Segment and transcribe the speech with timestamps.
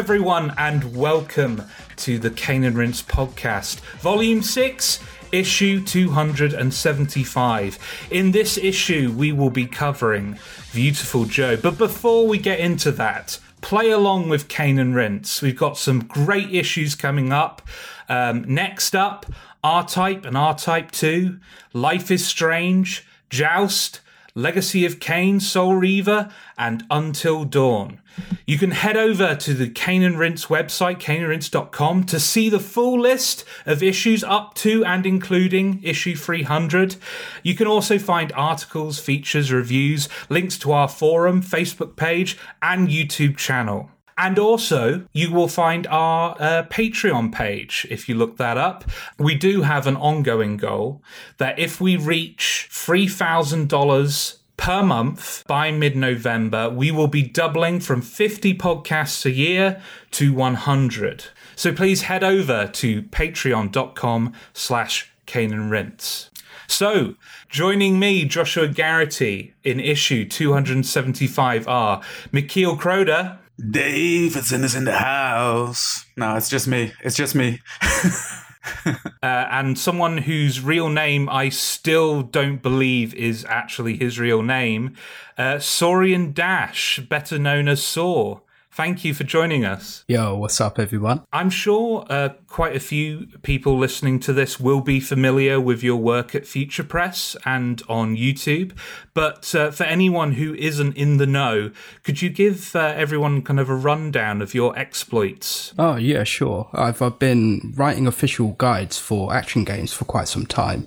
[0.00, 1.64] Everyone, and welcome
[1.96, 4.98] to the Cane and Rinse podcast, Volume 6,
[5.30, 8.08] Issue 275.
[8.10, 10.38] In this issue, we will be covering
[10.70, 11.58] Viewtiful Joe.
[11.58, 15.42] But before we get into that, play along with Cane and Rinse.
[15.42, 17.60] We've got some great issues coming up.
[18.08, 19.26] Um, next up,
[19.62, 21.38] R Type and R Type 2,
[21.74, 24.00] Life is Strange, Joust,
[24.34, 28.00] Legacy of Kain, Soul Reaver, and Until Dawn.
[28.46, 32.98] You can head over to the Cane and Rinse website, caneandrinse.com, to see the full
[32.98, 36.96] list of issues up to and including issue 300.
[37.42, 43.36] You can also find articles, features, reviews, links to our forum, Facebook page, and YouTube
[43.36, 43.90] channel.
[44.20, 48.84] And also, you will find our uh, Patreon page if you look that up.
[49.18, 51.02] We do have an ongoing goal
[51.38, 58.02] that if we reach $3,000 per month by mid November, we will be doubling from
[58.02, 59.80] 50 podcasts a year
[60.12, 61.24] to 100.
[61.56, 66.30] So please head over to patreon.com slash Rinse.
[66.66, 67.14] So,
[67.48, 72.02] joining me, Joshua Garrity, in issue 275 are
[72.32, 73.38] Michiel Croder.
[73.70, 76.04] Davidson is in the house.
[76.16, 76.92] No, it's just me.
[77.02, 77.60] It's just me.
[78.86, 84.96] uh, and someone whose real name I still don't believe is actually his real name,
[85.38, 88.42] uh, Saurian Dash, better known as Saur.
[88.72, 90.04] Thank you for joining us.
[90.06, 91.22] Yo, what's up, everyone?
[91.32, 95.96] I'm sure uh, quite a few people listening to this will be familiar with your
[95.96, 98.78] work at Future Press and on YouTube.
[99.12, 101.72] But uh, for anyone who isn't in the know,
[102.04, 105.74] could you give uh, everyone kind of a rundown of your exploits?
[105.76, 106.70] Oh, yeah, sure.
[106.72, 110.86] I've, I've been writing official guides for action games for quite some time.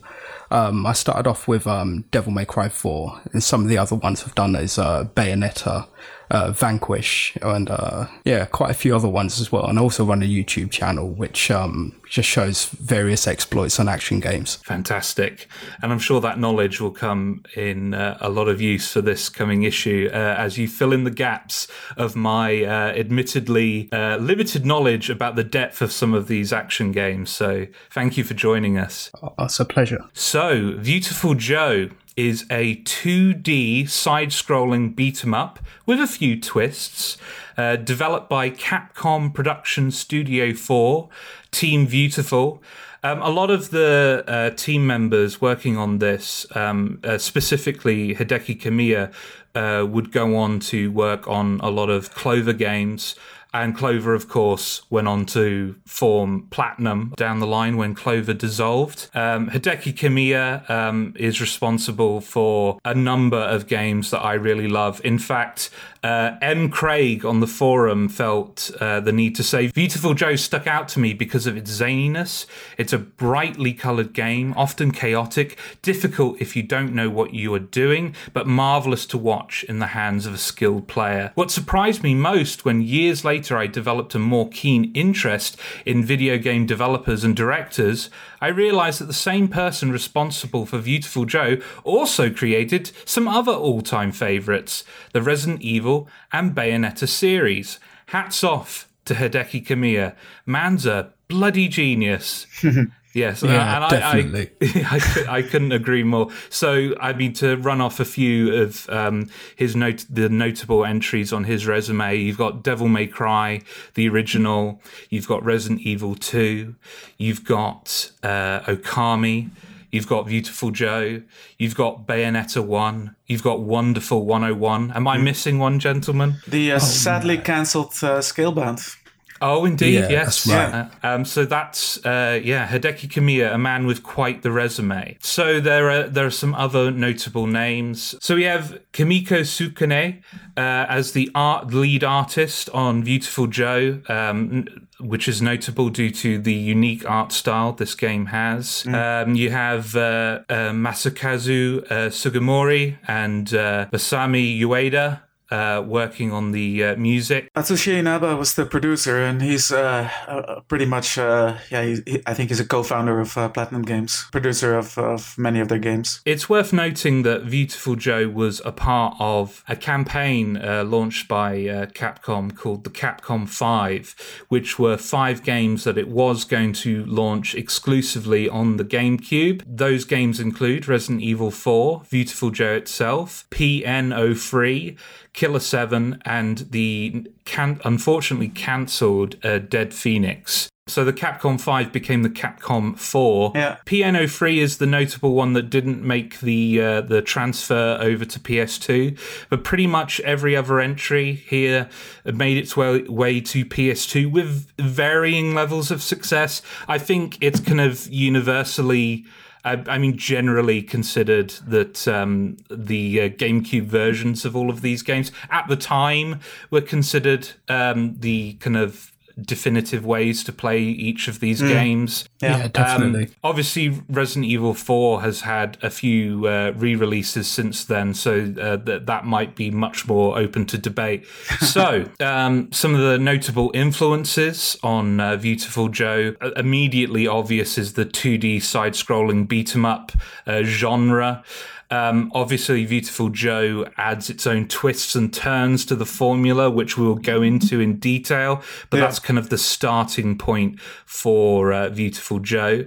[0.52, 3.96] Um, I started off with um, Devil May Cry 4, and some of the other
[3.96, 5.88] ones I've done is uh, Bayonetta,
[6.32, 9.66] uh, Vanquish, and uh, yeah, quite a few other ones as well.
[9.66, 14.20] And I also run a YouTube channel which um, just shows various exploits on action
[14.20, 14.56] games.
[14.64, 15.48] Fantastic,
[15.82, 19.30] and I'm sure that knowledge will come in uh, a lot of use for this
[19.30, 21.68] coming issue uh, as you fill in the gaps
[21.98, 26.92] of my uh, admittedly uh, limited knowledge about the depth of some of these action
[26.92, 27.30] games.
[27.30, 29.12] So thank you for joining us.
[29.22, 30.06] Oh, it's a pleasure.
[30.14, 37.18] So, Viewtiful Joe is a 2D side scrolling beat 'em up with a few twists,
[37.58, 41.10] uh, developed by Capcom Production Studio 4,
[41.52, 42.62] Team Viewtiful.
[43.04, 48.62] Um, a lot of the uh, team members working on this, um, uh, specifically Hideki
[48.62, 49.12] Kamiya,
[49.56, 53.16] uh, would go on to work on a lot of Clover games.
[53.54, 59.10] And Clover, of course, went on to form Platinum down the line when Clover dissolved.
[59.14, 65.00] Um, Hideki Kamiya um, is responsible for a number of games that I really love.
[65.04, 65.70] In fact,
[66.04, 66.70] uh, M.
[66.70, 71.00] Craig on the forum felt uh, the need to say Viewtiful Joe stuck out to
[71.00, 72.46] me because of its zaniness.
[72.78, 77.60] It's a brightly coloured game, often chaotic, difficult if you don't know what you are
[77.60, 81.32] doing, but marvellous to watch in the hands of a skilled player.
[81.36, 86.38] What surprised me most when years later I developed a more keen interest in video
[86.38, 88.10] game developers and directors,
[88.42, 93.82] I realised that the same person responsible for Viewtiful Joe also created some other all
[93.82, 97.80] time favourites the Resident Evil and Bayonetta series.
[98.08, 100.16] Hats off to Hideki Kamiya.
[100.46, 102.48] Man's a bloody genius.
[103.14, 104.52] Yes, yeah, and definitely.
[104.84, 106.30] I, I, I, couldn't agree more.
[106.50, 111.32] So, I mean, to run off a few of um, his note, the notable entries
[111.32, 113.62] on his resume, you've got Devil May Cry,
[113.94, 114.82] the original.
[115.12, 116.76] You've got Resident Evil Two.
[117.18, 119.52] You've got uh, Okami.
[119.92, 121.22] You've got Viewtiful Joe.
[121.60, 123.16] You've got Bayonetta 1.
[123.28, 124.92] You've got Wonderful 101.
[124.92, 125.24] Am I mm.
[125.24, 126.38] missing one, gentlemen?
[126.48, 128.98] The uh, oh, sadly cancelled uh, Scalebound.
[129.44, 130.48] Oh, indeed, yeah, yes.
[130.48, 130.74] Right.
[130.74, 135.18] Uh, um, so that's uh, yeah, Hideki Kamiya, a man with quite the resume.
[135.22, 138.16] So there are there are some other notable names.
[138.22, 140.24] So we have Kimiko Sukune
[140.56, 144.02] uh, as the art lead artist on Viewtiful Joe.
[144.08, 144.66] Um,
[145.00, 148.84] which is notable due to the unique art style this game has.
[148.84, 149.28] Mm.
[149.28, 155.20] Um, you have uh, uh, Masakazu uh, Sugimori and uh, Masami Ueda
[155.54, 157.54] uh, working on the uh, music.
[157.54, 162.34] Atsushi Inaba was the producer, and he's uh, uh pretty much, uh, yeah, he, I
[162.34, 166.22] think he's a co-founder of uh, Platinum Games, producer of, of many of their games.
[166.26, 170.60] It's worth noting that Viewtiful Joe was a part of a campaign
[170.90, 171.58] launched by
[171.94, 177.54] Capcom called the Capcom 5, which were five games that it was going to launch
[177.54, 179.62] exclusively on the GameCube.
[179.68, 184.98] Those games include Resident Evil 4, Viewtiful Joe itself, PN03,
[185.34, 190.70] Killer 7 and the can- unfortunately cancelled uh, Dead Phoenix.
[190.86, 193.54] So the Capcom 5 became the Capcom 4.
[193.56, 193.78] Yeah.
[193.86, 198.40] Piano 3 is the notable one that didn't make the uh, the transfer over to
[198.40, 199.18] PS2,
[199.50, 201.90] but pretty much every other entry here
[202.26, 206.62] made its way, way to PS2 with varying levels of success.
[206.90, 209.24] I think it's kind of universally
[209.64, 215.02] I, I mean, generally considered that um, the uh, GameCube versions of all of these
[215.04, 221.28] games at the time were considered um, the kind of definitive ways to play each
[221.28, 222.28] of these games.
[222.42, 223.26] Yeah, definitely.
[223.26, 228.54] Um, obviously, Resident Evil 4 has had a few uh, re releases since then, so
[228.60, 231.26] uh, that that might be much more open to debate.
[231.60, 237.94] so, um, some of the notable influences on uh, Viewtiful Joe, uh, immediately obvious is
[237.94, 240.12] the 2D side scrolling beat 'em up
[240.46, 241.44] uh, genre.
[241.94, 247.16] Um, obviously, Viewtiful Joe adds its own twists and turns to the formula, which we'll
[247.34, 248.64] go into in detail.
[248.90, 249.04] But Yeah.
[249.06, 252.86] that's kind of the starting point for uh, Viewtiful Joe.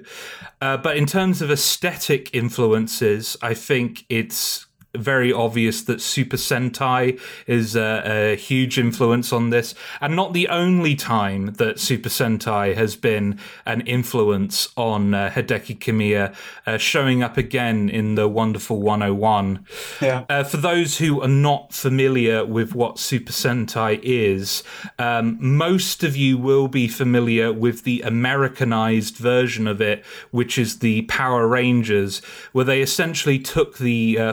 [0.60, 4.65] Uh, but in terms of aesthetic influences, I think it's
[4.98, 10.48] very obvious that Super Sentai is a, a huge influence on this, and not the
[10.48, 16.34] only time that Super Sentai has been an influence on uh, Hideki Kamiya,
[16.66, 19.64] uh, showing up again in the Wonderful 101.
[20.00, 20.24] Yeah.
[20.28, 24.62] Uh, for those who are not familiar with what Super Sentai is,
[24.98, 30.78] um, most of you will be familiar with the Americanized version of it, which is
[30.78, 32.20] the Power Rangers,
[32.52, 34.32] where they essentially took the uh,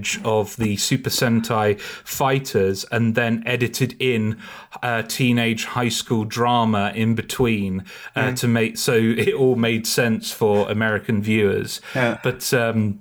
[0.00, 4.38] footage of the Super Sentai fighters and then edited in
[4.82, 7.84] uh, teenage high school drama in between
[8.16, 11.80] uh, to make so it all made sense for American viewers.
[11.94, 12.18] Yeah.
[12.22, 13.00] But um,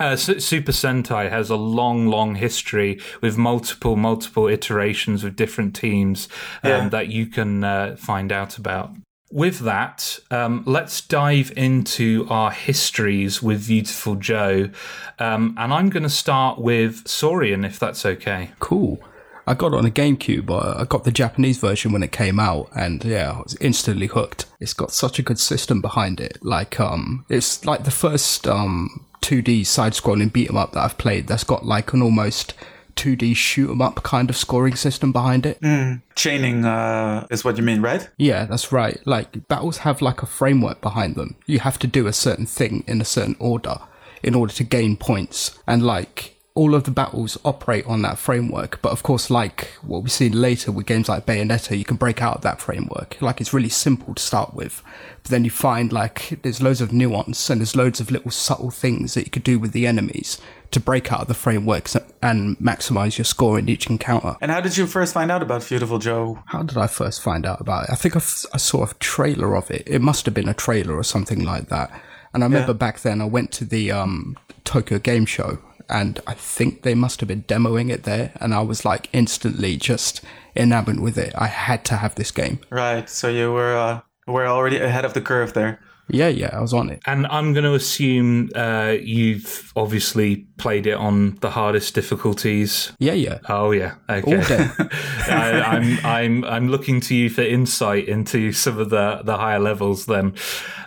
[0.00, 6.28] uh, Super Sentai has a long, long history with multiple, multiple iterations with different teams
[6.62, 6.88] um, Yeah.
[6.88, 8.90] that you can uh, find out about.
[9.32, 14.68] With that, um, let's dive into our histories with Viewtiful Joe.
[15.18, 18.50] Um, and I'm going to start with Saurian, if that's okay.
[18.58, 19.02] Cool.
[19.46, 20.50] I got it on a GameCube.
[20.50, 24.44] I got the Japanese version when it came out, and yeah, I was instantly hooked.
[24.60, 26.38] It's got such a good system behind it.
[26.42, 31.26] Like, um, it's like the first um 2D side-scrolling beat 'em up that I've played.
[31.26, 32.52] That's got like an almost
[32.96, 35.58] 2D shoot 'em up kind of scoring system behind it.
[36.14, 38.08] Chaining uh, is what you mean, right?
[38.16, 39.00] Yeah, that's right.
[39.06, 41.36] Like battles have like a framework behind them.
[41.46, 43.78] You have to do a certain thing in a certain order
[44.22, 45.58] in order to gain points.
[45.66, 48.80] And like all of the battles operate on that framework.
[48.82, 52.22] But of course, like what we see later with games like Bayonetta, you can break
[52.22, 53.20] out of that framework.
[53.20, 54.82] Like it's really simple to start with.
[55.22, 58.70] But then you find like there's loads of nuance and there's loads of little subtle
[58.70, 60.38] things that you could do with the enemies
[60.72, 64.36] to break out of the frameworks and maximize your score in each encounter.
[64.40, 66.42] And how did you first find out about Viewtiful Joe?
[66.46, 67.90] How did I first find out about it?
[67.90, 69.84] I think I, f- I saw a trailer of it.
[69.86, 71.90] It must have been a trailer or something like that.
[72.34, 76.34] And I remember back then I went to the um, Tokyo Game Show and I
[76.34, 78.32] think they must have been demoing it there.
[78.40, 80.22] And I was like instantly just
[80.56, 81.34] enamored with it.
[81.36, 82.60] I had to have this game.
[82.70, 83.08] Right.
[83.08, 85.80] So you were uh, were already ahead of the curve there.
[86.08, 87.00] Yeah, yeah, I was on it.
[87.06, 92.92] And I'm going to assume uh, you've obviously played it on the hardest difficulties.
[92.98, 93.38] Yeah, yeah.
[93.48, 94.36] Oh yeah, okay.
[94.36, 94.68] All day.
[95.28, 99.60] I, I'm I'm I'm looking to you for insight into some of the the higher
[99.60, 100.06] levels.
[100.06, 100.34] Then,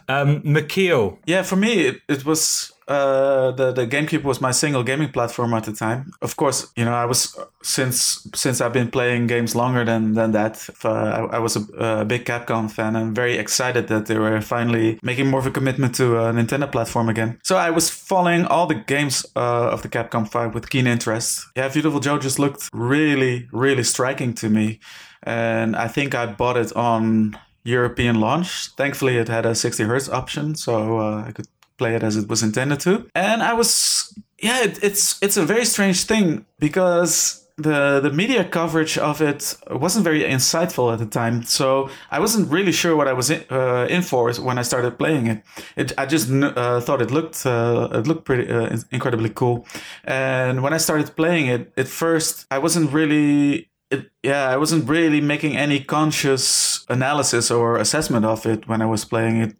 [0.07, 4.83] um, Michiel, Yeah, for me, it, it was uh, the the GameCube was my single
[4.83, 6.11] gaming platform at the time.
[6.21, 10.31] Of course, you know, I was since since I've been playing games longer than than
[10.33, 10.69] that.
[10.83, 11.61] Uh, I, I was a,
[12.01, 12.95] a big Capcom fan.
[12.95, 16.71] I'm very excited that they were finally making more of a commitment to a Nintendo
[16.71, 17.39] platform again.
[17.43, 21.47] So I was following all the games uh, of the Capcom 5 with keen interest.
[21.55, 24.79] Yeah, Viewtiful Joe just looked really, really striking to me,
[25.23, 28.69] and I think I bought it on European launch.
[28.77, 32.27] Thankfully, it had a 60 hertz option, so uh, I could play it as it
[32.27, 33.09] was intended to.
[33.13, 38.43] And I was, yeah, it, it's it's a very strange thing because the the media
[38.43, 41.43] coverage of it wasn't very insightful at the time.
[41.43, 44.97] So I wasn't really sure what I was in, uh, in for when I started
[44.97, 45.43] playing it.
[45.75, 49.65] It I just uh, thought it looked uh, it looked pretty uh, incredibly cool.
[50.03, 54.89] And when I started playing it, at first I wasn't really it, yeah, I wasn't
[54.89, 59.55] really making any conscious analysis or assessment of it when I was playing it.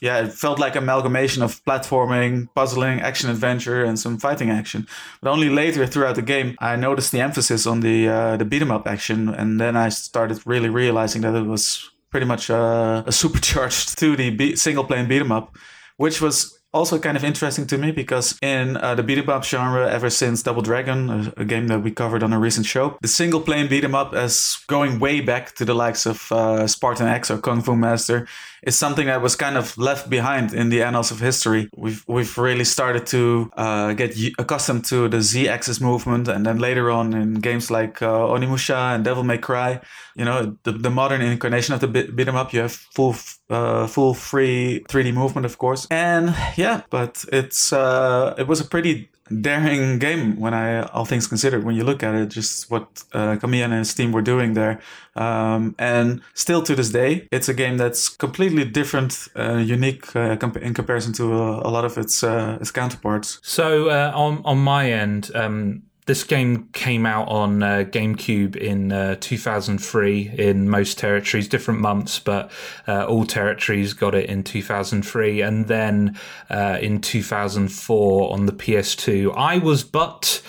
[0.00, 4.86] Yeah, it felt like amalgamation of platforming, puzzling, action adventure, and some fighting action.
[5.20, 8.62] But only later throughout the game, I noticed the emphasis on the uh, the beat
[8.62, 13.02] 'em up action, and then I started really realizing that it was pretty much uh,
[13.06, 15.56] a supercharged 2D be- single plane beat 'em up,
[15.96, 19.44] which was also kind of interesting to me because in uh, the beat 'em up
[19.44, 22.96] genre, ever since Double Dragon, a, a, game that we covered on a recent show,
[23.02, 26.66] the single playing beat 'em up as going way back to the likes of uh,
[26.66, 28.26] Spartan X or Kung Fu Master
[28.62, 31.68] is something that was kind of left behind in the annals of history.
[31.76, 36.90] We've we've really started to uh, get accustomed to the Z-axis movement, and then later
[36.90, 39.80] on in games like uh, Onimusha and Devil May Cry,
[40.16, 43.14] you know, the, the modern incarnation of the beat 'em up, you have full
[43.50, 48.64] uh, full free 3D movement, of course, and yeah, but it's uh, it was a
[48.64, 49.08] pretty
[49.40, 51.64] daring game when I all things considered.
[51.64, 54.80] When you look at it, just what uh, Kamiya and his team were doing there,
[55.16, 60.36] um, and still to this day, it's a game that's completely different, uh, unique uh,
[60.60, 63.38] in comparison to a, a lot of its uh, its counterparts.
[63.42, 65.30] So uh, on on my end.
[65.34, 71.80] Um this game came out on uh, GameCube in uh, 2003 in most territories, different
[71.80, 72.50] months, but
[72.88, 75.42] uh, all territories got it in 2003.
[75.42, 79.36] And then uh, in 2004 on the PS2.
[79.36, 80.40] I was but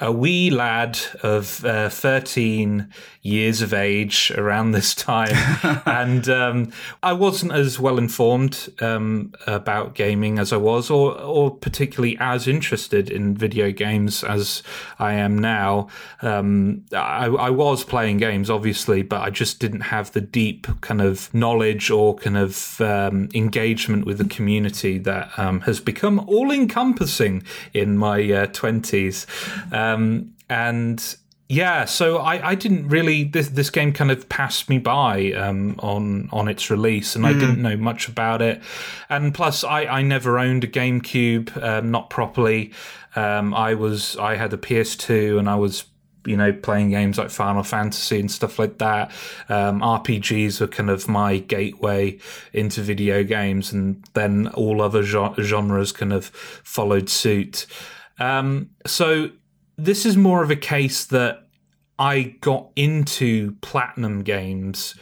[0.00, 2.88] a wee lad of uh, 13
[3.22, 5.34] years of age around this time.
[5.86, 6.72] and um,
[7.02, 12.46] I wasn't as well informed um, about gaming as I was, or, or particularly as
[12.46, 14.62] interested in video games as
[14.98, 15.88] I am now.
[16.22, 21.00] Um, I, I, was playing games, obviously, but I just didn't have the deep kind
[21.00, 26.50] of knowledge or kind of um, engagement with the community that um, has become all
[26.50, 29.26] encompassing in my uh, 20s.
[29.92, 31.16] Um, and
[31.48, 35.76] yeah, so I, I didn't really this this game kind of passed me by um,
[35.80, 37.28] on on its release, and mm.
[37.28, 38.62] I didn't know much about it.
[39.10, 42.72] And plus, I, I never owned a GameCube, um, not properly.
[43.14, 45.84] Um, I was I had a PS2, and I was
[46.24, 49.12] you know playing games like Final Fantasy and stuff like that.
[49.50, 52.18] Um, RPGs were kind of my gateway
[52.54, 57.66] into video games, and then all other genres kind of followed suit.
[58.18, 59.30] Um, so
[59.76, 61.46] this is more of a case that
[61.98, 64.94] I got into platinum games,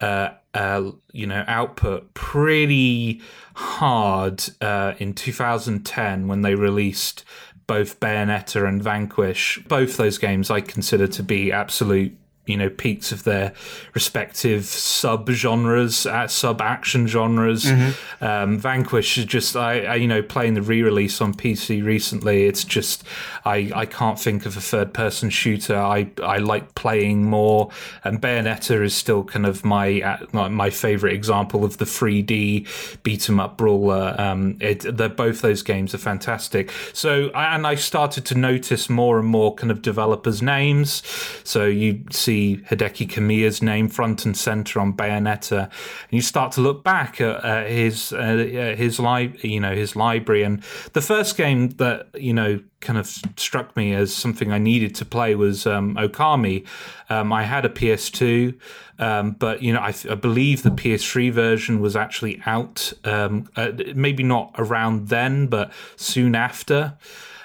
[0.00, 3.20] uh, uh, you know, output pretty
[3.54, 7.24] hard uh, in 2010 when they released
[7.66, 9.60] both Bayonetta and Vanquish.
[9.68, 13.52] Both those games I consider to be absolute you know peaks of their
[13.94, 17.64] respective sub genres, uh, sub action genres.
[17.64, 18.24] Mm-hmm.
[18.24, 22.46] Um, Vanquish is just I, I, you know playing the re release on PC recently.
[22.46, 23.04] It's just
[23.44, 27.70] I I can't think of a third person shooter I I like playing more.
[28.02, 33.28] And Bayonetta is still kind of my uh, my favorite example of the 3D beat
[33.28, 34.16] 'em up brawler.
[34.18, 36.72] Um, it, they're both those games are fantastic.
[36.92, 41.02] So and I started to notice more and more kind of developers' names.
[41.44, 46.52] So you see see Hideki Kamiya's name front and center on Bayonetta, and you start
[46.52, 50.42] to look back at uh, his uh, his li- you know his library.
[50.42, 50.62] And
[50.94, 55.04] the first game that you know kind of struck me as something I needed to
[55.04, 56.66] play was um, Okami.
[57.10, 58.58] Um, I had a PS2,
[58.98, 62.92] um, but you know I, I, believe the PS3 version was actually out.
[63.04, 66.96] Um, uh, maybe not around then, but soon after.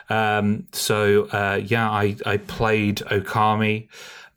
[0.10, 3.90] Um, so uh, yeah, I, I played Okami.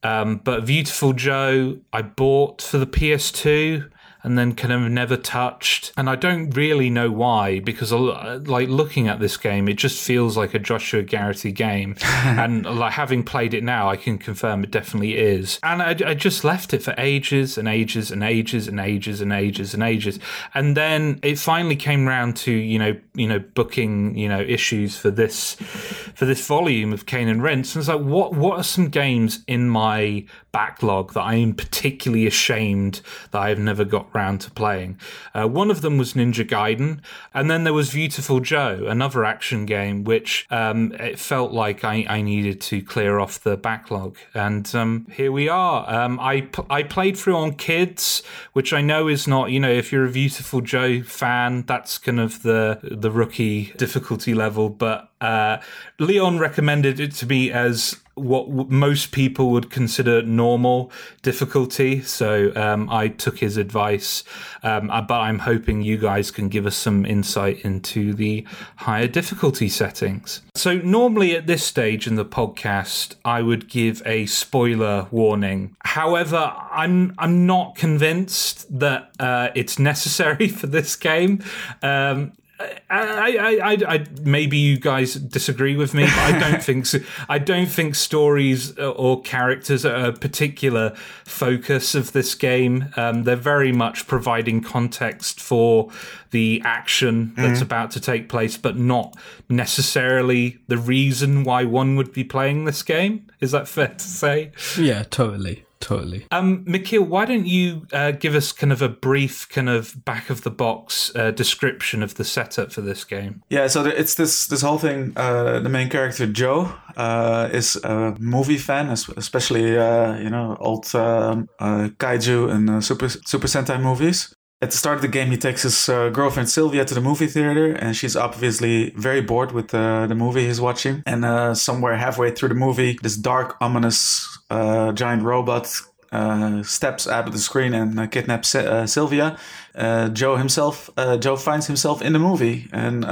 [0.02, 3.90] Um, but Viewtiful Joe, I bought for the PS2
[4.22, 5.92] and then kind of never touched.
[5.96, 10.36] And I don't really know why, because like looking at this game, it just feels
[10.36, 11.96] like a Joshua Garrity game.
[12.02, 15.58] and like having played it now, I can confirm it definitely is.
[15.62, 19.32] And I, I, just left it for ages and ages and ages and ages and
[19.32, 20.18] ages and ages.
[20.54, 24.96] And then it finally came round to, you know, you know, booking, you know, issues
[24.96, 27.74] for this for this volume of Cane and Rinse.
[27.74, 32.26] And it's like, what what are some games in my backlog that I am particularly
[32.26, 33.00] ashamed
[33.30, 34.98] that I've never got round to playing.
[35.34, 37.00] Uh, one of them was Ninja Gaiden,
[37.34, 42.04] and then there was Viewtiful Joe, another action game, which um, it felt like I,
[42.08, 44.16] I, needed to clear off the backlog.
[44.34, 45.88] And um, here we are.
[45.92, 49.92] Um, I, I played through on Kids, which I know is not, you know, if
[49.92, 55.58] you're a Viewtiful Joe fan, that's kind of the, the rookie difficulty level, but uh,
[55.98, 62.02] Leon recommended it to me as what most people would consider normal difficulty.
[62.02, 64.24] So um, I took his advice,
[64.62, 68.46] um, uh, but I'm hoping you guys can give us some insight into the
[68.76, 70.42] higher difficulty settings.
[70.54, 75.76] So normally at this stage in the podcast, I would give a spoiler warning.
[75.84, 81.42] However, I'm I'm not convinced that uh, it's necessary for this game.
[81.82, 86.86] Um, I, I, I, I, maybe you guys disagree with me, but I don't think
[86.86, 86.98] so.
[87.28, 92.92] I don't think stories or characters are a particular focus of this game.
[92.96, 95.90] Um, they're very much providing context for
[96.30, 97.62] the action that's mm-hmm.
[97.62, 99.16] about to take place, but not
[99.48, 103.26] necessarily the reason why one would be playing this game.
[103.40, 104.52] Is that fair to say?
[104.78, 105.64] Yeah, totally.
[105.80, 106.26] Totally.
[106.30, 110.28] Um, Michiel, why don't you uh, give us kind of a brief, kind of back
[110.28, 113.42] of the box uh, description of the setup for this game?
[113.48, 115.14] Yeah, so it's this this whole thing.
[115.16, 120.94] Uh, the main character Joe uh, is a movie fan, especially uh, you know old
[120.94, 124.34] um, uh, kaiju and super Super Sentai movies.
[124.62, 127.72] At the start of the game, he takes his girlfriend Sylvia to the movie theater,
[127.72, 131.02] and she's obviously very bored with the movie he's watching.
[131.06, 135.80] And somewhere halfway through the movie, this dark, ominous uh, giant robot
[136.12, 139.38] uh, steps out of the screen and uh, kidnaps uh, Sylvia.
[139.74, 143.06] Uh, Joe himself, uh, Joe finds himself in the movie and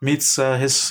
[0.00, 0.88] meets his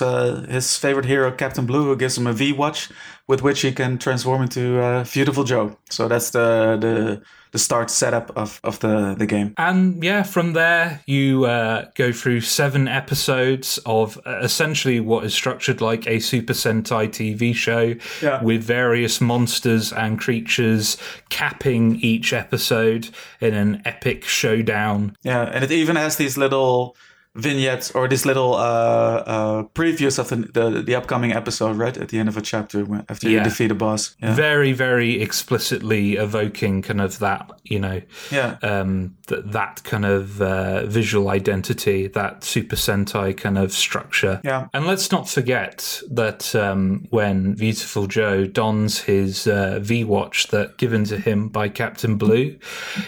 [0.48, 2.88] his favorite hero, Captain Blue, who gives him a V watch
[3.26, 5.76] with which he can transform into Viewtiful Joe.
[5.90, 9.54] So that's the the the start setup of, of the, the game.
[9.56, 15.34] And yeah, from there you uh, go through seven episodes of uh, essentially what is
[15.34, 18.42] structured like a Super Sentai TV show yeah.
[18.42, 20.96] with various monsters and creatures
[21.28, 25.16] capping each episode in an epic showdown.
[25.22, 26.96] Yeah, and it even has these little
[27.34, 32.08] vignettes or these little uh, uh, previews of the, the, the upcoming episode, right at
[32.08, 33.38] the end of a chapter after yeah.
[33.38, 34.16] you defeat a boss.
[34.20, 34.34] Yeah.
[34.34, 40.42] Very, very explicitly evoking kind of that, you know, yeah, um, that that kind of
[40.42, 44.40] uh, visual identity, that Super Sentai kind of structure.
[44.44, 50.48] Yeah, and let's not forget that um, when Viewtiful Joe dons his uh, V watch
[50.48, 52.58] that given to him by Captain Blue,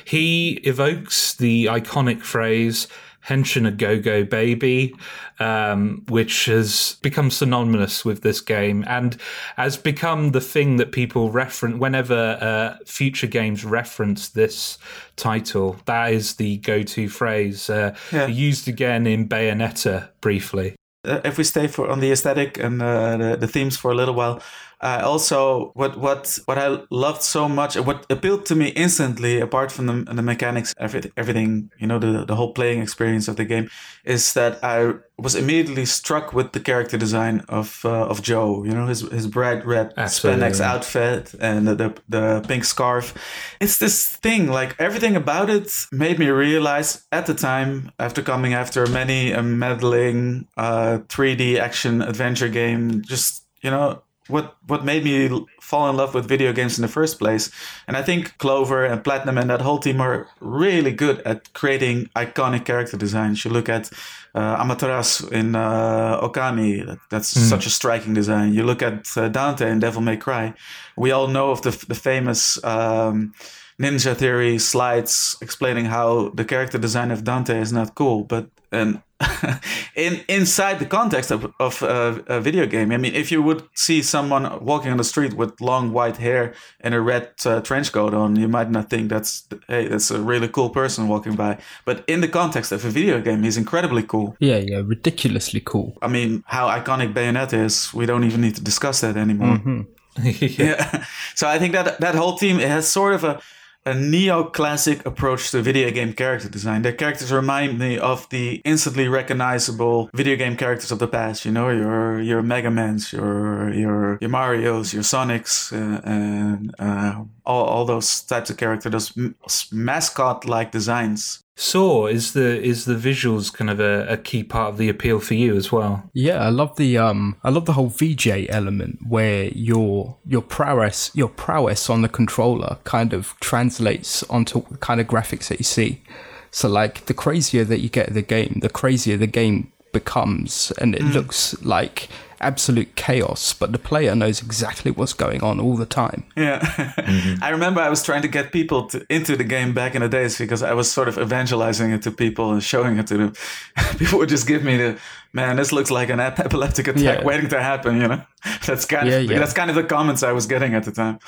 [0.05, 2.87] he evokes the iconic phrase
[3.26, 4.94] Henshin a Go Go Baby,
[5.38, 9.16] um, which has become synonymous with this game and
[9.56, 14.78] has become the thing that people reference whenever uh, future games reference this
[15.16, 15.76] title.
[15.85, 18.26] That is the go to phrase, uh, yeah.
[18.26, 20.76] used again in Bayonetta briefly.
[21.04, 23.94] Uh, if we stay for on the aesthetic and uh, the, the themes for a
[23.94, 24.42] little while,
[24.81, 29.71] uh, also what what what I loved so much, what appealed to me instantly, apart
[29.71, 33.45] from the, the mechanics, everything, everything, you know, the the whole playing experience of the
[33.45, 33.69] game,
[34.05, 38.64] is that I was immediately struck with the character design of uh, of Joe.
[38.64, 40.43] You know, his his bright red Absolutely.
[40.43, 43.14] spandex outfit and the, the the pink scarf.
[43.61, 48.55] It's this thing, like everything about it made me realize at the time, after coming
[48.55, 55.05] after many a meddling uh, 3D action adventure game, just you know what what made
[55.05, 57.51] me fall in love with video games in the first place.
[57.87, 62.09] And I think Clover and Platinum and that whole team are really good at creating
[62.16, 63.45] iconic character designs.
[63.45, 63.90] You look at
[64.35, 67.49] uh, Amaterasu in uh, Okami, that, that's mm.
[67.49, 68.55] such a striking design.
[68.55, 70.55] You look at uh, Dante in Devil May Cry.
[70.97, 72.62] We all know of the the famous.
[72.64, 73.35] Um,
[73.81, 79.03] Ninja Theory slides explaining how the character design of Dante is not cool, but and
[79.97, 82.93] in inside the context of, of uh, a video game.
[82.93, 86.55] I mean, if you would see someone walking on the street with long white hair
[86.81, 90.21] and a red uh, trench coat on, you might not think that's hey, that's a
[90.21, 91.59] really cool person walking by.
[91.85, 94.37] But in the context of a video game, he's incredibly cool.
[94.40, 95.97] Yeah, yeah, ridiculously cool.
[96.03, 99.57] I mean, how iconic Bayonetta is, we don't even need to discuss that anymore.
[99.57, 99.81] Mm-hmm.
[100.61, 101.05] yeah.
[101.35, 103.40] So I think that that whole team it has sort of a
[103.87, 106.83] a neoclassic approach to video game character design.
[106.83, 111.45] Their characters remind me of the instantly recognizable video game characters of the past.
[111.45, 117.25] You know, your your Mega Mans, your your your Mario's, your Sonics, uh, and uh,
[117.47, 121.43] all all those types of characters, those mascot like designs.
[121.61, 125.20] Saw is the is the visuals kind of a, a, key part of the appeal
[125.20, 126.09] for you as well.
[126.14, 131.11] Yeah, I love the um I love the whole VJ element where your your prowess
[131.14, 135.64] your prowess on the controller kind of translates onto the kind of graphics that you
[135.64, 136.03] see.
[136.51, 140.94] So like the crazier that you get the game, the crazier the game becomes and
[140.94, 141.12] it mm.
[141.12, 142.09] looks like
[142.40, 146.24] absolute chaos, but the player knows exactly what's going on all the time.
[146.37, 146.61] Yeah.
[146.61, 147.42] mm-hmm.
[147.42, 150.09] I remember I was trying to get people to, into the game back in the
[150.09, 153.33] days because I was sort of evangelizing it to people and showing it to them.
[153.98, 154.98] people would just give me the,
[155.33, 157.25] man, this looks like an epileptic attack yeah.
[157.25, 158.23] waiting to happen, you know?
[158.66, 159.38] That's kind of yeah.
[159.38, 161.19] that's kind of the comments I was getting at the time.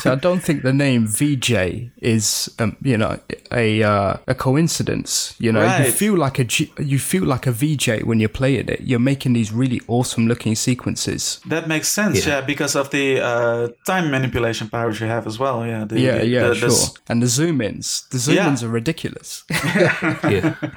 [0.00, 3.20] so I don't think the name VJ is, um, you know,
[3.52, 5.36] a uh, a coincidence.
[5.38, 5.86] You know, right.
[5.86, 8.80] you feel like a G- you feel like a VJ when you're playing it.
[8.80, 11.40] You're making these really awesome looking sequences.
[11.46, 15.64] That makes sense, yeah, because of the uh, time manipulation powers you have as well.
[15.64, 16.94] Yeah, the, yeah, yeah, the, sure.
[17.08, 19.44] And the zoom ins, the zoom ins are ridiculous.
[19.50, 20.56] yeah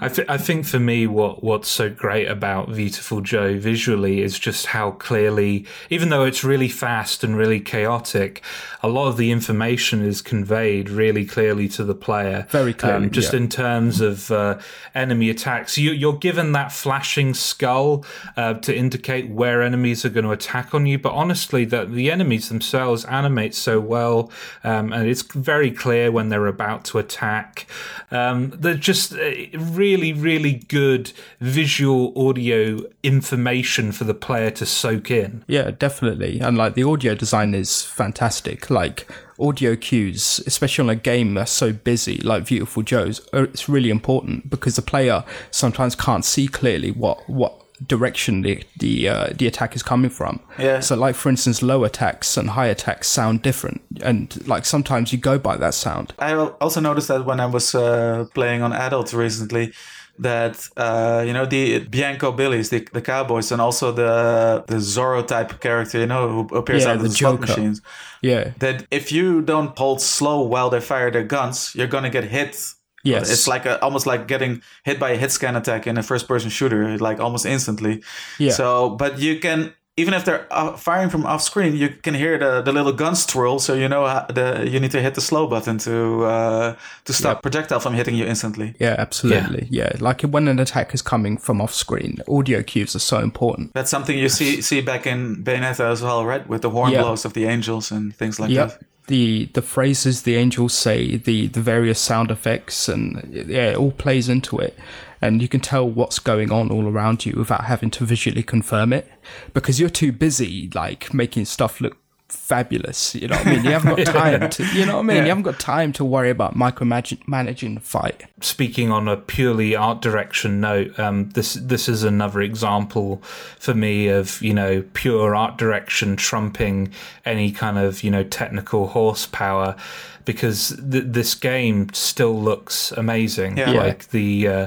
[0.00, 4.38] I, th- I think for me, what what's so great about Viewtiful Joe visually is
[4.38, 8.42] just how clearly, even though it's really fast and really chaotic,
[8.82, 12.46] a lot of the information is conveyed really clearly to the player.
[12.50, 13.40] Very clearly, um, just yeah.
[13.40, 14.58] in terms of uh,
[14.94, 15.76] enemy attacks.
[15.78, 18.04] You, you're given that flashing skull
[18.36, 22.10] uh, to indicate where enemies are going to attack on you, but honestly, that the
[22.10, 24.30] enemies themselves animate so well,
[24.64, 27.66] um, and it's very clear when they're about to attack.
[28.10, 35.10] Um, they're just uh, really, really good visual audio information for the player to soak
[35.10, 35.44] in.
[35.46, 36.40] Yeah, definitely.
[36.40, 38.70] And like the audio design is fantastic.
[38.70, 43.68] Like audio cues, especially on a game that's so busy, like Viewtiful Joe's, uh, it's
[43.68, 49.28] really important because the player sometimes can't see clearly what what direction the the uh,
[49.34, 50.40] the attack is coming from.
[50.58, 50.80] Yeah.
[50.80, 55.18] So like for instance, low attacks and high attacks sound different, and like sometimes you
[55.18, 56.12] go by that sound.
[56.18, 59.72] I also noticed that when I was uh, playing on adults recently,
[60.18, 65.26] that uh, you know the Bianco Billies, the, the cowboys, and also the the Zorro
[65.26, 67.80] type character, you know, who appears Yeah, out of the the slot machines.
[68.22, 68.52] Yeah.
[68.58, 72.74] That if you don't hold slow while they fire their guns, you're gonna get hit.
[73.02, 73.30] Yes.
[73.30, 76.28] It's like a, almost like getting hit by a hit scan attack in a first
[76.28, 78.02] person shooter, like almost instantly.
[78.38, 78.52] Yeah.
[78.52, 82.38] So, but you can even if they're uh, firing from off screen, you can hear
[82.38, 85.46] the, the little guns twirl, so you know the you need to hit the slow
[85.46, 88.74] button to uh, to stop projectile from hitting you instantly.
[88.80, 89.66] Yeah, absolutely.
[89.70, 89.92] Yeah.
[90.00, 93.72] Like when an attack is coming from off screen, audio cues are so important.
[93.74, 96.46] That's something you see see back in Bayonetta as well, right?
[96.48, 97.02] With the horn Yeah.
[97.02, 98.68] blows of the angels and things like Yep.
[98.68, 98.86] that.
[99.10, 103.90] The the phrases the angels say, the the various sound effects, and yeah, it all
[103.90, 104.78] plays into it,
[105.20, 108.92] and you can tell what's going on all around you without having to visually confirm
[108.92, 109.10] it,
[109.52, 111.99] because you're too busy like making stuff look
[112.30, 113.14] fabulous.
[113.14, 113.64] You know what I mean?
[113.64, 114.64] You haven't got time to.
[114.66, 115.16] You know what I mean?
[115.18, 115.22] Yeah.
[115.22, 118.24] You haven't got time to worry about micromanaging managing the fight.
[118.40, 123.22] speaking on a purely art direction note, um, this this is another example
[123.58, 126.92] for me of you know pure art direction trumping
[127.24, 129.76] any kind of you know technical horsepower,
[130.24, 133.56] because th- this game still looks amazing.
[133.58, 133.70] Yeah.
[133.72, 133.80] Yeah.
[133.80, 134.48] Like the.
[134.48, 134.66] Uh,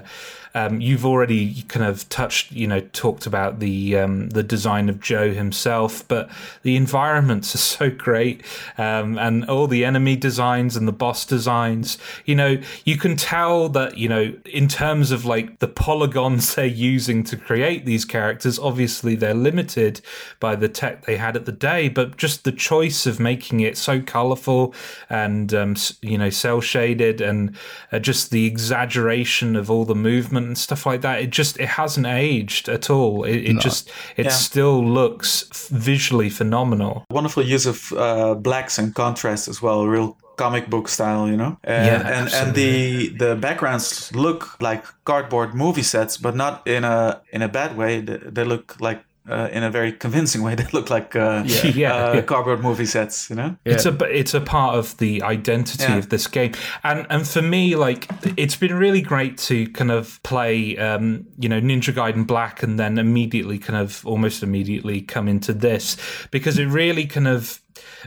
[0.55, 4.99] um, you've already kind of touched, you know, talked about the um, the design of
[4.99, 6.29] Joe himself, but
[6.61, 8.43] the environments are so great,
[8.77, 11.97] um, and all the enemy designs and the boss designs.
[12.25, 16.65] You know, you can tell that you know in terms of like the polygons they're
[16.65, 18.59] using to create these characters.
[18.59, 20.01] Obviously, they're limited
[20.39, 23.75] by the tech they had at the day, but just the choice of making it
[23.75, 24.73] so colorful
[25.09, 27.55] and um, you know cell shaded and
[27.91, 31.21] uh, just the exaggeration of all the movement and stuff like that.
[31.21, 33.23] It just it hasn't aged at all.
[33.23, 34.31] It, it just it Yeah.
[34.31, 37.03] still looks visually phenomenal.
[37.09, 41.57] Wonderful use of uh, blacks and contrast as well, real comic book style, you know.
[41.63, 46.83] And, Yeah, and and the the backgrounds look like cardboard movie sets, but not in
[46.83, 48.01] a in a bad way.
[48.01, 49.03] They, they look like.
[49.29, 51.61] Uh, in a very convincing way, they look like uh, Yeah.
[51.95, 52.21] uh, Yeah.
[52.23, 53.29] cardboard movie sets.
[53.29, 55.97] You know, It's a it's a part of the identity Yeah.
[55.97, 56.51] of this game,
[56.83, 58.07] and and for me, like
[58.37, 62.77] it's been really great to kind of play, um, you know, Ninja Gaiden Black, and
[62.77, 65.95] then immediately, kind of almost immediately, come into this
[66.31, 67.61] because it really kind of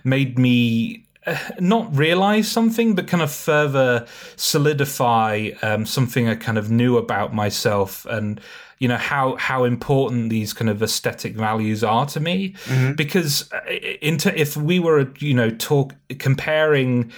[0.05, 6.59] made me uh, not realize something, but kind of further solidify um, something I kind
[6.59, 8.41] of knew about myself and
[8.79, 12.55] you know how how important these kind of aesthetic values are to me.
[12.95, 13.61] Because uh,
[14.03, 17.13] into if we were you know talk comparing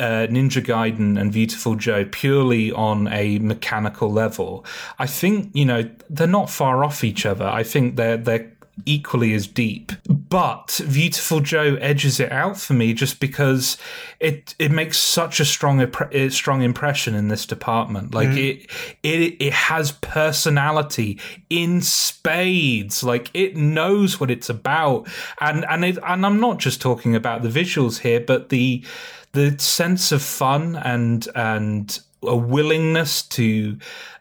[0.00, 4.64] uh, Ninja Gaiden and Viewtiful Joe purely on a mechanical level
[4.98, 7.46] I think you know they're not far off each other.
[7.46, 8.51] I think they're they're
[8.86, 9.92] equally as deep.
[10.08, 13.76] But Viewtiful Joe edges it out for me just because
[14.18, 18.14] it it makes such a strong eh, strong impression in this department.
[18.14, 18.70] Like it
[19.02, 23.02] it it has personality in spades.
[23.02, 25.08] Like it knows what it's about,
[25.40, 28.84] and and it, and I'm not just talking about the visuals here, but the
[29.32, 33.76] the sense of fun and and a willingness to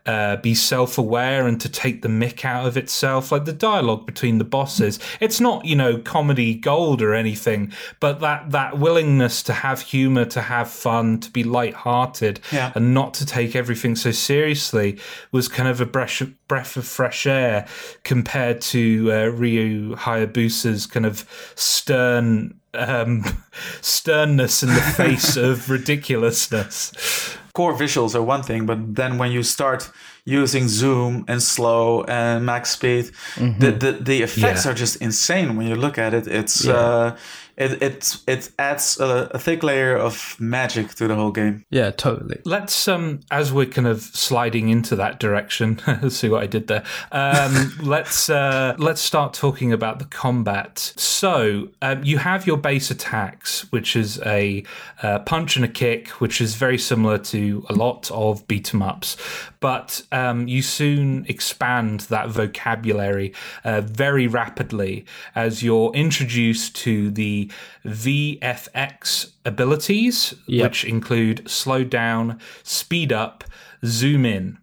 [0.08, 4.40] uh, be self-aware and to take the mick out of itself like the dialogue between
[4.40, 9.54] the bosses it's not you know comedy gold or anything but that that willingness to
[9.54, 12.72] have humor to have fun to be light-hearted Yeah.
[12.74, 14.98] and not to take everything so seriously
[15.32, 17.68] was kind of a breath, breath of fresh air
[18.04, 23.24] compared to uh, Ryu Hayabusa's kind of stern um,
[23.82, 27.38] sternness in the face of ridiculousness.
[27.54, 29.90] Core visuals are one thing, but then when you start
[30.26, 33.12] using zoom and slow and max speed.
[33.38, 34.72] The, the the effects Yeah.
[34.72, 36.28] are just insane when you look at it.
[36.28, 37.18] It's uh,
[37.58, 41.66] it it it adds a, a thick layer of magic to the whole game.
[41.70, 42.40] Yeah, totally.
[42.46, 45.80] Let's um as we're kind of sliding into that direction,
[46.10, 46.84] see what I did there.
[47.12, 50.94] Um, let's uh, let's start talking about the combat.
[50.98, 54.64] So um, you have your base attacks, which is a
[55.04, 58.82] uh, punch and a kick, which is very similar to a lot of beat 'em
[58.82, 59.18] ups,
[59.62, 67.50] but um, you soon expand that vocabulary uh, very rapidly as you're introduced to the
[67.86, 73.46] VFX abilities, which include slow down, speed up,
[73.86, 74.58] zoom in.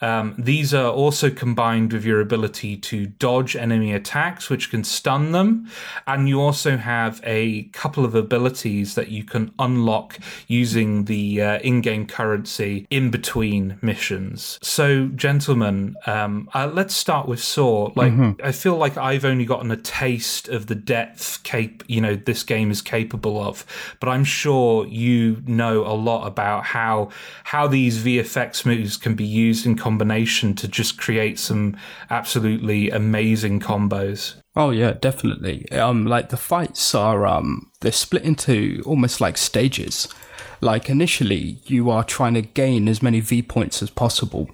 [0.00, 5.32] Um, these are also combined with your ability to dodge enemy attacks, which can stun
[5.32, 5.68] them.
[6.06, 11.58] And you also have a couple of abilities that you can unlock using the uh,
[11.60, 14.58] in game currency in between missions.
[14.62, 17.92] So, gentlemen, um, uh, let's start with Saw.
[17.94, 22.14] Like, I feel like I've only gotten a taste of the depth cap- you know
[22.14, 23.64] this game is capable of,
[24.00, 27.10] but I'm sure you know a lot about how
[27.44, 31.76] how these VFX moves can be used in combination to just create some
[32.10, 34.36] absolutely amazing combos.
[34.54, 35.68] Oh yeah, definitely.
[35.72, 40.06] Um, like the fights are um, they're split into almost like stages.
[40.60, 44.48] Like initially, you are trying to gain as many V points as possible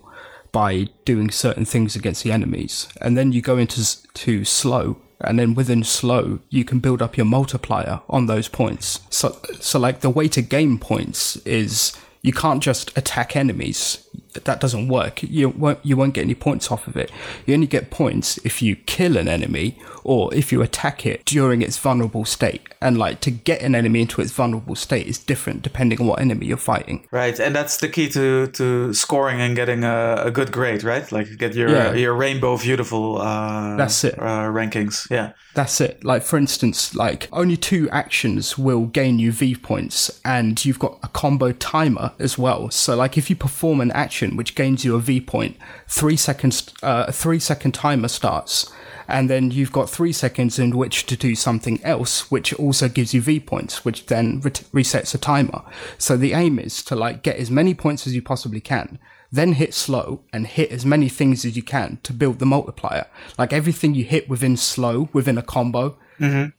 [0.53, 3.83] by doing certain things against the enemies, and then you go into
[4.15, 9.01] to slow, and then within slow, you can build up your multiplier on those points.
[9.11, 14.09] So, so like the way to gain points is you can't just attack enemies.
[14.45, 15.23] That doesn't work.
[15.23, 17.11] You won't you won't get any points off of it.
[17.47, 21.63] You only get points if you kill an enemy or if you attack it during
[21.63, 22.63] its vulnerable state.
[22.81, 26.21] And like to get an enemy into its vulnerable state is different depending on what
[26.21, 27.07] enemy you're fighting.
[27.11, 31.11] Right, and that's the key to, to scoring and getting a, a good grade, right?
[31.11, 31.89] Like get your Yeah.
[31.89, 33.19] uh, your rainbow Viewtiful.
[33.21, 34.19] Uh, That's it.
[34.19, 35.33] Uh, rankings, yeah.
[35.55, 36.05] That's it.
[36.05, 40.99] Like for instance, like only two actions will gain you V points, and you've got
[41.03, 42.71] a combo timer as well.
[42.71, 46.73] So like if you perform an action which gains you a V point, three seconds,
[46.83, 48.73] uh, a three second timer starts,
[49.07, 53.15] and then you've got three seconds in which to do something else, which also gives
[53.15, 55.63] you V points, which then ret- resets a timer.
[55.99, 58.99] So the aim is to like get as many points as you possibly can.
[59.31, 63.07] Then hit slow and hit as many things as you can to build the multiplier.
[63.37, 65.99] Like everything you hit within slow, within a combo,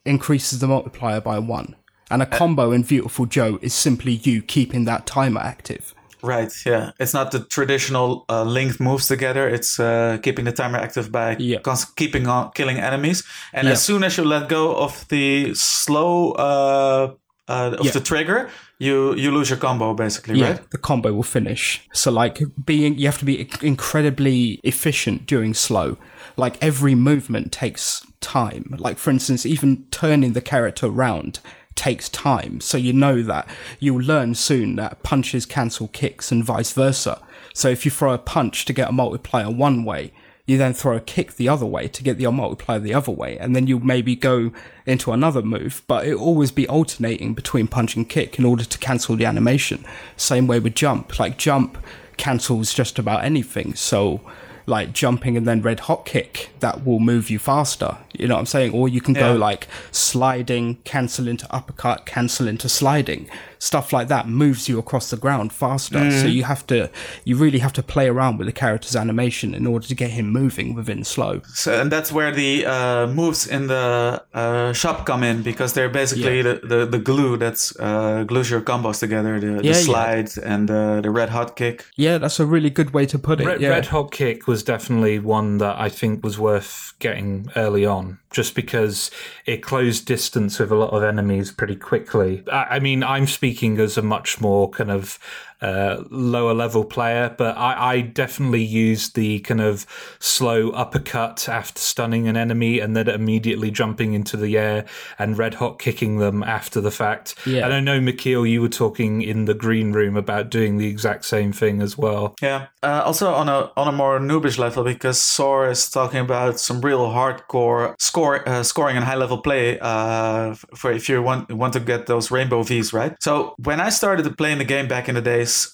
[0.04, 1.74] increases the multiplier by one.
[2.10, 5.94] And a combo in Viewtiful Joe is simply you keeping that timer active.
[6.22, 6.90] Right, yeah.
[6.98, 9.48] It's not the traditional uh, linked moves together.
[9.48, 11.60] It's uh, keeping the timer active by Yeah.
[11.62, 13.22] cons- keeping on killing enemies.
[13.52, 13.72] And Yeah.
[13.74, 17.14] as soon as you let go of the slow uh,
[17.48, 17.92] uh, of Yeah.
[17.92, 20.70] the trigger, you you lose your combo basically, Yeah, right?
[20.70, 21.80] the combo will finish.
[21.92, 25.96] So like being, you have to be incredibly efficient during slow.
[26.36, 28.74] Like every movement takes time.
[28.78, 31.40] Like for instance, even turning the character around
[31.78, 32.60] takes time.
[32.60, 37.22] So you know that you'll learn soon that punches cancel kicks and vice versa.
[37.54, 40.12] So if you throw a punch to get a multiplier one way,
[40.44, 43.38] you then throw a kick the other way to get the multiplier the other way,
[43.38, 44.50] and then you maybe go
[44.86, 48.78] into another move, but it'll always be alternating between punch and kick in order to
[48.78, 49.84] cancel the animation.
[50.16, 51.18] Same way with jump.
[51.18, 51.76] Like jump
[52.16, 53.74] cancels just about anything.
[53.74, 54.22] So
[54.68, 57.98] like jumping and then red hot kick, that will move you faster.
[58.12, 58.72] You know what I'm saying?
[58.72, 63.28] Or you can go like sliding, cancel into uppercut, cancel into sliding.
[63.58, 66.10] Stuff like that moves you across the ground faster.
[66.10, 66.90] So you have to,
[67.24, 70.30] you really have to play around with the character's animation in order to get him
[70.30, 71.42] moving within slow.
[71.54, 75.88] So, and that's where the uh, moves in the uh, shop come in because they're
[75.88, 79.40] basically the, the, the glue that's uh, glues your combos together.
[79.40, 80.54] The, the Yeah, yeah.
[80.54, 81.84] and the, the red hot kick.
[81.96, 83.46] Yeah, that's a really good way to put it.
[83.46, 83.70] Red, yeah.
[83.70, 88.54] Red Hot Kick was definitely one that I think was worth getting early on, just
[88.54, 89.10] because
[89.46, 92.44] it closed distance with a lot of enemies pretty quickly.
[92.50, 95.18] I, I mean, I'm speaking as a much more kind of
[95.60, 99.86] uh, lower level player, but I, I definitely used the kind of
[100.18, 104.84] slow uppercut after stunning an enemy and then immediately jumping into the air
[105.18, 107.34] and red hot kicking them after the fact.
[107.46, 107.64] Yeah.
[107.64, 111.24] And I know, Michiel, you were talking in the green room about doing the exact
[111.24, 112.34] same thing as well.
[112.40, 112.68] Yeah.
[112.82, 116.80] Uh, also on a on a more noobish level because Saur is talking about some
[116.80, 121.72] real hardcore score uh, scoring and high level play uh, for if you want want
[121.72, 123.16] to get those rainbow V's right.
[123.20, 125.22] So when I started playing the game back in the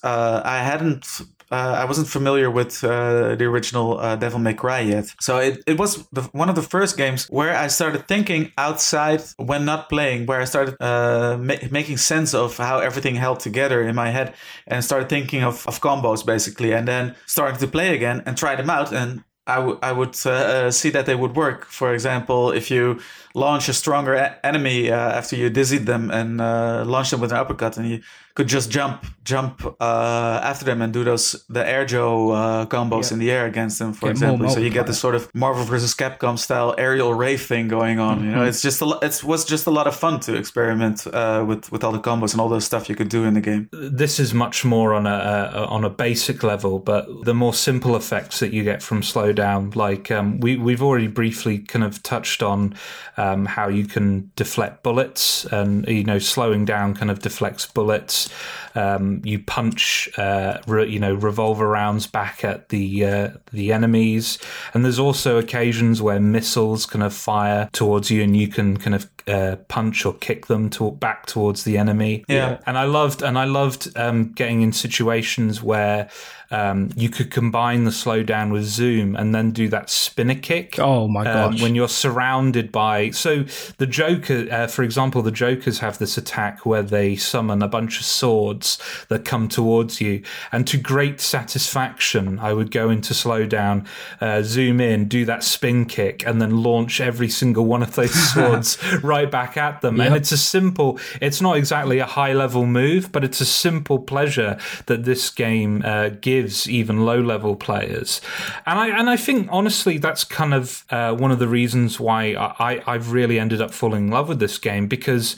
[0.02, 1.04] uh, I hadn't.
[1.50, 5.06] uh, I wasn't familiar with uh, the original uh, Devil May Cry yet.
[5.20, 9.22] So it, it was the, one of the first games where I started thinking outside
[9.36, 13.78] when not playing, where I started uh, ma- making sense of how everything held together
[13.88, 14.34] in my head
[14.66, 18.56] and started thinking of, of combos basically, and then starting to play again and try
[18.56, 18.92] them out.
[18.92, 21.66] And I, w- I would uh, uh, see that they would work.
[21.66, 22.98] For example, if you
[23.34, 27.32] launch a stronger a- enemy uh, after you dizzied them and uh, launch them with
[27.32, 28.00] an uppercut, and you
[28.36, 33.12] could just jump jump uh, after them and do those the air Joe uh, combos
[33.12, 34.48] in the air against them, for Get example.
[34.50, 35.94] So you get this sort of Marvel vs.
[35.94, 38.24] Capcom style aerial rave thing going on.
[38.24, 38.48] You know, Mm-hmm.
[38.48, 41.84] it's just a it was just a lot of fun to experiment uh, with with
[41.84, 43.68] all the combos and all the stuff you could do in the game.
[43.72, 47.94] this is much more on a, a on a basic level, but the more simple
[47.96, 52.42] effects that you get from slowdown, like um, we we've already briefly kind of touched
[52.42, 52.74] on
[53.16, 58.28] um, how you can deflect bullets, and you know slowing down kind of deflects bullets.
[58.76, 64.38] Um, you punch, uh, re, you know, revolver rounds back at the uh, the enemies,
[64.72, 68.94] and there's also occasions where missiles kind of fire towards you, and you can kind
[68.94, 72.24] of uh, punch or kick them to, back towards the enemy.
[72.28, 72.58] Yeah.
[72.66, 76.10] and I loved and I loved um, getting in situations where
[76.54, 80.78] um, you could combine the slowdown with zoom and then do that spinner kick.
[80.78, 83.44] Oh my um, when you're surrounded by so
[83.78, 87.98] the Joker, uh, for example, the Jokers have this attack where they summon a bunch
[87.98, 93.86] of swords that come towards you, and to great satisfaction, I would go into slowdown,
[94.20, 98.14] uh, zoom in, do that spin kick, and then launch every single one of those
[98.32, 100.00] swords right back at them.
[100.00, 101.00] And it's a simple.
[101.20, 105.82] It's not exactly a high level move, but it's a simple pleasure that this game
[105.84, 108.20] uh, gives even low level players.
[108.66, 112.34] And I and I think honestly that's kind of uh, one of the reasons why
[112.34, 115.36] I I've really ended up falling in love with this game because.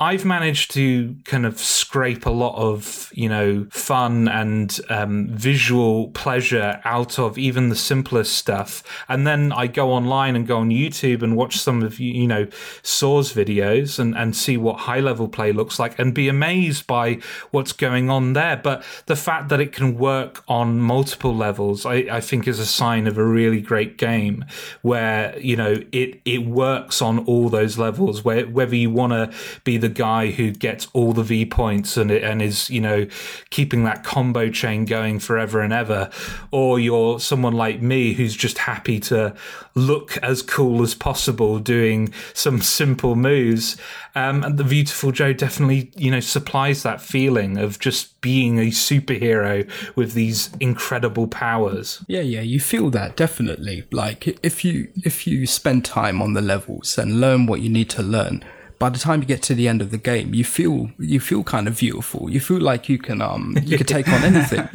[0.00, 6.08] I've managed to kind of scrape a lot of, you know, fun and um, visual
[6.08, 8.82] pleasure out of even the simplest stuff.
[9.08, 12.48] And then I go online and go on YouTube and watch some of, you know,
[12.82, 17.20] Saur's videos and, and see what high level play looks like and be amazed by
[17.52, 18.56] what's going on there.
[18.56, 22.66] But the fact that it can work on multiple levels, I, I think is a
[22.66, 24.44] sign of a really great game
[24.82, 29.36] where, you know, it, it works on all those levels where whether you want to
[29.64, 33.06] be the guy who gets all the V points and and is you know
[33.50, 36.10] keeping that combo chain going forever and ever,
[36.50, 39.34] or you're someone like me who's just happy to
[39.74, 43.76] look as cool as possible doing some simple moves.
[44.14, 48.68] Um, and the Viewtiful Joe definitely you know supplies that feeling of just being a
[48.68, 52.02] superhero with these incredible powers.
[52.08, 53.84] Yeah, yeah, you feel that definitely.
[53.92, 57.90] Like if you if you spend time on the levels and learn what you need
[57.90, 58.42] to learn,
[58.78, 61.42] by the time you get to the end of the game, you feel you feel
[61.44, 62.30] kind of beautiful.
[62.30, 64.66] You feel like you can um you can take on anything.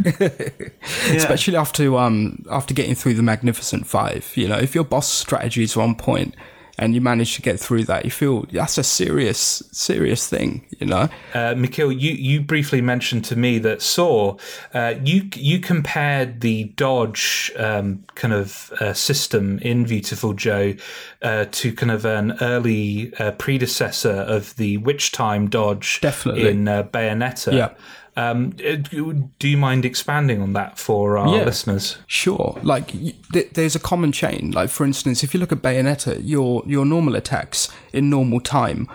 [1.15, 4.31] Especially after um after getting through the Magnificent Five.
[4.35, 6.35] You know, if your boss strategy is on point
[6.79, 10.65] and you manage to get through that, you feel that's a serious serious thing.
[10.79, 11.09] You know.
[11.33, 14.37] Uh, Michiel, you, you briefly mentioned to me that Saur,
[14.73, 20.73] uh, you you compared the dodge um, kind of uh, system in Viewtiful Joe
[21.21, 26.49] uh, to kind of an early uh, predecessor of the Witch Time dodge Definitely.
[26.49, 27.53] in uh, Bayonetta.
[27.53, 27.73] Yeah.
[28.17, 31.43] Um, do you mind expanding on that for our Yeah.
[31.45, 31.97] listeners?
[32.07, 32.57] Sure.
[32.63, 32.91] Like
[33.33, 34.51] th- there's a common chain.
[34.51, 38.87] Like for instance, if you look at Bayonetta, your your normal attacks in normal time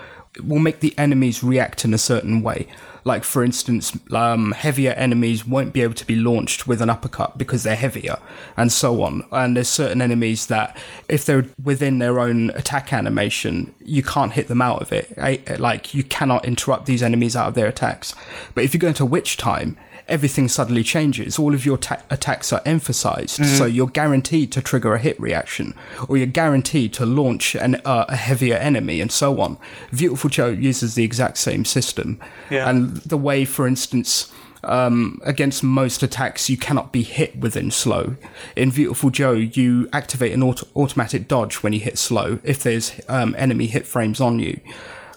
[0.43, 2.67] will make the enemies react in a certain way.
[3.05, 7.37] Like for instance, um, heavier enemies won't be able to be launched with an uppercut
[7.37, 8.17] because they're heavier,
[8.57, 9.25] and so on.
[9.31, 10.77] And there's certain enemies that,
[11.09, 15.17] if they're within their own attack animation, you can't hit them out of it.
[15.61, 18.15] Like you cannot interrupt these enemies out of their attacks.
[18.55, 19.77] But if you go into Witch Time,
[20.09, 21.39] everything suddenly changes.
[21.39, 25.75] All of your ta- attacks are emphasized, so you're guaranteed to trigger a hit reaction,
[26.09, 29.57] or you're guaranteed to launch an, uh, a heavier enemy, and so on.
[29.93, 32.19] Viewtiful Joe uses the exact same system,
[32.51, 32.69] Yeah.
[32.69, 34.31] and the way, for instance.
[34.67, 38.17] Um, against most attacks, you cannot be hit within slow.
[38.57, 42.99] In Viewtiful Joe, you activate an auto- automatic dodge when you hit slow if there's
[43.07, 44.59] um, enemy hit frames on you.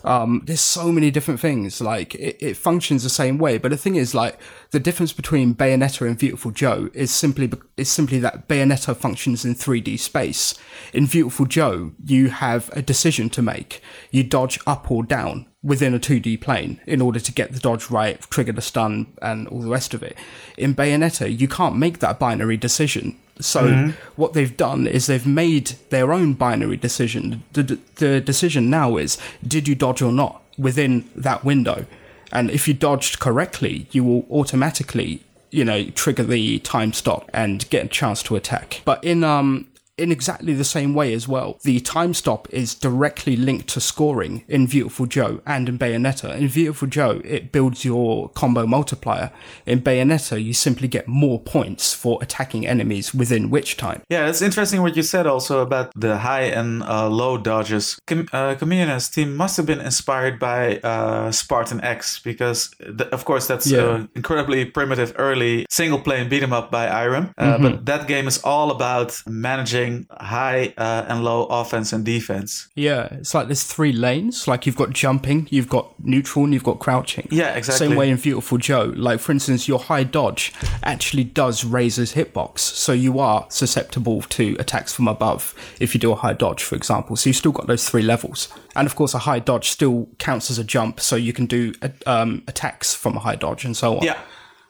[0.03, 1.81] Um, there's so many different things.
[1.81, 4.39] Like it, it functions the same way, but the thing is, like
[4.71, 9.55] the difference between Bayonetta and Viewtiful Joe is simply is simply that Bayonetta functions in
[9.55, 10.55] 3D space.
[10.93, 13.81] In Viewtiful Joe, you have a decision to make.
[14.11, 17.89] You dodge up or down within a 2D plane in order to get the dodge
[17.89, 20.15] right, trigger the stun, and all the rest of it.
[20.57, 23.17] In Bayonetta, you can't make that binary decision.
[23.39, 27.43] So what they've done is they've made their own binary decision.
[27.53, 31.85] The, the decision now is, did you dodge or not within that window?
[32.31, 37.69] And if you dodged correctly, you will automatically you know, trigger the time stop and
[37.69, 38.81] get a chance to attack.
[38.85, 39.67] But in um
[39.97, 41.57] in exactly the same way as well.
[41.63, 46.35] The time stop is directly linked to scoring in Viewtiful Joe and in Bayonetta.
[46.37, 49.31] In Viewtiful Joe, it builds your combo multiplier.
[49.65, 54.01] In Bayonetta, you simply get more points for attacking enemies within Witch Time.
[54.09, 57.99] Yeah, it's interesting what you said also about the high and uh, low dodges.
[58.07, 63.47] Com- uh, team must have been inspired by uh, Spartan X because, th- of course,
[63.47, 63.79] that's Yeah.
[63.83, 67.31] uh, incredibly primitive early single play beat 'em up by Irem.
[67.37, 67.63] Uh, Mm-hmm.
[67.63, 72.67] But that game is all about managing high uh, and low offense and defense.
[72.75, 74.47] Yeah, it's like there's three lanes.
[74.47, 77.27] Like you've got jumping, you've got neutral, and you've got crouching.
[77.31, 77.87] Yeah, exactly.
[77.87, 78.93] Same way in Viewtiful Joe.
[78.95, 84.21] Like for instance, your high dodge actually does raise his hitbox, so you are susceptible
[84.21, 87.15] to attacks from above if you do a high dodge, for example.
[87.15, 90.49] So you've still got those three levels, and of course, a high dodge still counts
[90.51, 91.73] as a jump, so you can do
[92.05, 94.03] um, attacks from a high dodge and so on.
[94.03, 94.19] Yeah,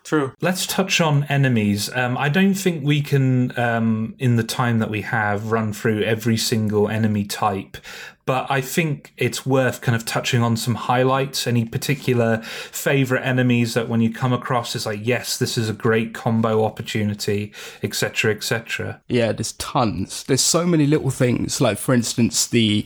[0.08, 0.34] true.
[0.42, 1.90] Let's touch on enemies.
[1.94, 6.04] Um, I don't think we can, um, in the time that we have, run through
[6.04, 7.78] every single enemy type.
[8.28, 11.48] But I think it's worth kind of touching on some highlights.
[11.48, 15.74] Any particular favorite enemies that when you come across is like, yes, this is a
[15.74, 19.02] great combo opportunity, etc., etc.
[19.08, 20.24] Yeah, there's tons.
[20.24, 21.62] There's so many little things.
[21.62, 22.86] Like for instance, the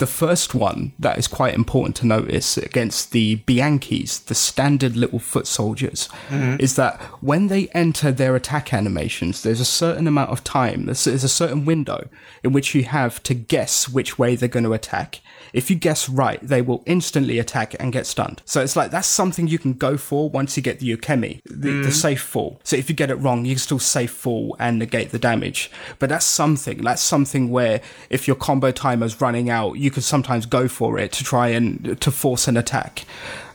[0.00, 5.18] the first one that is quite important to notice against the Bianchis, the standard little
[5.18, 6.56] foot soldiers, mm-hmm.
[6.58, 10.86] is that when they enter their attack animations, there's a certain amount of time.
[10.86, 12.08] There's, there's a certain window
[12.42, 15.20] in which you have to guess which way they're going to attack.
[15.52, 18.42] If you guess right, they will instantly attack and get stunned.
[18.44, 21.82] So it's like that's something you can go for once you get the Ukemi, the,
[21.82, 21.92] the mm.
[21.92, 22.60] safe fall.
[22.64, 25.70] So if you get it wrong, you can still safe fall and negate the damage.
[25.98, 26.82] But that's something.
[26.82, 27.80] That's something where
[28.10, 32.00] if your combo timer's running out, you could sometimes go for it to try and
[32.00, 33.04] to force an attack.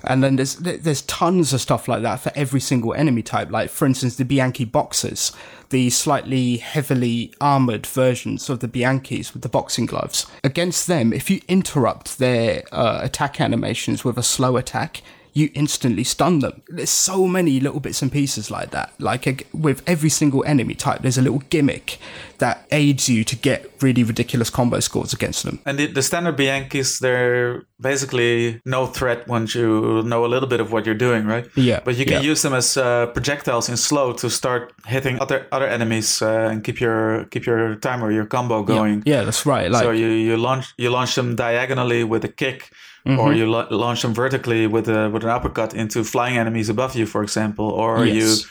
[0.08, 3.52] And then there's there's tons of stuff like that for every single enemy type.
[3.52, 5.32] Like for instance, the Bianchi boxers,
[5.70, 10.26] the slightly heavily armored versions of the Bianchis with the boxing gloves.
[10.44, 15.02] Against them, if you interrupt their uh, attack animations with a slow attack,
[15.36, 16.62] you instantly stun them.
[16.70, 18.94] There's so many little bits and pieces like that.
[19.00, 22.00] Like ag- with every single enemy type, there's a little gimmick
[22.38, 25.60] that aids you to get really ridiculous combo scores against them.
[25.66, 30.62] And the, the standard Bianchis, they're basically no threat once you know a little bit
[30.62, 31.46] of what you're doing, right?
[31.56, 32.32] Yeah, But you can yeah.
[32.32, 36.64] use them as uh, projectiles in slow to start hitting other other enemies uh, and
[36.64, 39.04] keep your keep your timer, your combo going.
[39.06, 39.70] Yeah, that's right.
[39.70, 42.72] Like so you, you launch you launch them diagonally with a kick,
[43.06, 43.20] Mm-hmm.
[43.20, 46.96] or you la- launch them vertically with a with an uppercut into flying enemies above
[46.96, 48.16] you, for example, or Yes.
[48.16, 48.48] you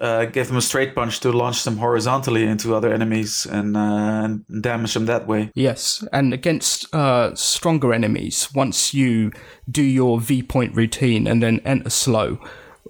[0.00, 3.80] uh, give them a straight punch to launch them horizontally into other enemies and, uh,
[4.24, 5.50] and damage them that way.
[5.54, 9.30] Yes, and against uh, stronger enemies, once you
[9.70, 12.38] do your V point routine and then enter slow,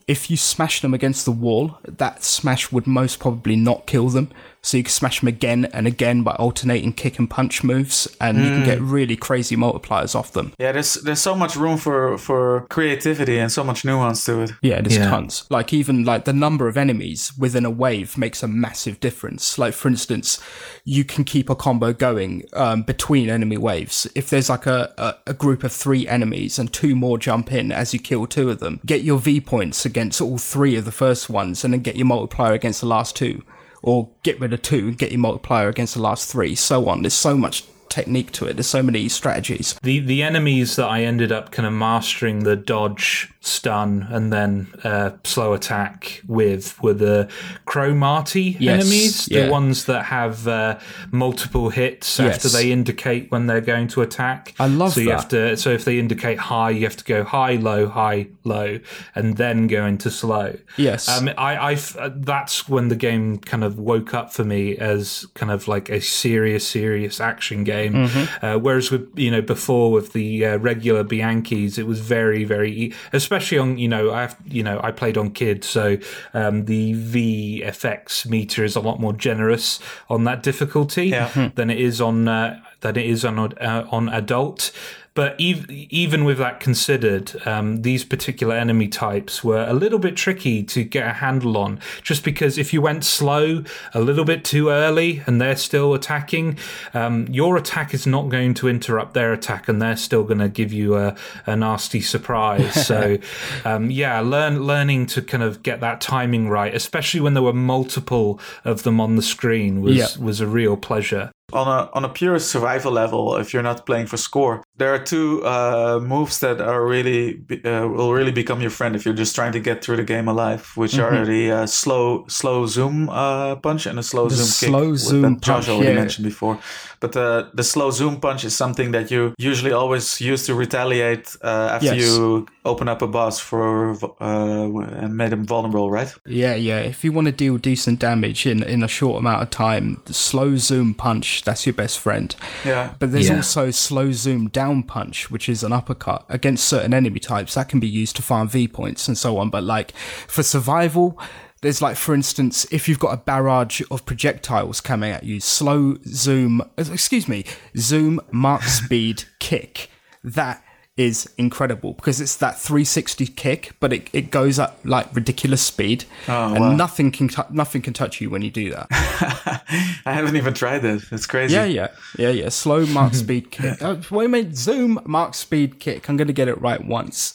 [0.06, 4.28] if you smash them against the wall, that smash would most probably not kill them.
[4.68, 8.36] So you can smash them again and again by alternating kick and punch moves, and
[8.44, 10.52] you can get really crazy multipliers off them.
[10.58, 14.50] Yeah, there's there's so much room for for creativity and so much nuance to it.
[14.60, 15.08] Yeah, there's Yeah.
[15.08, 15.44] tons.
[15.48, 19.56] Like even like the number of enemies within a wave makes a massive difference.
[19.58, 20.38] Like for instance,
[20.84, 24.06] you can keep a combo going um, between enemy waves.
[24.14, 27.72] If there's like a, a, a group of three enemies and two more jump in
[27.72, 30.92] as you kill two of them, get your V points against all three of the
[30.92, 33.42] first ones, and then get your multiplier against the last two,
[33.82, 36.54] or get rid of two and get your multiplier against the last three.
[36.54, 37.02] So on.
[37.02, 38.54] There's so much technique to it.
[38.54, 39.74] There's so many strategies.
[39.82, 44.68] The the enemies that I ended up kind of mastering the dodge, stun, and then
[44.84, 47.28] uh, slow attack with were the
[47.66, 50.78] Cromarty Yes, enemies, the ones that have uh,
[51.10, 52.36] multiple hits Yes.
[52.36, 54.54] after they indicate when they're going to attack.
[54.58, 55.12] I love so you that.
[55.20, 58.80] have to so if they indicate high, you have to go high, low, high, low,
[59.14, 60.56] and then go into slow.
[60.76, 61.08] Yes.
[61.08, 65.52] Um, I, I, that's when the game kind of woke up for me as kind
[65.52, 67.77] of like a serious, serious action game.
[67.86, 68.44] Mm-hmm.
[68.44, 72.92] Uh, whereas with you know before with the uh, regular Bianchis, it was very, very,
[73.12, 75.98] especially on you know I have you know I played on kids, so
[76.34, 81.50] um, the VFX meter is a lot more generous on that difficulty Yeah.
[81.54, 84.70] than it is on uh, than it is on uh, on adult.
[85.18, 90.14] But ev- even with that considered, um, these particular enemy types were a little bit
[90.16, 91.80] tricky to get a handle on.
[92.02, 93.64] Just because if you went slow
[93.94, 96.56] a little bit too early and they're still attacking,
[96.94, 100.48] um, your attack is not going to interrupt their attack, and they're still going to
[100.48, 101.16] give you a,
[101.46, 102.86] a nasty surprise.
[102.86, 103.18] so,
[103.64, 107.52] um, yeah, learn learning to kind of get that timing right, especially when there were
[107.52, 110.06] multiple of them on the screen, was Yeah.
[110.24, 111.32] was a real pleasure.
[111.50, 114.98] On a on a pure survival level, if you're not playing for score, there are
[114.98, 119.34] two uh, moves that are really uh, will really become your friend if you're just
[119.34, 121.14] trying to get through the game alive, which mm-hmm.
[121.14, 124.98] are the uh, slow slow zoom uh, punch and a slow the zoom slow kick
[124.98, 126.00] zoom that Josh punch, already yeah.
[126.00, 126.60] mentioned before.
[127.00, 131.36] But uh, the slow zoom punch is something that you usually always use to retaliate
[131.42, 131.96] uh, after Yes.
[132.16, 136.12] you open up a boss for and made him vulnerable, right?
[136.26, 136.80] Yeah, yeah.
[136.80, 140.14] If you want to deal decent damage in, in a short amount of time, the
[140.14, 142.34] slow zoom punch, that's your best friend.
[142.64, 142.94] Yeah.
[142.98, 143.36] But there's Yeah.
[143.36, 147.54] also slow zoom down punch, which is an uppercut against certain enemy types.
[147.54, 149.50] That can be used to farm V points and so on.
[149.50, 149.92] But like
[150.26, 151.18] for survival,
[151.60, 155.96] there's like, for instance, if you've got a barrage of projectiles coming at you, slow
[156.06, 157.44] zoom, excuse me,
[157.76, 159.90] zoom Mach speed kick.
[160.22, 160.62] That
[160.96, 166.04] is incredible because it's that 360 kick, but it, it goes at like ridiculous speed,
[166.26, 166.72] Oh, and wow.
[166.74, 168.88] nothing can tou nothing can touch you when you do that.
[170.04, 171.02] I haven't even tried it.
[171.12, 171.54] It's crazy.
[171.54, 171.88] Yeah, yeah,
[172.18, 172.48] yeah, yeah.
[172.48, 173.80] Slow Mach speed kick.
[173.80, 176.08] Uh, wait a minute, zoom Mach speed kick.
[176.08, 177.32] I'm gonna get it right once.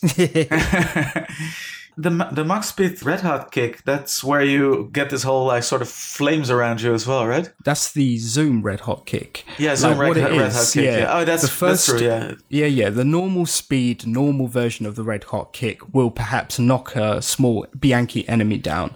[1.97, 3.83] The the max speed red hot kick.
[3.83, 7.51] That's where you get this whole like sort of flames around you as well, right?
[7.63, 9.45] that's the zoom red hot kick.
[9.57, 10.85] Yeah, zoom red, what it red hot is, kick.
[10.85, 11.17] Yeah.
[11.17, 11.87] Oh, that's the first.
[11.87, 12.07] that's true.
[12.07, 12.33] Yeah.
[12.49, 12.89] Yeah, yeah.
[12.89, 17.67] The normal speed, normal version of the red hot kick will perhaps knock a small
[17.79, 18.95] Bianchi enemy down,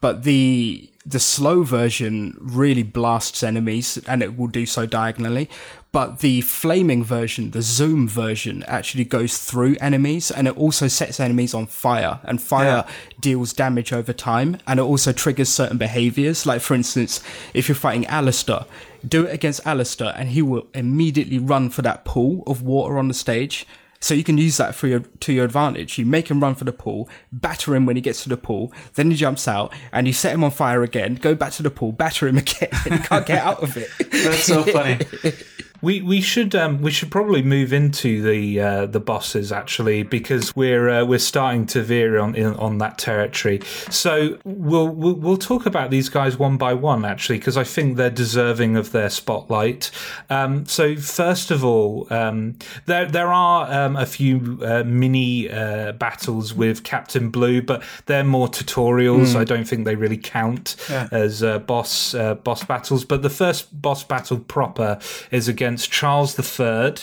[0.00, 5.48] but the the slow version really blasts enemies and it will do so diagonally.
[5.90, 11.18] But the flaming version, the zoom version, actually goes through enemies and it also sets
[11.18, 12.20] enemies on fire.
[12.24, 12.84] And fire
[13.20, 16.44] deals damage over time and it also triggers certain behaviors.
[16.44, 17.22] Like, for instance,
[17.54, 18.66] if you're fighting Alastor,
[19.06, 23.08] do it against Alastor and he will immediately run for that pool of water on
[23.08, 23.66] the stage.
[24.00, 25.98] So you can use that for your to your advantage.
[25.98, 28.72] You make him run for the pool, batter him when he gets to the pool,
[28.94, 31.70] then he jumps out and you set him on fire again, go back to the
[31.70, 33.90] pool, batter him again, and he can't get out of it.
[33.98, 35.00] That's so funny.
[35.80, 40.54] We we should um, we should probably move into the uh, the bosses actually because
[40.56, 43.60] we're uh, we're starting to veer on in, on that territory.
[43.90, 47.96] So we'll, we'll we'll talk about these guys one by one actually because I think
[47.96, 49.90] they're deserving of their spotlight.
[50.30, 52.56] Um, so first of all, um,
[52.86, 58.24] there there are um, a few uh, mini uh, battles with Captain Blue, but they're
[58.24, 59.36] more tutorials.
[59.36, 60.76] I don't think they really count
[61.12, 63.04] as uh, boss uh, boss battles.
[63.04, 64.98] But the first boss battle proper
[65.30, 66.94] is against Charles III,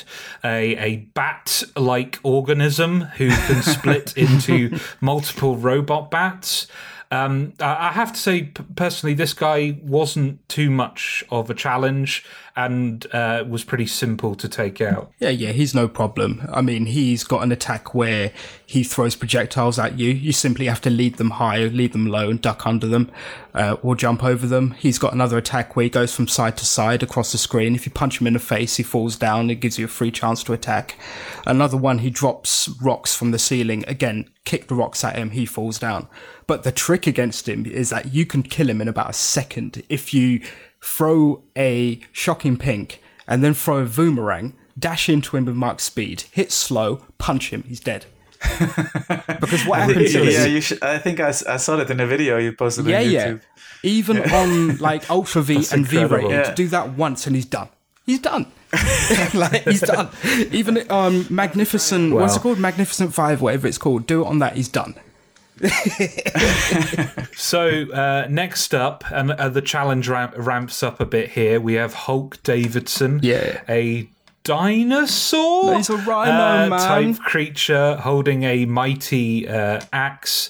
[0.43, 6.67] a a bat like organism who can split into multiple robot bats.
[7.11, 12.25] Um, I have to say, personally, this guy wasn't too much of a challenge
[12.55, 15.11] and uh, was pretty simple to take out.
[15.19, 16.47] Yeah, yeah, he's no problem.
[16.51, 18.31] I mean, he's got an attack where
[18.65, 20.09] he throws projectiles at you.
[20.09, 23.11] You simply have to lead them high, lead them low, and duck under them,
[23.53, 24.71] uh, or jump over them.
[24.71, 27.75] He's got another attack where he goes from side to side across the screen.
[27.75, 29.49] If you punch him in the face, he falls down.
[29.49, 30.97] It gives you a free chance to attack.
[31.45, 33.83] Another one, he drops rocks from the ceiling.
[33.87, 36.07] Again, kick the rocks at him, he falls down.
[36.47, 39.83] But the trick against him is that you can kill him in about a second
[39.89, 40.41] if you
[40.85, 46.25] throw a shocking pink and then throw a boomerang, dash into him with Mach speed,
[46.31, 48.05] hit slow, punch him, he's dead.
[48.59, 52.05] because what happens yeah, is, you should, I think I, I, saw that in a
[52.05, 53.41] video you posted yeah, on yeah, YouTube.
[53.81, 56.29] even on like Ultra V and V incredible.
[56.29, 56.53] rating, Yeah.
[56.53, 57.69] do that once and he's done.
[58.05, 58.45] He's done.
[59.33, 60.09] like he's done.
[60.51, 62.59] Even um, Magnificent, what's it called?
[62.59, 64.05] Magnificent Five, whatever it's called.
[64.05, 64.55] Do it on that.
[64.55, 64.93] He's done.
[67.37, 71.59] So uh, next up, and uh, the challenge ramp, ramps up a bit here.
[71.59, 73.61] We have Hulk Davidson, Yeah.
[73.67, 74.09] a
[74.43, 76.79] dinosaur, He's a rhino, uh, man.
[77.15, 80.49] type creature holding a mighty uh, axe.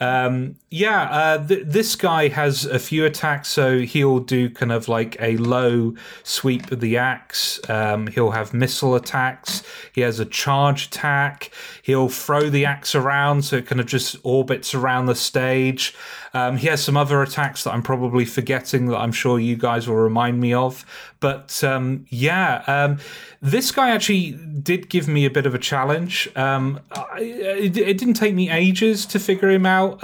[0.00, 4.88] Um, yeah, uh, th- this guy has a few attacks, so he'll do kind of
[4.88, 7.60] like a low sweep of the axe.
[7.68, 9.62] Um, he'll have missile attacks.
[9.92, 11.50] He has a charge attack.
[11.82, 15.94] He'll throw the axe around, so it kind of just orbits around the stage.
[16.34, 19.86] Um, he has some other attacks that I'm probably forgetting that I'm sure you guys
[19.86, 20.84] will remind me of.
[21.20, 22.98] But um, yeah, um,
[23.40, 26.28] this guy actually did give me a bit of a challenge.
[26.36, 30.02] Um, I, it, it didn't take me ages to figure him out.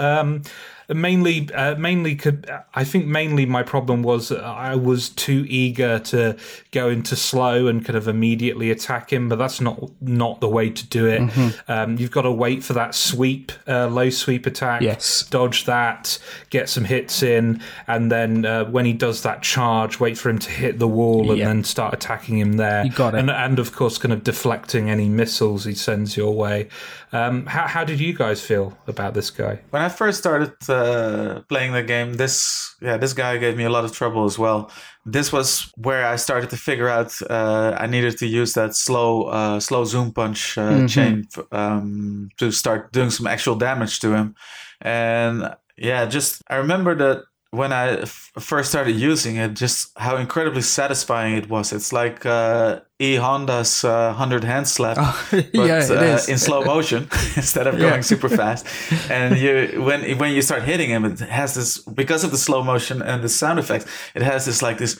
[0.89, 6.35] Mainly, uh, mainly, could I think mainly my problem was I was too eager to
[6.71, 9.29] go into slow and kind of immediately attack him.
[9.29, 11.21] But that's not not the way to do it.
[11.21, 11.71] Mm-hmm.
[11.71, 15.23] Um, you've got to wait for that sweep, uh, low sweep attack Yes.
[15.29, 16.17] dodge that,
[16.49, 20.39] get some hits in, and then uh, when he does that charge, wait for him
[20.39, 21.45] to hit the wall and Yeah.
[21.47, 22.83] then start attacking him there.
[22.85, 23.19] You got it.
[23.19, 26.67] And, and of course, kind of deflecting any missiles he sends your way.
[27.11, 29.59] Um, how, how did you guys feel about this guy?
[29.71, 33.69] When I first started uh, playing the game, this yeah, this guy gave me a
[33.69, 34.71] lot of trouble as well.
[35.05, 39.23] This was where I started to figure out uh, I needed to use that slow
[39.23, 40.89] uh, slow zoom punch uh, Mhm.
[40.89, 44.35] chain um, to start doing some actual damage to him,
[44.81, 50.17] and yeah, just I remember that when I f- first started using it, just how
[50.17, 51.73] incredibly satisfying it was.
[51.73, 54.97] It's like uh, E Honda's uh, hundred hand slap
[55.31, 57.89] but yeah, uh, in slow motion instead of Yeah.
[57.89, 58.65] going super fast.
[59.09, 62.63] And you when when you start hitting him, it has this because of the slow
[62.63, 63.85] motion and the sound effects.
[64.15, 64.99] It has this like this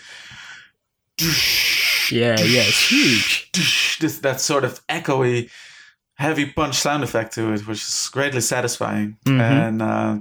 [2.11, 3.51] yeah, yeah, it's huge.
[3.99, 5.49] this that sort of echoey,
[6.15, 9.17] heavy punch sound effect to it, which is greatly satisfying.
[9.25, 9.39] Mhm.
[9.41, 10.17] And uh,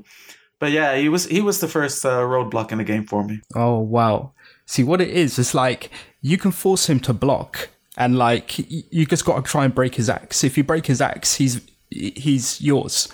[0.59, 3.41] but yeah, he was he was the first uh, roadblock in the game for me.
[3.55, 4.33] Oh wow!
[4.67, 5.39] See what it is?
[5.39, 5.91] It's like
[6.21, 9.95] you can force him to block, and like you just got to try and break
[9.95, 10.45] his axe.
[10.45, 13.09] If you break his axe, he's he's yours.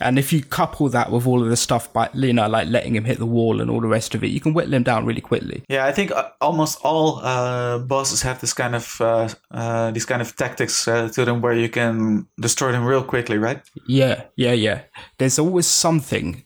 [0.00, 2.96] And if you couple that with all of the stuff by you know, like letting
[2.96, 5.04] him hit the wall and all the rest of it, you can whittle him down
[5.04, 5.62] really quickly.
[5.68, 10.06] Yeah, I think uh, almost all uh, bosses have this kind of uh, uh, these
[10.06, 13.60] kind of tactics uh, to them where you can destroy them real quickly, right?
[13.86, 14.82] Yeah, yeah, yeah.
[15.18, 16.44] There's always something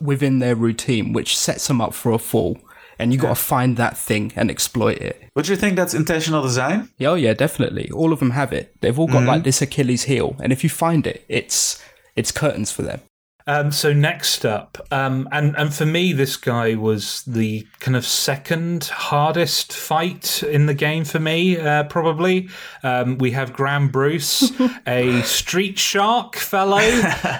[0.00, 2.58] within their routine which sets them up for a fall,
[2.98, 5.22] and you got to find that thing and exploit it.
[5.36, 6.88] Would you think that's intentional design?
[6.98, 7.88] Yeah, oh yeah, definitely.
[7.90, 8.80] All of them have it.
[8.80, 11.80] They've all got like this Achilles heel, and if you find it, it's
[12.16, 13.00] it's curtains for them.
[13.48, 18.04] Um, so next up, um, and and for me, this guy was the kind of
[18.04, 21.56] second hardest fight in the game for me.
[21.56, 22.48] Uh, probably,
[22.82, 24.50] um, we have Gran Bruce,
[24.88, 26.82] a street shark fellow,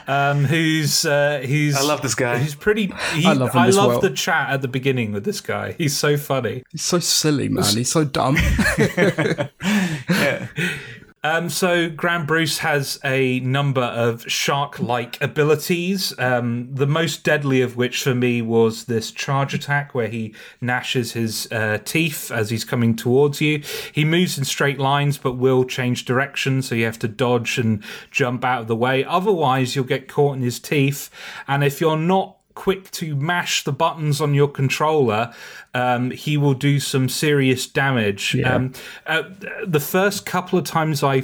[0.07, 2.39] um, who's uh, who's I love this guy.
[2.39, 2.95] He's pretty.
[3.15, 3.99] He, I love him as well.
[3.99, 5.73] the chat at the beginning with this guy.
[5.73, 6.63] He's so funny.
[6.71, 7.65] He's so silly, man.
[7.75, 8.37] He's so dumb.
[11.27, 16.17] Um, so Gran Bruce has a number of shark-like abilities.
[16.21, 21.15] Um, the most deadly of which, for me, was this charge attack, where he gnashes
[21.15, 23.61] his uh, teeth as he's coming towards you.
[23.93, 27.83] He moves in straight lines, but will change direction, so you have to dodge and
[28.13, 29.05] jump out of the way.
[29.05, 31.11] Otherwise, you'll get caught in his teeth,
[31.49, 35.33] and if you're not quick to mash the buttons on your controller,
[35.75, 38.35] um, he will do some serious damage.
[38.41, 38.73] Um,
[39.07, 39.23] uh,
[39.65, 41.23] the first couple of times I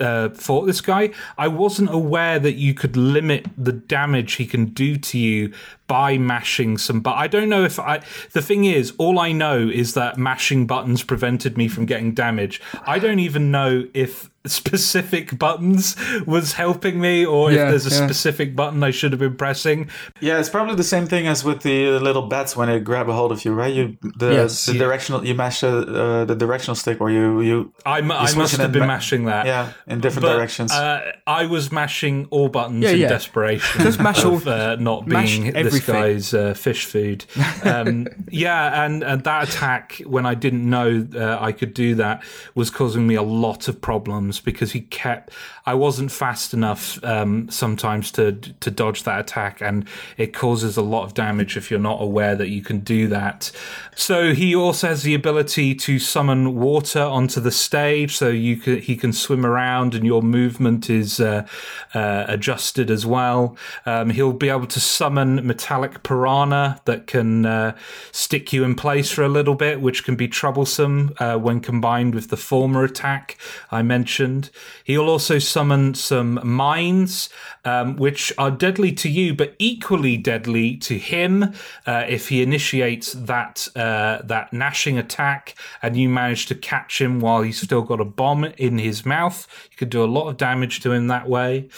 [0.00, 4.66] uh, fought this guy, I wasn't aware that you could limit the damage he can
[4.66, 5.52] do to you
[5.90, 7.00] by mashing some.
[7.00, 8.00] But I don't know if I.
[8.32, 12.60] The thing is, all I know is that mashing buttons prevented me from getting damage.
[12.86, 17.90] I don't even know if specific buttons was helping me or Yeah, if there's a
[17.90, 18.06] yeah.
[18.06, 19.90] specific button I should have been pressing.
[20.20, 23.12] Yeah, it's probably the same thing as with the little bats when they grab a
[23.12, 23.72] hold of you, right?
[23.74, 24.64] You the, Yes.
[24.66, 28.32] the directional you mash the, uh, the directional stick, or you you I, mu- I
[28.34, 29.44] must have been ma- mashing that.
[29.46, 30.72] yeah in different But, directions.
[30.72, 33.08] Uh, I was mashing all buttons Yeah, in yeah.
[33.08, 36.02] desperation Just mash all- of uh, not mash being this everything.
[36.02, 37.24] guy's uh, fish food.
[37.64, 42.22] Um, yeah, and, and that attack, when I didn't know uh, I could do that,
[42.54, 45.32] was causing me a lot of problems because he kept.
[45.66, 50.82] I wasn't fast enough um, sometimes to to dodge that attack, and it causes a
[50.82, 53.52] lot of damage if you're not aware that you can do that.
[53.94, 58.78] So he also has the ability to summon water onto the stage, so you can
[58.78, 61.46] he can swim around, and your movement is uh,
[61.94, 63.56] uh, adjusted as well.
[63.86, 65.69] Um, he'll be able to summon metallic
[66.02, 67.76] piranha that can uh,
[68.12, 72.14] stick you in place for a little bit, which can be troublesome uh, when combined
[72.14, 73.38] with the former attack
[73.70, 74.50] I mentioned.
[74.84, 77.28] He'll also summon some mines,
[77.64, 81.54] um, which are deadly to you, but equally deadly to him
[81.86, 87.20] uh, if he initiates that uh, that gnashing attack, and you manage to catch him
[87.20, 89.46] while he's still got a bomb in his mouth.
[89.70, 91.68] You could do a lot of damage to him that way.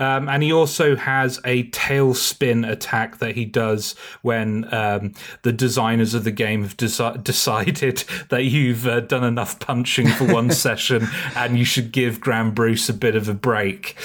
[0.00, 6.14] Um, and he also has a tailspin attack that he does when um, the designers
[6.14, 11.06] of the game have deci- decided that you've uh, done enough punching for one session
[11.36, 13.96] and you should give Gran Bruce a bit of a break.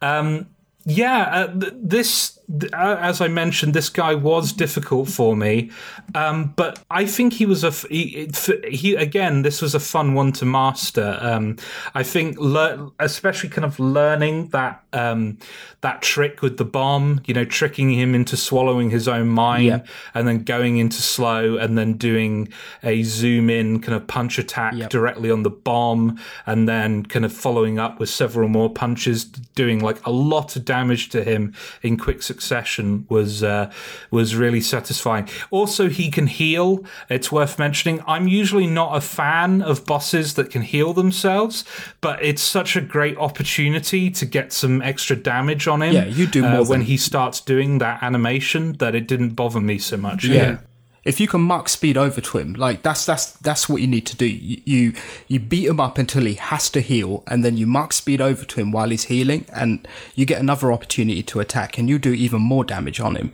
[0.00, 0.46] Um,
[0.86, 2.39] yeah, uh, th- this, th-
[2.72, 5.70] as I mentioned, this guy was difficult for me,
[6.14, 8.28] um, but I think he was a he,
[8.68, 9.42] he again.
[9.42, 11.16] This was a fun one to master.
[11.20, 11.56] Um,
[11.94, 15.38] I think, lear- especially kind of learning that um,
[15.82, 17.20] that trick with the bomb.
[17.26, 19.82] You know, tricking him into swallowing his own mine, Yeah.
[20.14, 22.48] and then going into slow, and then doing
[22.82, 24.90] a zoom in kind of punch attack Yep.
[24.90, 29.24] directly on the bomb, and then kind of following up with several more punches,
[29.54, 33.70] doing like a lot of damage to him in quick succession succession was uh,
[34.10, 35.28] was really satisfying.
[35.50, 36.84] Also, he can heal.
[37.08, 38.02] It's worth mentioning.
[38.06, 41.64] I'm usually not a fan of bosses that can heal themselves,
[42.00, 45.94] but it's such a great opportunity to get some extra damage on him.
[45.94, 49.60] Yeah, you do uh, more when he starts doing that animation that it didn't bother
[49.60, 50.24] me so much.
[50.24, 50.58] Yeah.
[51.04, 54.06] If you can Mach speed over to him, like that's that's that's what you need
[54.06, 54.26] to do.
[54.26, 54.92] You, you
[55.28, 58.44] you beat him up until he has to heal, and then you Mach speed over
[58.44, 62.12] to him while he's healing, and you get another opportunity to attack, and you do
[62.12, 63.32] even more damage on him.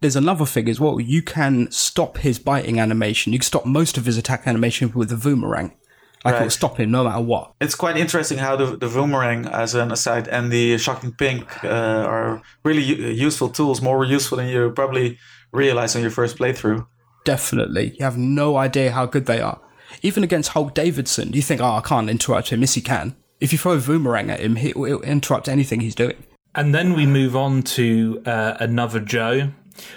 [0.00, 1.00] There's another thing as well.
[1.00, 3.32] You can stop his biting animation.
[3.32, 5.72] You can stop most of his attack animation with a boomerang.
[6.24, 7.54] Like it'll stop him no matter what.
[7.60, 11.68] It's quite interesting how the, the boomerang, as an aside, and the shocking pink uh,
[11.68, 15.18] are really u- useful tools, more useful than you probably
[15.52, 16.86] realize on your first playthrough.
[17.28, 17.94] Definitely.
[17.98, 19.60] You have no idea how good they are.
[20.00, 22.62] Even against Hulk Davidson, you think, oh, I can't interrupt him.
[22.62, 23.16] Yes, he can.
[23.38, 26.16] If you throw a boomerang at him, he'll, he'll interrupt anything he's doing.
[26.54, 29.50] And then we move on to uh, another Joe,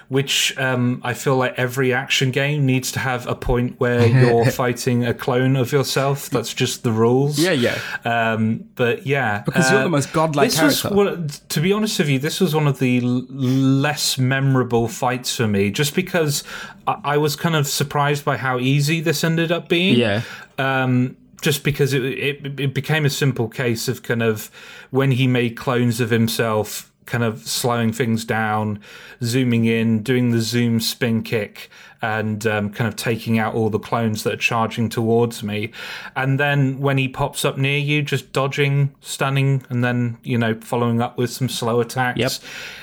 [0.10, 4.52] which um, I feel like every action game needs to have a point where you're
[4.52, 6.30] fighting a clone of yourself.
[6.30, 7.40] That's just the rules.
[7.40, 7.52] yeah.
[7.52, 7.80] Yeah.
[8.06, 10.96] Um, but yeah, Because you're the most godlike this was character.
[10.98, 15.36] one- to be honest with you, this was one of the l- less memorable fights
[15.36, 16.44] for me, just because
[16.88, 20.22] I, I was kind of surprised by how easy this ended up being Yeah.
[20.58, 24.52] um, just because it, it it became a simple case of kind of
[24.92, 28.80] when he made clones of himself, kind of slowing things down,
[29.22, 31.70] zooming in, doing the zoom spin kick,
[32.02, 35.72] and um, kind of taking out all the clones that are charging towards me.
[36.16, 40.56] And then when he pops up near you, just dodging, stunning, and then you know
[40.62, 42.20] following up with some slow attacks.
[42.20, 42.32] Yep.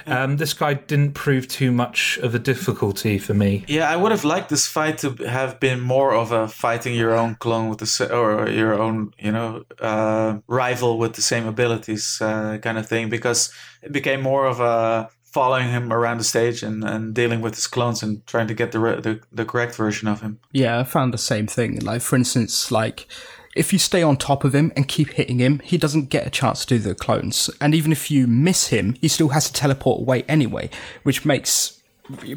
[0.07, 3.65] Um, this guy didn't prove too much of a difficulty for me.
[3.69, 7.15] Yeah, I would have liked this fight to have been more of a fighting your
[7.15, 11.47] own clone with the sa- or your own, you know, uh, rival with the same
[11.47, 13.53] abilities, uh, kind of thing, because
[13.83, 17.67] it became more of a following him around the stage and, and dealing with his
[17.67, 20.39] clones and trying to get the, re- the the correct version of him.
[20.53, 21.81] Yeah, I found the same thing.
[21.81, 23.07] Like, for instance, like,
[23.55, 26.31] if you stay on top of him and keep hitting him, he doesn't get a
[26.31, 27.51] chance to do the clones.
[27.61, 30.71] And even if you miss him, he still has to teleport away anyway,
[31.03, 31.75] which makes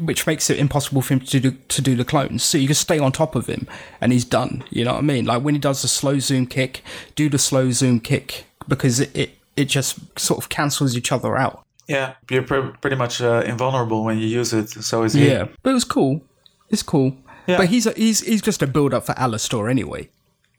[0.00, 2.42] which makes it impossible for him to do to do the clones.
[2.42, 3.66] So you can stay on top of him
[4.00, 4.64] and he's done.
[4.70, 5.24] You know what I mean?
[5.24, 6.82] Like when he does the slow zoom kick,
[7.14, 11.36] do the slow zoom kick because it it, it just sort of cancels each other
[11.36, 11.64] out.
[11.92, 14.70] Yeah, you're pre- pretty much uh, invulnerable when you use it.
[14.70, 15.28] So is he.
[15.28, 16.22] Yeah, but it was cool.
[16.70, 17.16] It's cool.
[17.46, 17.58] Yeah.
[17.58, 20.08] But he's a, he's he's just a build up for Alastor anyway.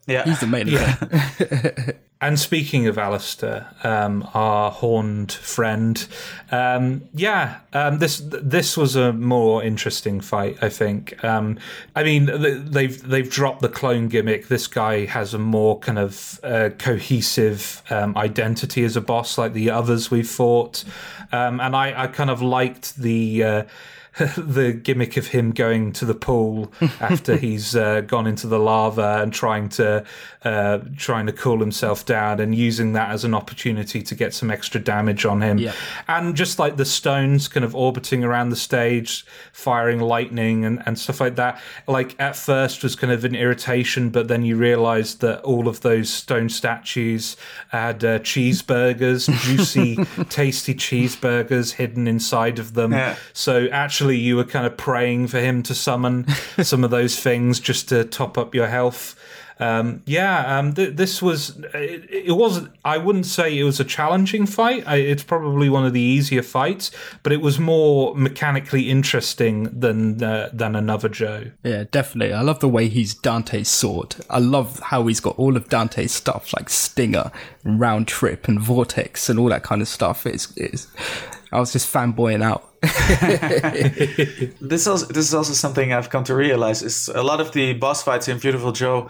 [0.08, 0.24] Yeah.
[0.24, 1.98] He's the main event.
[2.24, 6.08] And speaking of Alastor, um, our horned friend,
[6.52, 11.22] um, yeah, um, this this was a more interesting fight, I think.
[11.22, 11.60] Um,
[11.98, 12.30] I mean,
[12.72, 14.48] they've they've dropped the clone gimmick.
[14.48, 19.52] This guy has a more kind of uh, cohesive um, identity as a boss, like
[19.52, 20.86] the others we've fought,
[21.34, 23.44] um, and I, I kind of liked the.
[23.44, 23.64] Uh,
[24.38, 29.20] the gimmick of him going to the pool after he's uh, gone into the lava
[29.22, 30.06] and trying to
[30.44, 34.52] uh, trying to cool himself down and using that as an opportunity to get some
[34.52, 35.58] extra damage on him.
[35.58, 35.74] Yeah.
[36.08, 41.00] And just like the stones kind of orbiting around the stage, firing lightning and, and
[41.00, 41.62] stuff like that.
[41.88, 45.82] Like at first was kind of an irritation, but then you realized that all of
[45.82, 47.38] those stone statues
[47.70, 49.96] had uh, cheeseburgers, juicy,
[50.30, 52.92] tasty cheeseburgers hidden inside of them.
[52.92, 53.16] Yeah.
[53.32, 56.28] So actually, you were kind of praying for him to summon
[56.62, 59.16] some of those things just to top up your health.
[59.60, 62.68] Um, yeah, um, th- this was it, it was.
[62.84, 64.84] I wouldn't say it was a challenging fight.
[64.88, 66.92] I, it's probably one of the easier fights,
[67.22, 71.52] but it was more mechanically interesting than uh, than another Joe.
[71.64, 72.34] Yeah, definitely.
[72.34, 74.16] I love the way he's Dante's sword.
[74.30, 77.32] I love how he's got all of Dante's stuff like Stinger,
[77.64, 80.26] Round Trip, and Vortex, and all that kind of stuff.
[80.26, 80.88] It's, it's
[81.54, 82.70] I was just fanboying out.
[84.62, 87.74] this also this is also something I've come to realize is a lot of the
[87.74, 89.10] boss fights in Viewtiful Joe,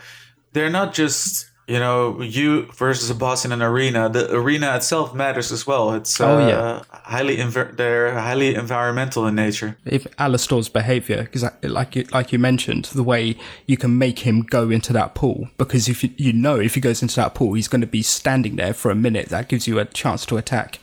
[0.53, 4.09] they're not just you know you versus a boss in an arena.
[4.09, 5.93] The arena itself matters as well.
[5.93, 6.81] It's uh, Oh, yeah.
[6.91, 9.77] highly env- they're highly environmental in nature.
[9.85, 14.41] If Alastor's behavior, because like you, like you mentioned, the way you can make him
[14.41, 17.53] go into that pool, because if you, you know if he goes into that pool,
[17.53, 19.29] he's going to be standing there for a minute.
[19.29, 20.79] That gives you a chance to attack.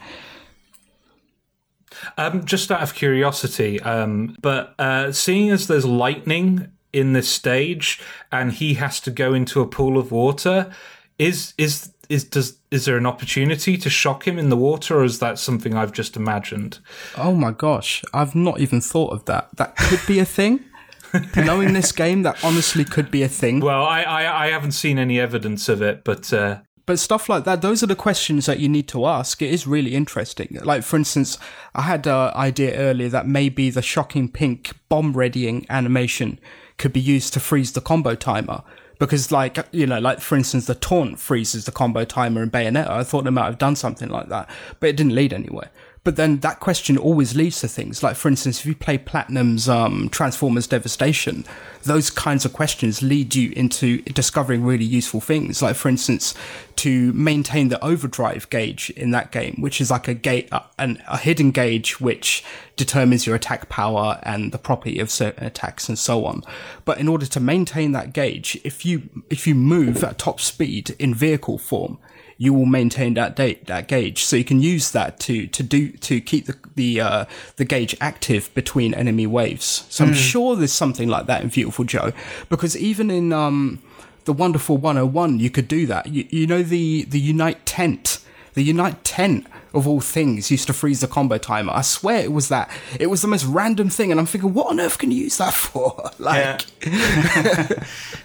[2.17, 8.01] Um, just out of curiosity, um, but uh, seeing as there's lightning in this stage
[8.33, 10.71] and he has to go into a pool of water,
[11.19, 15.05] is is is does is there an opportunity to shock him in the water, or
[15.05, 16.81] is that something I've just imagined?
[17.17, 19.49] Oh my gosh, I've not even thought of that.
[19.57, 20.65] That could be a thing.
[21.37, 23.61] Knowing this game, that honestly could be a thing.
[23.61, 26.61] Well, I I, I haven't seen any evidence of it, but uh,
[26.91, 29.41] but stuff like that, those are the questions that you need to ask.
[29.41, 30.59] It is really interesting.
[30.65, 31.39] Like, for instance,
[31.73, 36.41] I had an idea earlier that maybe the shocking pink bomb readying animation
[36.79, 38.65] could be used to freeze the combo timer.
[38.99, 42.91] Because, like, you know, like for instance, the taunt freezes the combo timer in Bayonetta.
[42.91, 45.71] I thought they might have done something like that, but it didn't lead anywhere.
[46.03, 49.69] But then that question always leads to things like, for instance, if you play Platinum's
[49.69, 51.45] um, Transformers Devastation,
[51.83, 55.61] those kinds of questions lead you into discovering really useful things.
[55.61, 56.35] Like, for instance,
[56.77, 60.49] to maintain the overdrive gauge in that game, which is like a gate,
[60.79, 62.43] a hidden gauge which
[62.77, 66.43] determines your attack power and the property of certain attacks and so on.
[66.87, 70.97] But in order to maintain that gauge, if you if you move at top speed
[70.99, 71.99] in vehicle form,
[72.41, 74.25] you will maintain that date that gauge.
[74.25, 77.25] So you can use that to to do to keep the the uh,
[77.57, 79.85] the gauge active between enemy waves.
[79.91, 82.15] So I'm sure there's something like that in Viewtiful Joe,
[82.49, 83.83] because even in um,
[84.25, 86.07] the Wonderful 101, you could do that.
[86.07, 88.21] You, you know the the Unite tent,
[88.55, 91.73] the Unite tent of all things used to freeze the combo timer.
[91.73, 92.71] I swear it was that.
[92.99, 95.39] It was the most random thing, and I'm thinking, what on earth can you use
[95.39, 96.11] that for?
[96.19, 96.67] like,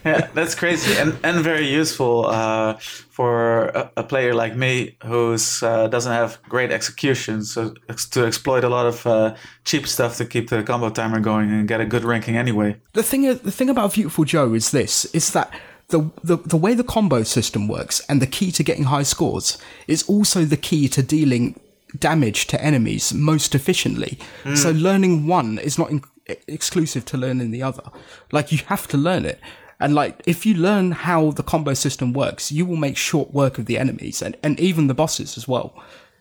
[0.05, 5.37] yeah, that's crazy and, and very useful uh, for a, a player like me who
[5.61, 7.43] uh, doesn't have great execution.
[7.43, 7.73] So
[8.11, 11.67] to exploit a lot of uh, cheap stuff to keep the combo timer going and
[11.67, 12.77] get a good ranking anyway.
[12.93, 15.51] the thing the thing about Viewtiful Joe is this: is that
[15.89, 19.57] the, the the way the combo system works and the key to getting high scores
[19.87, 21.59] is also the key to dealing
[21.99, 24.17] damage to enemies most efficiently.
[24.43, 24.55] Hmm.
[24.55, 26.03] So learning one is not in,
[26.47, 27.83] exclusive to learning the other.
[28.31, 29.39] Like you have to learn it.
[29.79, 33.57] And like if you learn how the combo system works, you will make short work
[33.57, 35.73] of the enemies and, and even the bosses as well.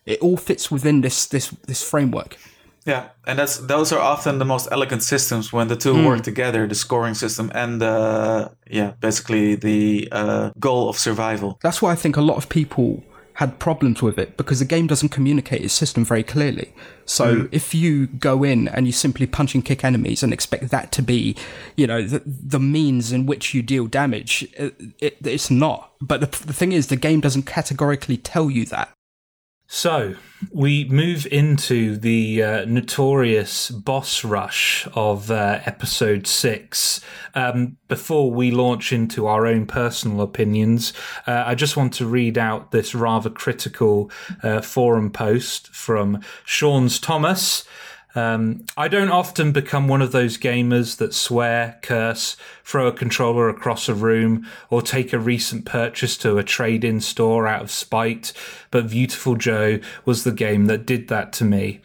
[0.04, 2.36] It all fits within this this this framework.
[2.85, 6.66] Yeah, and that's those are often the most elegant systems when the two work together:
[6.66, 11.59] the scoring system and uh, yeah, basically the uh, goal of survival.
[11.62, 13.03] That's why I think a lot of people
[13.35, 16.72] had problems with it because the game doesn't communicate its system very clearly.
[17.05, 20.93] So if you go in and you simply punch and kick enemies and expect that
[20.93, 21.35] to be,
[21.76, 25.93] you know, the, the means in which you deal damage, it, it, it's not.
[26.01, 28.93] But the, the thing is, the game doesn't categorically tell you that.
[29.66, 30.14] So
[30.52, 37.00] we move into the uh, notorious boss rush of uh, episode six.
[37.34, 40.92] Um, before we launch into our own personal opinions,
[41.26, 44.10] uh, I just want to read out this rather critical
[44.42, 47.64] uh, forum post from Sean's Thomas.
[48.16, 53.48] Um, I don't often become one of those gamers that swear, curse, throw a controller
[53.48, 57.70] across a room, or take a recent purchase to a trade in store out of
[57.72, 58.32] spite,
[58.70, 61.80] but Viewtiful Joe was the game that did that to me.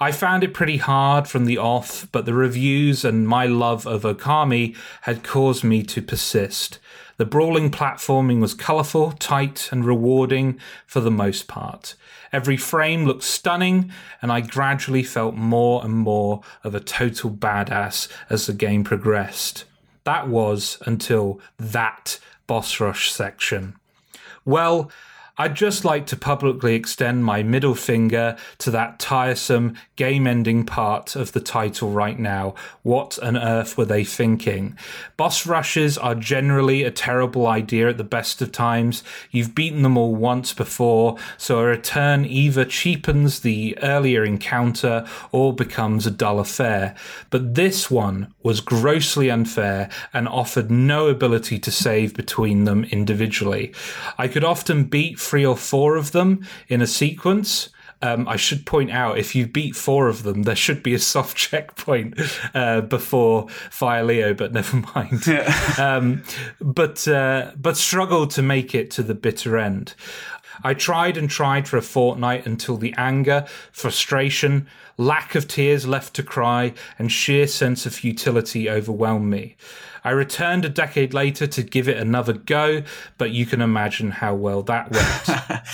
[0.00, 4.02] I found it pretty hard from the off, but the reviews and my love of
[4.02, 6.78] Okami had caused me to persist.
[7.18, 11.94] The brawling platforming was colourful, tight, and rewarding for the most part.
[12.32, 18.08] Every frame looked stunning, and I gradually felt more and more of a total badass
[18.30, 19.64] as the game progressed.
[20.04, 23.76] That was until that boss rush section.
[24.44, 24.90] Well,
[25.38, 31.14] I'd just like to publicly extend my middle finger to that tiresome game ending part
[31.14, 32.54] of the title right now.
[32.82, 34.78] What on earth were they thinking?
[35.18, 39.04] Boss rushes are generally a terrible idea at the best of times.
[39.30, 45.52] You've beaten them all once before, so a return either cheapens the earlier encounter or
[45.54, 46.94] becomes a dull affair.
[47.28, 53.74] But this one was grossly unfair and offered no ability to save between them individually.
[54.16, 57.70] I could often beat three or four of them in a sequence.
[58.02, 60.98] Um, I should point out if you beat four of them, there should be a
[60.98, 62.20] soft checkpoint
[62.54, 65.28] uh, before Fire Leo, but never mind.
[65.78, 66.22] um,
[66.60, 69.94] but uh, but struggled to make it to the bitter end.
[70.62, 74.66] I tried and tried for a fortnight until the anger, frustration,
[74.96, 79.56] lack of tears left to cry, and sheer sense of futility overwhelmed me.
[80.06, 82.84] I returned a decade later to give it another go,
[83.18, 84.92] but you can imagine how well that
[85.56, 85.66] went.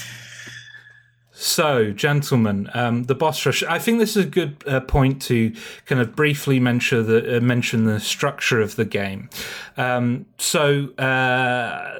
[1.33, 3.63] So, gentlemen, um, the boss rush.
[3.65, 5.55] I think this is a good uh, point to
[5.85, 9.29] kind of briefly mention the uh, mention the structure of the game.
[9.77, 11.99] Um, so, uh,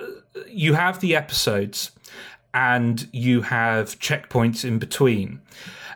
[0.49, 1.91] you have the episodes,
[2.55, 5.43] and you have checkpoints in between.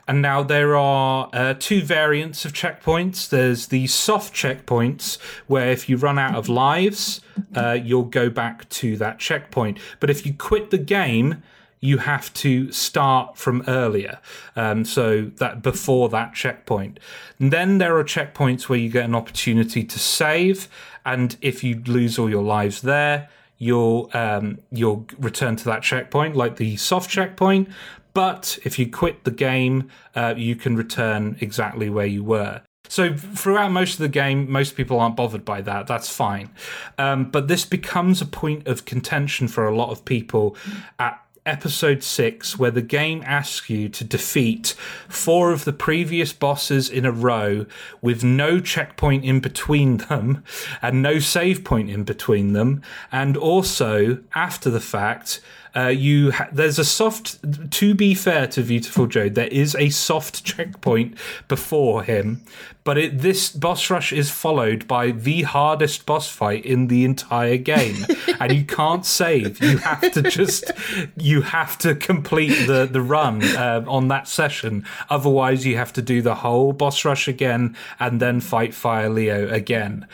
[0.08, 3.28] And now there are uh, two variants of checkpoints.
[3.28, 7.20] There's the soft checkpoints, where if you run out of lives,
[7.54, 9.78] uh, you'll go back to that checkpoint.
[9.98, 11.42] But if you quit the game,
[11.80, 14.20] you have to start from earlier.
[14.54, 17.00] Um, so that before that checkpoint.
[17.38, 20.68] And then there are checkpoints where you get an opportunity to save.
[21.04, 23.28] And if you lose all your lives there,
[23.58, 27.68] you'll um, you'll return to that checkpoint, like the soft checkpoint.
[28.16, 32.62] But if you quit the game, uh, you can return exactly where you were.
[32.88, 35.86] So throughout most of the game, most people aren't bothered by that.
[35.86, 36.48] That's fine.
[36.96, 40.56] Um, but this becomes a point of contention for a lot of people
[40.98, 44.74] at episode 6 where the game asks you to defeat
[45.08, 47.66] four of the previous bosses in a row
[48.00, 50.42] with no checkpoint in between them
[50.82, 55.40] and no save point in between them and also after the fact
[55.76, 57.38] uh, you ha- there's a soft
[57.70, 61.16] to be fair to Viewtiful Joe there is a soft checkpoint
[61.48, 62.42] before him
[62.86, 67.56] but it, this boss rush is followed by the hardest boss fight in the entire
[67.56, 68.06] game.
[68.38, 69.62] And you can't save.
[69.62, 70.70] You have to just
[71.16, 74.84] you have to complete the the run uh, on that session.
[75.08, 79.48] Otherwise you have to do the whole boss rush again and then fight fire leo
[79.48, 80.06] again.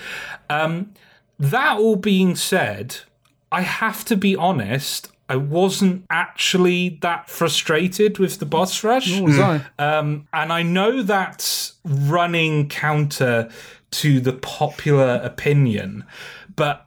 [0.48, 0.94] Um,
[1.38, 2.98] that all being said
[3.50, 9.10] i have to be honest I wasn't actually that frustrated with the boss rush.
[9.14, 9.62] What was I?
[9.78, 13.48] Um, and I know that's running counter
[13.92, 16.04] to the popular opinion,
[16.54, 16.86] but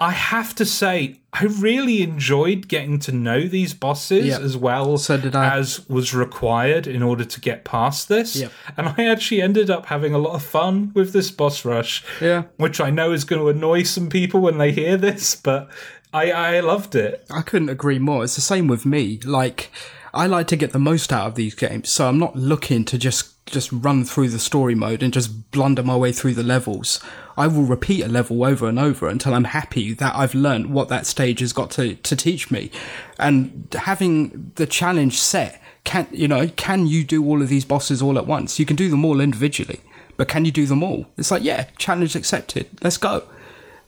[0.00, 4.40] I have to say, I really enjoyed getting to know these bosses Yeah.
[4.40, 8.34] as well So as was required in order to get past this.
[8.34, 8.52] Yep.
[8.76, 12.42] And I actually ended up having a lot of fun with this boss rush, Yeah.
[12.56, 15.68] which I know is going to annoy some people when they hear this, but
[16.14, 17.26] I, I loved it.
[17.28, 18.22] I couldn't agree more.
[18.22, 19.18] It's the same with me.
[19.24, 19.72] Like,
[20.14, 22.96] I like to get the most out of these games, so I'm not looking to
[22.96, 26.98] just just run through the story mode and just blunder my way through the levels.
[27.36, 30.88] I will repeat a level over and over until I'm happy that I've learned what
[30.88, 32.70] that stage has got to, to teach me.
[33.18, 38.00] And having the challenge set, can you know, can you do all of these bosses
[38.00, 38.58] all at once?
[38.60, 39.80] You can do them all individually,
[40.16, 41.06] but can you do them all?
[41.18, 42.68] It's like, yeah, challenge accepted.
[42.82, 43.24] Let's go.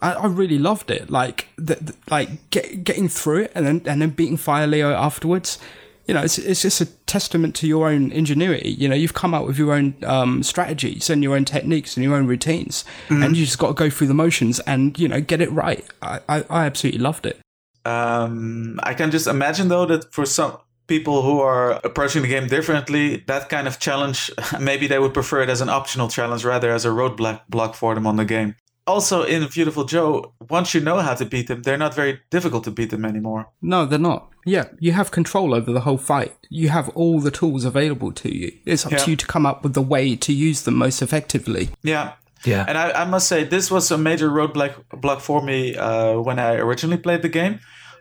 [0.03, 1.11] I, I really loved it.
[1.11, 4.93] Like, the, the- like get, getting through it and then and then beating Fire Leo
[4.93, 5.59] afterwards.
[6.07, 8.71] You know, it's it's just a testament to your own ingenuity.
[8.71, 12.05] You know, you've come up with your own um, strategies and your own techniques and
[12.05, 15.21] your own routines, and you just got to go through the motions and you know
[15.21, 15.85] get it right.
[16.03, 17.41] I, I, I absolutely loved it.
[17.85, 22.47] Um, I can just imagine though that for some people who are approaching the game
[22.47, 24.31] differently, that kind of challenge,
[24.61, 27.95] maybe they would prefer it as an optional challenge rather as a roadblock block for
[27.95, 28.55] them on the game.
[28.87, 32.63] Also, in Viewtiful Joe, once you know how to beat them, they're not very difficult
[32.65, 33.49] to beat them anymore.
[33.61, 34.31] No, they're not.
[34.45, 36.33] Yeah, you have control over the whole fight.
[36.51, 38.53] You have all the tools available to you.
[38.65, 38.99] It's up Yeah.
[38.99, 41.71] to you to come up with the way to use them most effectively.
[41.83, 42.13] Yeah.
[42.45, 42.65] Yeah.
[42.69, 46.39] And I, I must say, this was a major roadblock block for me uh, when
[46.39, 47.59] I originally played the game,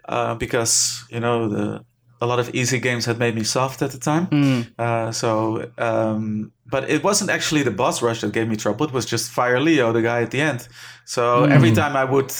[0.07, 1.83] uh, because you know the
[2.21, 4.67] a lot of easy games had made me soft at the time.
[4.77, 8.85] Uh, so, um, but it wasn't actually the boss rush that gave me trouble.
[8.85, 10.67] It was just Fire Leo, the guy at the end.
[11.05, 12.33] So every time I would,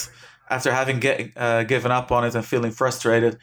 [0.50, 3.38] after having get, uh, given up on it and feeling frustrated.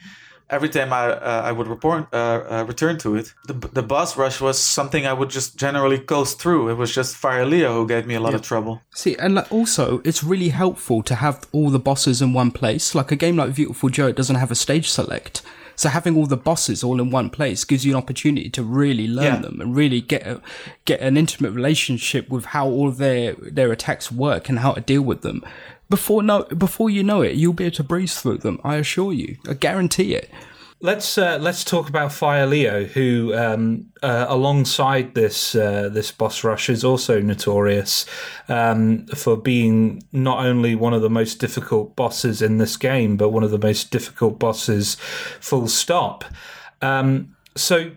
[0.49, 4.17] Every time I uh, I would report, uh, uh, return to it, the, the boss
[4.17, 6.69] rush was something I would just generally coast through.
[6.69, 8.81] It was just Fire Leo who gave me a lot of trouble.
[8.93, 12.93] See, and like, also, it's really helpful to have all the bosses in one place.
[12.93, 15.41] Like a game like Viewtiful Joe, it doesn't have a stage select.
[15.83, 19.05] So having all the bosses all in one place gives you an opportunity to really
[19.05, 19.39] learn Yeah.
[19.41, 20.41] them and really get a,
[20.85, 25.01] get an intimate relationship with how all their their attacks work and how to deal
[25.01, 25.43] with them.
[25.89, 28.61] Before no, before you know it, you'll be able to breeze through them.
[28.63, 29.35] I assure you.
[29.45, 30.29] I guarantee it.
[30.83, 36.43] Let's uh, let's talk about Fire Leo, who um, uh, alongside this uh, this boss
[36.43, 38.05] rush is also notorious
[38.49, 43.29] um, for being not only one of the most difficult bosses in this game, but
[43.29, 44.95] one of the most difficult bosses,
[45.39, 46.25] full stop.
[46.81, 47.91] Um, so,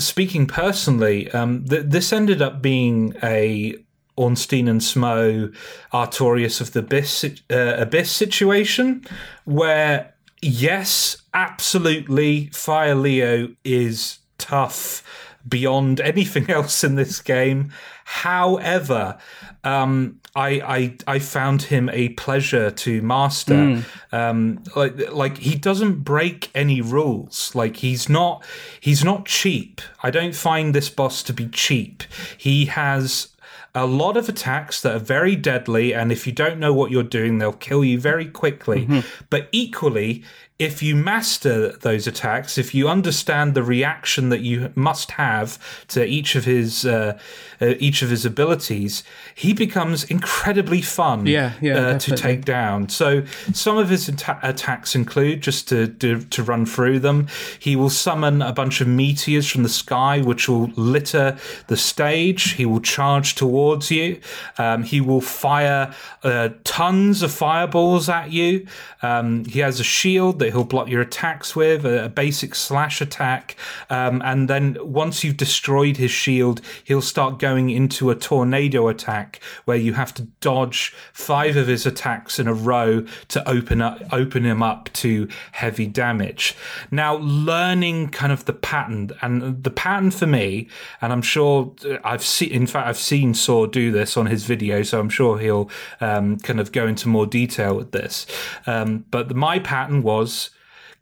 [0.00, 3.76] speaking personally, um, th- this ended up being a
[4.16, 5.54] Ornstein and Smough
[5.92, 9.06] Artorias of the Abyss, uh, Abyss situation,
[9.44, 15.02] where yes, absolutely, Fire Leo is tough
[15.48, 17.72] beyond anything else in this game.
[18.04, 19.18] However,
[19.64, 23.82] um, I, I I found him a pleasure to master.
[24.12, 27.54] Um, like like he doesn't break any rules.
[27.54, 28.44] Like he's not
[28.80, 29.80] he's not cheap.
[30.02, 32.04] I don't find this boss to be cheap.
[32.36, 33.28] He has
[33.74, 37.02] a lot of attacks that are very deadly, and if you don't know what you're
[37.02, 38.86] doing, they'll kill you very quickly.
[38.86, 39.26] Mm-hmm.
[39.30, 40.24] But equally,
[40.58, 45.56] if you master those attacks, if you understand the reaction that you must have
[45.86, 47.16] to each of his uh,
[47.60, 49.04] uh, each of his abilities,
[49.36, 52.88] he becomes incredibly fun Yeah, yeah, uh, to take down.
[52.88, 57.28] So some of his atta- attacks include just to, to to run through them.
[57.60, 61.38] He will summon a bunch of meteors from the sky, which will litter
[61.68, 62.54] the stage.
[62.54, 64.20] He will charge towards you.
[64.58, 65.94] Um, he will fire
[66.24, 68.66] uh, tons of fireballs at you.
[69.02, 73.00] Um, he has a shield that he'll block your attacks with, a, a basic slash
[73.00, 73.56] attack,
[73.90, 79.40] um, and then once you've destroyed his shield, he'll start going into a tornado attack
[79.64, 84.00] where you have to dodge five of his attacks in a row to open up
[84.12, 86.54] open him up to heavy damage.
[86.90, 90.68] Now, learning kind of the pattern and the pattern for me,
[91.00, 92.50] and I'm sure uh, I've seen.
[92.50, 95.70] In fact, I've seen Saur do this on his video, so I'm sure he'll
[96.00, 98.26] um, kind of go into more detail with this.
[98.66, 100.37] Um, but my pattern was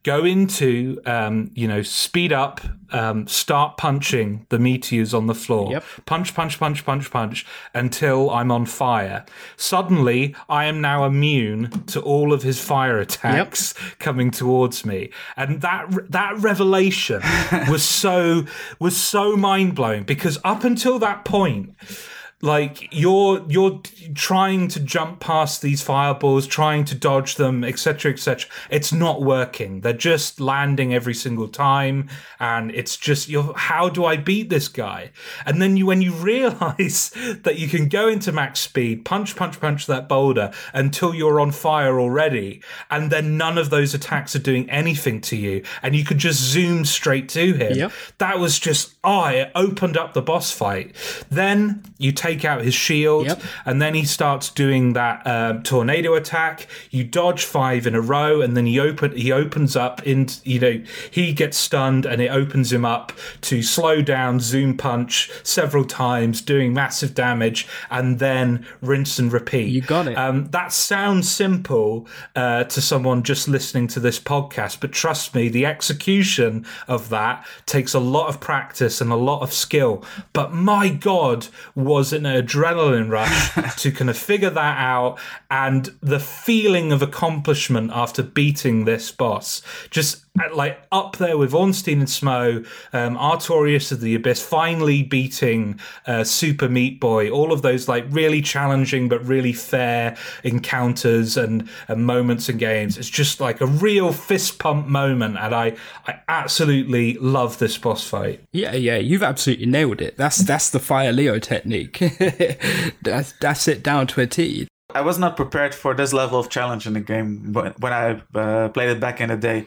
[0.07, 2.61] go into um, you know speed up
[2.92, 5.72] um, start punching the meteors on the floor.
[5.72, 5.84] Yep.
[6.07, 7.44] punch punch punch punch punch
[7.74, 9.26] until i'm on fire.
[9.57, 15.11] Suddenly i am now immune to all of his fire attacks coming towards me.
[15.36, 17.20] And that that revelation
[17.68, 18.46] was so
[18.78, 21.74] was so mind-blowing because up until that point
[22.43, 23.80] like you're you're
[24.14, 29.80] trying to jump past these fireballs trying to dodge them etc etc it's not working.
[29.80, 32.09] They're just landing every single time
[32.39, 35.11] and it's just you're how do i beat this guy?
[35.45, 37.11] And then you when you realize
[37.43, 41.53] that you can go into max speed punch punch punch that boulder until you're on
[41.53, 46.05] fire already and then none of those attacks are doing anything to you and you
[46.05, 47.76] could just zoom straight to him.
[47.76, 47.93] Yep.
[48.18, 50.95] that was just oh it opened up the boss fight.
[51.30, 53.42] Then you take out his shield Yep.
[53.64, 58.40] and then he starts doing that um, tornado attack you dodge five in a row
[58.40, 62.28] and then he open he opens up in you know he gets stunned and it
[62.28, 63.12] opens him up
[63.42, 69.68] to slow down zoom punch several times doing massive damage and then rinse and repeat
[69.68, 70.14] You got it.
[70.18, 75.48] um, that sounds simple uh, to someone just listening to this podcast, but trust me,
[75.48, 80.04] the execution of that takes a lot of practice and a lot of skill.
[80.32, 85.18] But my God, was an adrenaline rush to kind of figure that out
[85.50, 89.62] and the feeling of accomplishment after beating this boss.
[89.90, 95.80] Just like up there with Ornstein and Smough, um, Artorias of the Abyss, finally beating
[96.07, 101.68] uh, Super Meat Boy, all of those like really challenging but really fair encounters and,
[101.89, 102.99] and moments and games.
[102.99, 105.76] It's just like a real fist pump moment, and I
[106.07, 108.43] I absolutely love this boss fight.
[108.53, 110.16] Yeah, yeah, you've absolutely nailed it.
[110.16, 111.99] That's that's the Fire Leo technique.
[113.03, 114.68] that's that's it down to a T.
[114.95, 118.22] I was not prepared for this level of challenge in the game when, when I
[118.34, 119.66] uh, played it back in the day.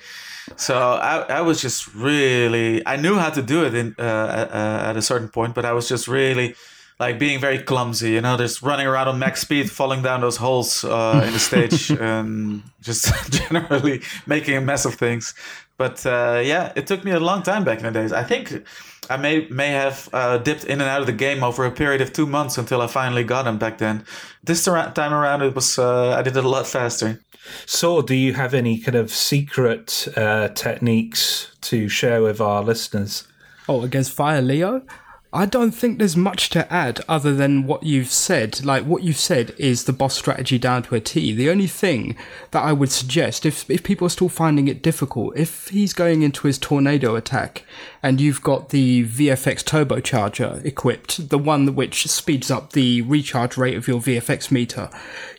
[0.55, 4.89] So I, I was just really I knew how to do it in uh, uh,
[4.89, 6.55] at a certain point, but I was just really
[6.99, 8.11] like being very clumsy.
[8.11, 11.39] You know, just running around on max speed, falling down those holes uh, in the
[11.39, 15.33] stage, and just generally making a mess of things.
[15.77, 18.11] But uh, yeah, it took me a long time back in the days.
[18.11, 18.65] I think
[19.09, 22.01] I may may have uh, dipped in and out of the game over a period
[22.01, 24.03] of two months until I finally got him back then.
[24.43, 27.19] This time around, it was uh, I did it a lot faster.
[27.65, 33.27] So, do you have any kind of secret uh, techniques to share with our listeners?
[33.67, 34.83] Oh, against Fire Leo?
[35.31, 38.65] I don't think there's much to add other than what you've said.
[38.65, 41.33] Like, what you've said is the boss strategy down to a T.
[41.33, 42.17] The only thing
[42.49, 46.23] that I would suggest, if, if people are still finding it difficult, if he's going
[46.23, 47.63] into his tornado attack
[48.01, 53.77] and you've got the VFX turbocharger equipped, the one which speeds up the recharge rate
[53.77, 54.89] of your VFX meter,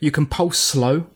[0.00, 1.06] you can pulse slow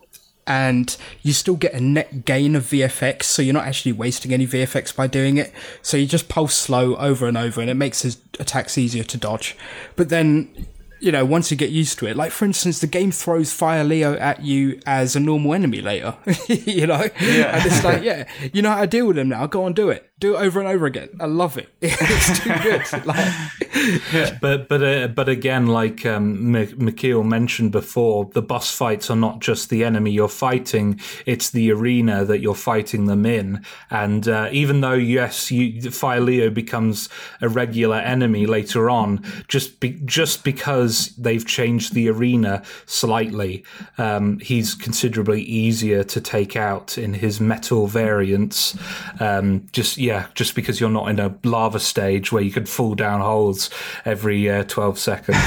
[0.47, 4.45] and you still get a net gain of VFX, so you're not actually wasting any
[4.45, 5.51] VFX by doing it.
[5.81, 9.17] So you just pulse slow over and over, and it makes his attacks easier to
[9.17, 9.55] dodge.
[9.95, 10.67] But then,
[10.99, 13.83] you know, once you get used to it, like for instance, the game throws Fire
[13.83, 16.15] Leo at you as a normal enemy later,
[16.47, 17.57] you know, Yeah.
[17.57, 19.45] and it's like, yeah, you know how to deal with him now.
[19.47, 21.09] Go on, do it, do it over and over again.
[21.19, 21.69] I love it.
[21.81, 22.81] it's too good.
[23.05, 29.11] Like, But but uh, but again, like um, M- Michiel mentioned before, the boss fights
[29.11, 33.63] are not just the enemy you're fighting; it's the arena that you're fighting them in.
[33.91, 37.09] And uh, even though yes, you, Fire Leo becomes
[37.41, 43.65] a regular enemy later on, just be, just because they've changed the arena slightly,
[43.97, 48.77] um, he's considerably easier to take out in his metal variants.
[49.19, 52.93] Um, just yeah, just because you're not in a lava stage where you can fall
[52.95, 53.69] down holes
[54.05, 55.37] every uh, 12 seconds.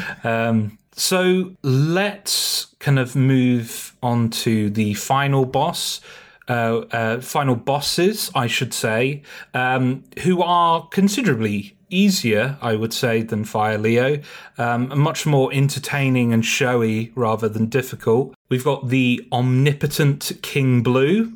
[0.24, 6.00] um, so let's kind of move on to the final boss.
[6.48, 9.22] uh, uh, final bosses, I should say,
[9.54, 14.20] um, who are considerably easier, I would say, than Fire Leo.
[14.58, 18.34] Um, much more entertaining and showy rather than difficult.
[18.48, 21.32] We've got the omnipotent King Blue,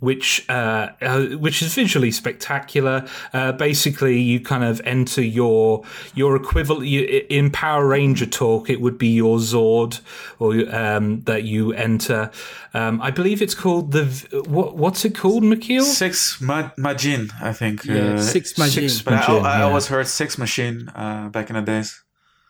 [0.00, 3.06] which uh, uh, which is visually spectacular.
[3.32, 8.68] Uh, basically, you kind of enter your your equivalent you, in Power Ranger talk.
[8.68, 10.00] It would be your Zord,
[10.38, 12.30] or um, that you enter.
[12.72, 14.04] Um, I believe it's called the
[14.48, 15.82] what, what's it called, Michiel?
[15.82, 17.84] Six ma- Majin, I think.
[17.84, 18.70] Yeah, uh, Six Majin.
[18.88, 19.64] Six But I, Majin, I yeah.
[19.64, 22.02] always heard Six Machine uh, back in the days.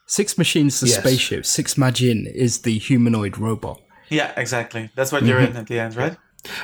[0.06, 0.98] Six Machines the Yes.
[0.98, 1.46] spaceship.
[1.46, 3.80] Six Majin is the humanoid robot.
[4.08, 4.90] Yeah, exactly.
[4.96, 6.16] That's what you're in at the end, right?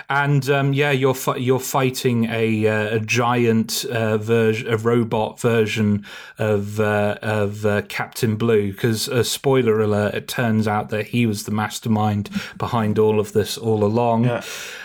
[0.08, 5.40] And um, yeah, you're fi- you're fighting a uh, a giant uh, version, a robot
[5.40, 6.04] version
[6.38, 8.72] of uh, of uh, Captain Blue.
[8.72, 13.32] Because uh, spoiler alert, it turns out that he was the mastermind behind all of
[13.32, 14.24] this all along.
[14.24, 14.42] Yeah.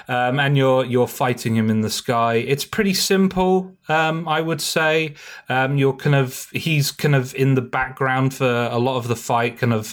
[0.07, 2.35] Um, and you're you're fighting him in the sky.
[2.35, 5.15] It's pretty simple, um, I would say.
[5.49, 9.15] Um, you're kind of he's kind of in the background for a lot of the
[9.15, 9.87] fight, kind of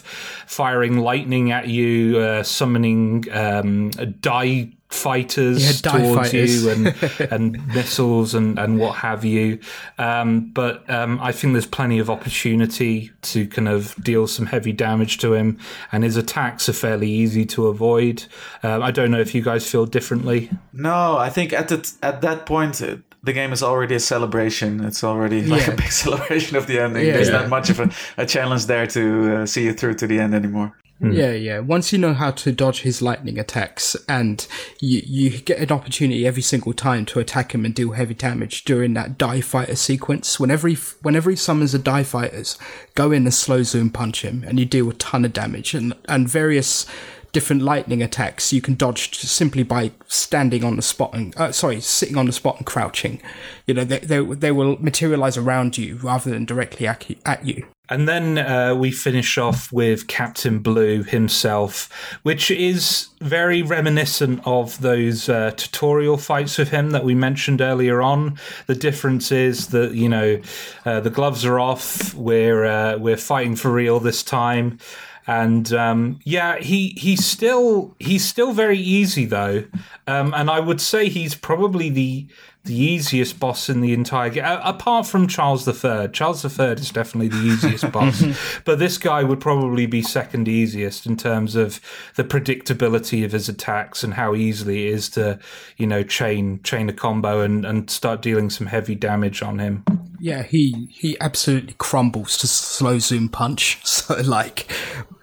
[0.46, 6.64] firing lightning at you, uh, summoning um, die fighters Yeah, die towards fighters.
[6.64, 6.86] you and
[7.32, 9.58] and missiles and and what have you.
[9.98, 14.72] Um, but um, I think there's plenty of opportunity to kind of deal some heavy
[14.72, 15.58] damage to him,
[15.92, 18.24] and his attacks are fairly easy to avoid.
[18.62, 20.50] Um, I don't know if you guys feel differently.
[20.72, 22.80] No, I think at the at that point
[23.22, 24.84] the game is already a celebration.
[24.84, 25.72] It's already like Yeah.
[25.74, 27.06] a big celebration of the ending.
[27.06, 27.38] Yeah, There's yeah.
[27.40, 30.34] not much of a, a challenge there to uh, see you through to the end
[30.34, 30.72] anymore.
[31.00, 31.60] Yeah, yeah.
[31.60, 34.44] Once you know how to dodge his lightning attacks, and
[34.80, 38.64] you you get an opportunity every single time to attack him and deal heavy damage
[38.64, 40.40] during that die fighter sequence.
[40.40, 42.58] Whenever he whenever he summons the die fighters,
[42.96, 45.94] go in and slow zoom punch him, and you deal a ton of damage and
[46.08, 46.84] and various
[47.32, 51.80] different lightning attacks you can dodge simply by standing on the spot and uh, sorry
[51.80, 53.20] sitting on the spot and crouching
[53.66, 57.18] you know they, they, they will materialize around you rather than directly at you,
[57.90, 61.88] And then uh, we finish off with Captain Blue himself,
[62.22, 68.02] which is very reminiscent of those uh, tutorial fights with him that we mentioned earlier
[68.02, 68.38] on.
[68.66, 70.40] The difference is that you know
[70.84, 72.14] uh, the gloves are off.
[72.14, 74.78] We're uh, we're fighting for real this time.
[75.28, 79.64] And um, yeah, he he's still he's still very easy though,
[80.06, 82.26] um, and I would say he's probably the
[82.64, 86.08] the easiest boss in the entire game, apart from Charles III.
[86.12, 88.24] Charles III is definitely the easiest boss,
[88.64, 91.78] but this guy would probably be second easiest in terms of
[92.16, 95.38] the predictability of his attacks and how easily it is to,
[95.76, 99.84] you know, chain chain a combo and, and start dealing some heavy damage on him.
[100.20, 103.78] Yeah, he he absolutely crumbles to slow zoom punch.
[103.84, 104.70] So like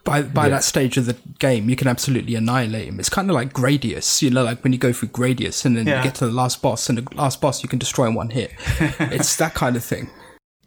[0.04, 3.00] by by that stage of the game, you can absolutely annihilate him.
[3.00, 5.88] It's kind of like Gradius, you know, like when you go through Gradius and then
[5.88, 5.98] Yeah.
[5.98, 8.30] you get to the last boss, and the last boss you can destroy in one
[8.30, 8.52] hit.
[9.00, 10.10] it's that kind of thing.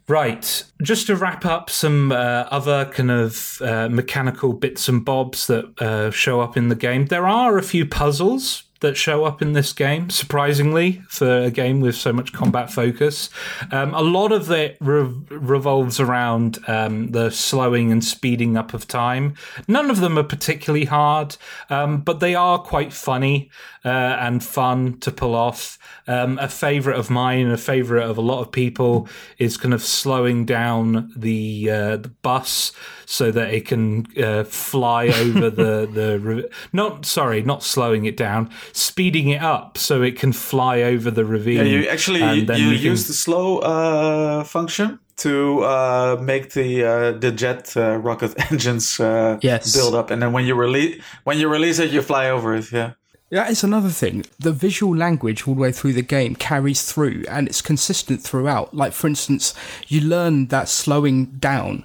[0.09, 0.63] Right.
[0.81, 2.15] Just to wrap up some uh,
[2.49, 7.05] other kind of uh, mechanical bits and bobs that uh, show up in the game.
[7.05, 11.81] There are a few puzzles that show up in this game, surprisingly, for a game
[11.81, 13.29] with so much combat focus.
[13.71, 18.87] Um, a lot of it re- revolves around um, the slowing and speeding up of
[18.87, 19.35] time.
[19.67, 21.35] None of them are particularly hard,
[21.69, 23.51] um, but they are quite funny
[23.83, 23.87] uh,
[24.19, 25.77] and fun to pull off.
[26.07, 29.07] Um, a favorite of mine, a favorite of a lot of people,
[29.37, 32.71] is kind of slowing down the uh, the bus
[33.11, 38.49] so that it can uh, fly over the the not sorry, not slowing it down,
[38.71, 41.57] speeding it up so it can fly over the ravine.
[41.57, 45.63] Yeah, you actually and you, then you we can- use the slow uh, function to
[45.63, 49.75] uh, make the uh, the jet uh, rocket engines uh, Yes.
[49.75, 52.71] build up, and then when you release when you release it, you fly over it.
[52.71, 52.91] Yeah.
[53.31, 54.25] That is another thing.
[54.39, 58.73] The visual language all the way through the game carries through and it's consistent throughout.
[58.73, 59.53] Like, for instance,
[59.87, 61.83] you learn that slowing down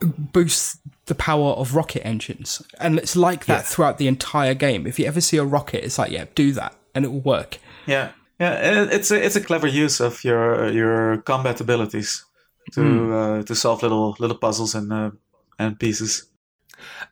[0.00, 2.62] boosts the power of rocket engines.
[2.80, 4.86] And it's like that throughout the entire game.
[4.86, 7.58] If you ever see a rocket, it's like, yeah, do that and it will work.
[7.86, 8.10] Yeah,
[8.40, 12.24] yeah, it's a it's a clever use of your your combat abilities
[12.72, 13.12] to Hmm.
[13.12, 15.10] uh, to solve little little puzzles and uh,
[15.58, 16.26] and pieces.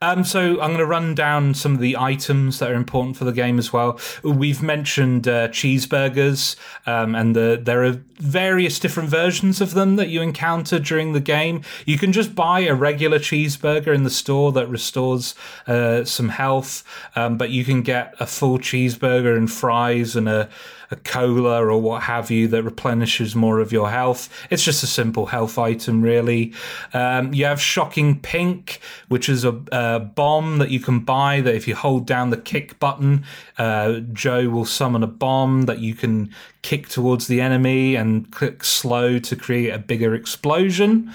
[0.03, 3.25] Um, so I'm going to run down some of the items that are important for
[3.25, 3.99] the game as well.
[4.23, 10.09] We've mentioned uh, cheeseburgers, um, and the, there are various different versions of them that
[10.09, 11.63] you encounter during the game.
[11.85, 15.35] You can just buy a regular cheeseburger in the store that restores
[15.67, 16.85] uh, some health,
[17.15, 20.49] um, but you can get a full cheeseburger and fries and a
[20.91, 24.29] a cola or what have you that replenishes more of your health.
[24.51, 26.53] It's just a simple health item, really.
[26.93, 31.41] Um, you have Shocking Pink, which is a, a, bomb that you can buy.
[31.41, 33.25] That if you hold down the kick button,
[33.59, 36.33] uh, Joe will summon a bomb that you can
[36.67, 41.13] kick towards the enemy and click slow to create a bigger explosion.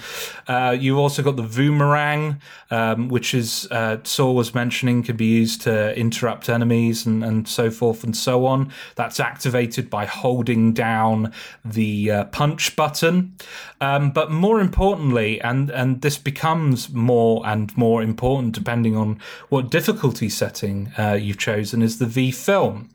[0.48, 5.26] Uh, you've also got the Boomerang, um, which is uh, Saur was mentioning can be
[5.26, 8.72] used to interrupt enemies and, and so forth and so on.
[8.94, 13.36] That's activated by holding down the uh, punch button.
[13.82, 19.20] Um, but more importantly, and and this becomes more and more important depending on
[19.50, 22.88] what difficulty setting uh, you've chosen, is the V film.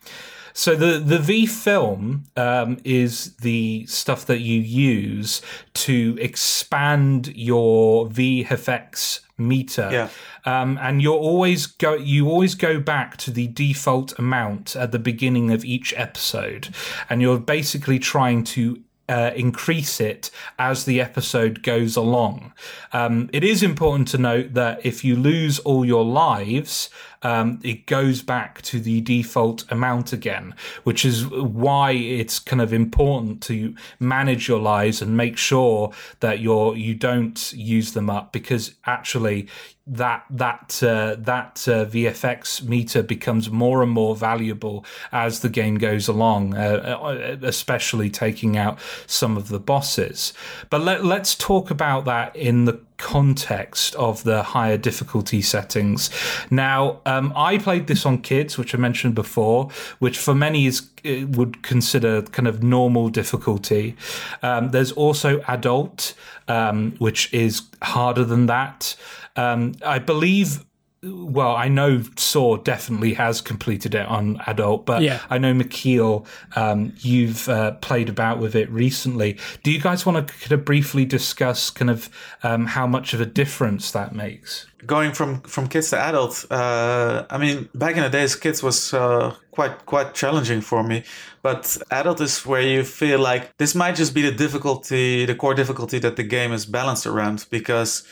[0.58, 5.40] So the the V film um, is the stuff that you use
[5.86, 9.88] to expand your VFX meter.
[9.92, 10.10] Yeah.
[10.46, 14.98] Um, and you're always go you always go back to the default amount at the
[14.98, 16.70] beginning of each episode,
[17.08, 22.54] and you're basically trying to uh, increase it as the episode goes along.
[22.94, 26.90] Um, it is important to note that if you lose all your lives,
[27.28, 30.56] um, it goes back to the default amount again,
[30.86, 35.92] which is why it's kind of important to manage your lives and make sure
[36.22, 39.50] that you're you don't use them up because actually
[39.86, 45.78] that that uh, that uh, VFX meter becomes more and more valuable as the game
[45.78, 50.34] goes along, uh, uh, especially taking out some of the bosses.
[50.70, 56.10] But let, let's talk about that in the context of the higher difficulty settings.
[56.50, 59.70] Now, um, I played this on kids, which I mentioned before,
[60.00, 63.96] which for many is uh, would consider kind of normal difficulty.
[64.42, 66.14] Um, there's also adult,
[66.48, 68.96] um, which is harder than that.
[69.36, 70.66] Um, I believe
[71.08, 75.22] well, I know Saur definitely has completed it on adult, but yeah.
[75.30, 76.26] I know Michiel,
[76.56, 79.38] um, you've uh, played about with it recently.
[79.64, 82.10] Do you guys want to kind of briefly discuss kind of
[82.44, 84.68] um, how much of a difference that makes?
[84.86, 88.94] Going from from kids to adults, uh, I mean, back in the days, kids was
[88.94, 91.04] uh, quite quite challenging for me,
[91.42, 95.56] but adult is where you feel like this might just be the difficulty, the core
[95.56, 98.04] difficulty that the game is balanced around, because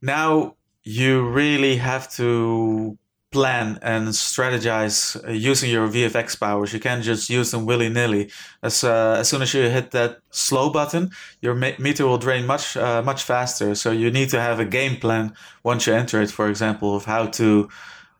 [0.00, 0.55] now
[0.86, 2.96] you really have to
[3.32, 6.72] plan and strategize uh, using your VFX powers.
[6.72, 8.30] You can't just use them willy nilly.
[8.62, 11.10] As uh, as soon as you hit that slow button,
[11.42, 13.74] your meter will drain much uh, much faster.
[13.74, 15.34] So you need to have a game plan
[15.64, 16.30] once you enter it.
[16.30, 17.68] For example, of how to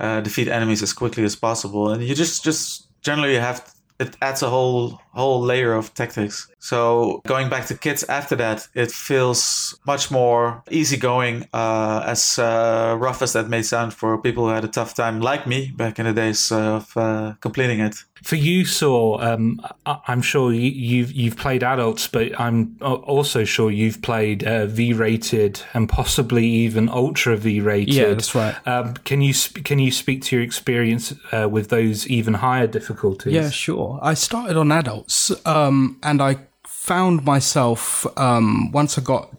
[0.01, 4.43] uh, defeat enemies as quickly as possible, and you just just generally have it adds
[4.43, 6.49] a whole whole layer of tactics.
[6.59, 12.97] So going back to kids after that, it feels much more easygoing, uh, as uh,
[12.99, 15.99] rough as that may sound for people who had a tough time like me back
[15.99, 17.97] in the days of uh, completing it.
[18.23, 23.71] For you, Saur, um, I'm sure you, you've you've played adults, but I'm also sure
[23.71, 27.95] you've played uh, V-rated and possibly even ultra V-rated.
[27.95, 28.55] Yeah, that's right.
[28.67, 32.67] Um, can you sp- can you speak to your experience uh, with those even higher
[32.67, 33.35] difficulties?
[33.35, 34.01] Yeah, sure.
[34.03, 34.69] I started on
[35.07, 39.31] adults, um, and I found myself um, once I got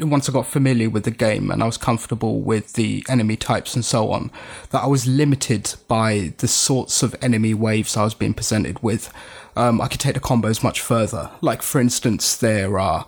[0.00, 3.76] once I got familiar with the game and I was comfortable with the enemy types
[3.76, 4.32] and so on,
[4.70, 9.12] that I was limited by the sorts of enemy waves I was being presented with.
[9.54, 11.30] Um, I could take the combos much further.
[11.40, 13.06] Like, for instance, there are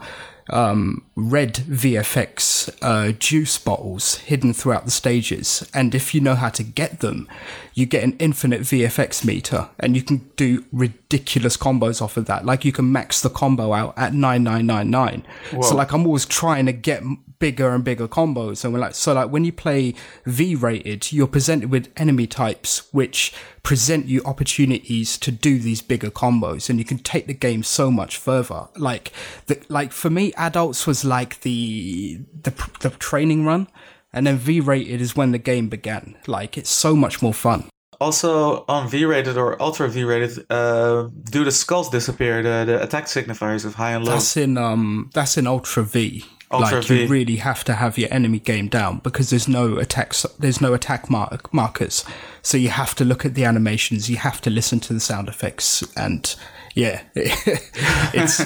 [0.53, 5.69] um, red VFX uh, juice bottles hidden throughout the stages.
[5.75, 7.29] And if you know how to get them,
[7.75, 12.45] you get an infinite VFX meter and you can do ridiculous combos off of that.
[12.45, 15.27] Like you can max the combo out at 9999.
[15.63, 17.03] So like I'm always trying to get
[17.43, 18.65] bigger and bigger combos.
[18.65, 19.95] And we're like, so like when you play
[20.25, 26.09] V rated, you're presented with enemy types which present you opportunities to do these bigger
[26.09, 28.69] combos and you can take the game so much further.
[28.77, 29.13] Like
[29.47, 33.67] the, like for me, adults was like the, the, the training run
[34.13, 36.17] and then V rated is when the game began.
[36.29, 37.69] Like it's so much more fun.
[38.01, 42.43] Also on V rated or ultra V rated, uh, do the skulls disappear?
[42.43, 44.13] The, the attack signifiers of high and low.
[44.13, 46.25] That's in um that's in ultra V.
[46.53, 47.03] Ultra like V.
[47.03, 50.75] you really have to have your enemy game down because there's no attacks there's no
[50.75, 52.05] attack mark, markers.
[52.43, 55.29] So you have to look at the animations, you have to listen to the sound
[55.29, 56.35] effects and
[56.75, 58.41] yeah, it's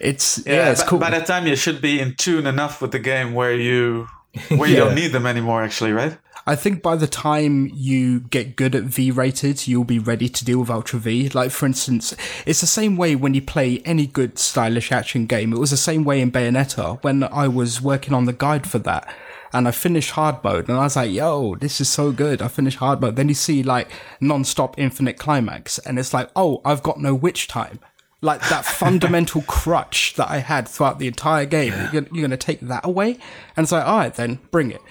[0.00, 0.98] it's yeah, yeah it's cool.
[0.98, 4.08] by that time you should be in tune enough with the game where you
[4.48, 4.84] where you Yeah.
[4.84, 5.62] don't need them anymore.
[5.62, 6.16] Actually, right?
[6.46, 10.44] I think by the time you get good at V rated, you'll be ready to
[10.44, 11.28] deal with Ultra V.
[11.28, 12.14] Like, for instance,
[12.46, 15.52] it's the same way when you play any good stylish action game.
[15.52, 18.78] It was the same way in Bayonetta when I was working on the guide for
[18.80, 19.12] that.
[19.52, 22.40] And I finished hard mode and I was like, yo, this is so good.
[22.40, 23.16] I finished hard mode.
[23.16, 23.90] Then you see like
[24.20, 27.80] non-stop infinite climax and it's like, oh, I've got no witch time
[28.22, 31.72] like that fundamental crutch that I had throughout the entire game.
[31.72, 31.92] Yeah.
[31.92, 33.18] You're, you're going to take that away,
[33.56, 34.82] and it's like, all right, then bring it.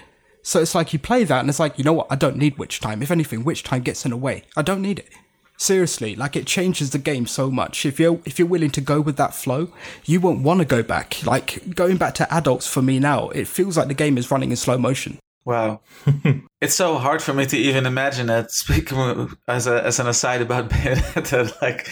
[0.42, 2.08] So it's like you play that, and it's like, you know what?
[2.10, 3.02] I don't need witch time.
[3.02, 4.44] If anything, witch time gets in the way.
[4.56, 5.08] I don't need it.
[5.56, 7.84] Seriously, like it changes the game so much.
[7.84, 9.68] If you're if you're willing to go with that flow,
[10.06, 11.22] you won't want to go back.
[11.26, 14.52] Like going back to adults for me now, it feels like the game is running
[14.52, 15.18] in slow motion.
[15.44, 15.80] Wow.
[16.60, 18.50] it's so hard for me to even imagine that.
[18.50, 21.88] Speaking as, a, as an aside about Bayonetta, like,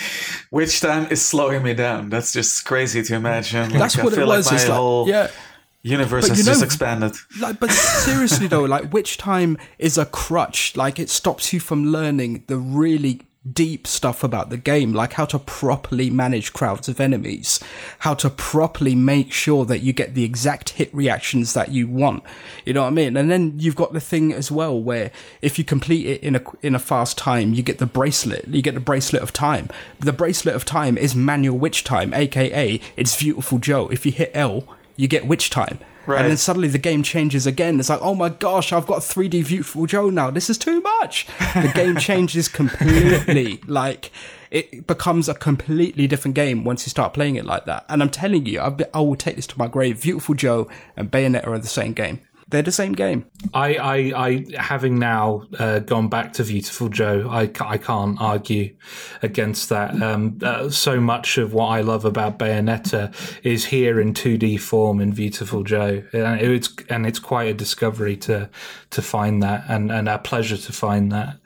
[0.51, 2.11] witch time is slowing me down.
[2.11, 3.73] That's just crazy to imagine.
[3.73, 4.47] That's like, what I feel it was.
[4.47, 5.31] Like my it's whole like, yeah.
[5.83, 7.15] universe has know, just expanded.
[7.41, 10.77] Like, but seriously though, like, witch time is a crutch.
[10.77, 13.23] Like, it stops you from learning the really
[13.53, 17.61] deep stuff about the game, like how to properly manage crowds of enemies,
[18.01, 22.23] how to properly make sure that you get the exact hit reactions that you want.
[22.65, 23.17] You know what I mean?
[23.17, 25.11] And then you've got the thing as well where
[25.43, 28.47] if you complete it in a in a fast time, you get the bracelet.
[28.49, 29.69] You get the bracelet of time.
[30.01, 33.89] The bracelet of time is manual witch time, aka it's Viewtiful Joe.
[33.89, 34.65] If you hit L,
[34.97, 35.79] you get witch time.
[36.09, 36.23] Right.
[36.23, 37.79] And then suddenly the game changes again.
[37.79, 40.31] It's like, oh my gosh, I've got 3D Viewtiful Joe now.
[40.31, 41.27] This is too much.
[41.53, 43.61] The game changes completely.
[43.67, 44.11] like,
[44.51, 47.85] it becomes a completely different game once you start playing it like that.
[47.91, 49.99] And I'm telling you, I, I will take this to my grave.
[49.99, 50.67] Viewtiful Joe
[50.97, 53.27] and Bayonetta are the same game they're the same game.
[53.53, 53.97] I, I,
[54.27, 58.75] I having now uh, gone back to Viewtiful Joe, I, I can't argue
[59.23, 60.01] against that.
[60.03, 65.01] Um, uh, so much of what I love about Bayonetta is here in 2D form
[65.01, 68.49] in Viewtiful Joe, and it's and it's quite a discovery to
[68.91, 71.37] to find that, and and a pleasure to find that.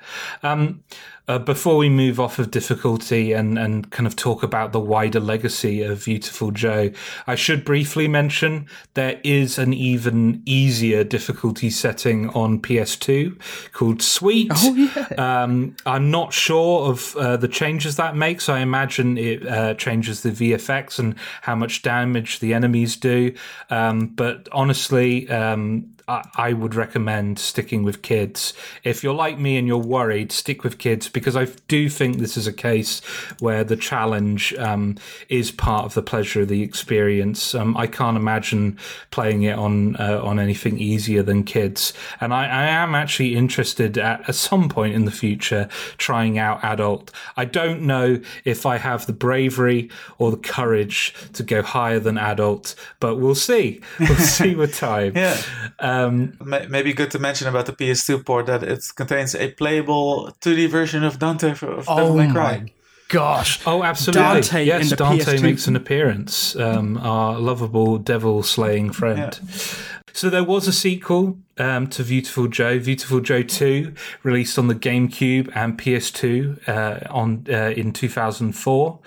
[0.42, 0.84] Um,
[1.28, 5.20] uh, before we move off of difficulty and, and kind of talk about the wider
[5.20, 6.90] legacy of Viewtiful Joe,
[7.27, 13.40] I should briefly mention there is an even easier difficulty setting on PS2
[13.73, 14.51] called Sweet.
[14.55, 15.43] Oh, yeah.
[15.43, 18.49] Um, I'm not sure of uh, the changes that makes.
[18.49, 23.32] I imagine it uh, changes the VFX and how much damage the enemies do.
[23.70, 28.52] Um, but honestly, um, I, would recommend sticking with kids.
[28.84, 32.36] If you're like me and you're worried, stick with kids because I do think this
[32.36, 33.00] is a case
[33.40, 34.96] where the challenge um,
[35.28, 37.54] is part of the pleasure of the experience.
[37.54, 38.78] Um, I can't imagine
[39.10, 43.96] playing it on uh, on anything easier than kids, and I, I am actually interested
[43.98, 45.68] at, at some point in the future
[45.98, 47.10] trying out adult.
[47.36, 52.18] I don't know if I have the bravery or the courage to go higher than
[52.18, 53.80] adult, but we'll see.
[54.12, 55.12] We'll see with time.
[55.16, 55.40] yeah.
[55.78, 56.39] Um, um,
[56.69, 61.05] Maybe good to mention about the PS2 port that it contains a playable 2D version
[61.05, 62.59] of Dante of oh Devil May Cry.
[62.59, 62.73] My
[63.09, 63.60] gosh!
[63.66, 64.23] Oh, absolutely!
[64.23, 65.43] Dante yes, Dante PS2.
[65.43, 66.56] makes an appearance.
[66.56, 69.39] Um, our lovable devil slaying friend.
[69.43, 69.55] Yeah.
[70.14, 74.74] So there was a sequel um, to Viewtiful Joe, Viewtiful Joe Two, released on the
[74.74, 78.98] GameCube and PS2 uh, on uh, in 2004.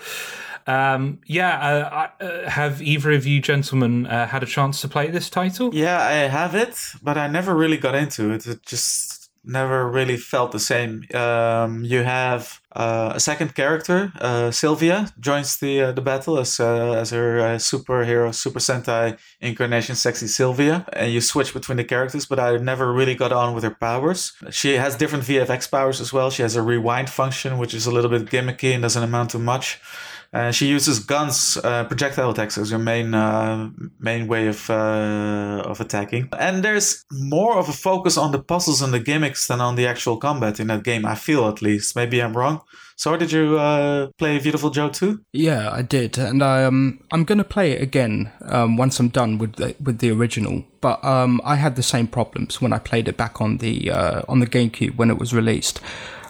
[0.68, 5.12] Um, yeah, uh, uh, have either of you gentlemen uh, had a chance to play
[5.12, 5.74] this title?
[5.74, 8.48] Yeah, I have it, but I never really got into it.
[8.48, 11.04] It just never really felt the same.
[11.14, 16.60] Um, you have uh, a second character, uh, Sylvia, joins the uh, the battle as
[16.60, 22.26] as her superhero Super Sentai incarnation, sexy Sylvia, and you switch between the characters.
[22.26, 24.34] But I never really got on with her powers.
[24.50, 26.32] She has different VFX powers as well.
[26.32, 29.40] She has a rewind function, which is a little bit gimmicky and doesn't amount to
[29.40, 29.80] much.
[30.36, 35.64] Uh, she uses guns, uh, projectile attacks as her main uh, main way of uh,
[35.66, 36.28] of attacking.
[36.38, 39.88] And there's more of a focus on the puzzles and the gimmicks than on the
[39.88, 41.06] actual combat in that game.
[41.06, 41.95] I feel at least.
[41.95, 42.60] Maybe I'm wrong.
[42.98, 45.22] So, did you uh, play Viewtiful Joe too?
[45.32, 49.38] Yeah, I did, and I, um, I'm to play it again um, once I'm done
[49.38, 50.66] with the, with the original.
[50.82, 53.90] But um, I had the same problems when I played it back on the
[54.28, 55.80] on the GameCube when it was released.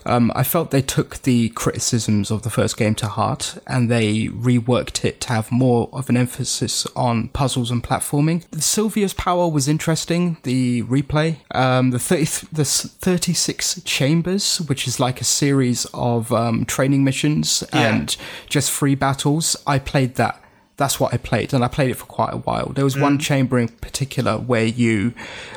[0.06, 4.28] Um, I felt they took the criticisms of the first game to heart and they
[4.28, 8.44] reworked it to have more of an emphasis on puzzles and platforming.
[8.62, 10.38] Sylvia's power was interesting.
[10.44, 16.66] The replay, um, the 30, the 36 chambers, which is like a series of um,
[16.66, 17.96] training missions yeah.
[17.96, 18.16] and
[18.48, 19.56] just free battles.
[19.66, 20.42] I played that
[20.78, 22.74] that's what I played, and I played it for quite a while.
[22.74, 23.22] There was one mm.
[23.22, 25.14] chamber in particular where you,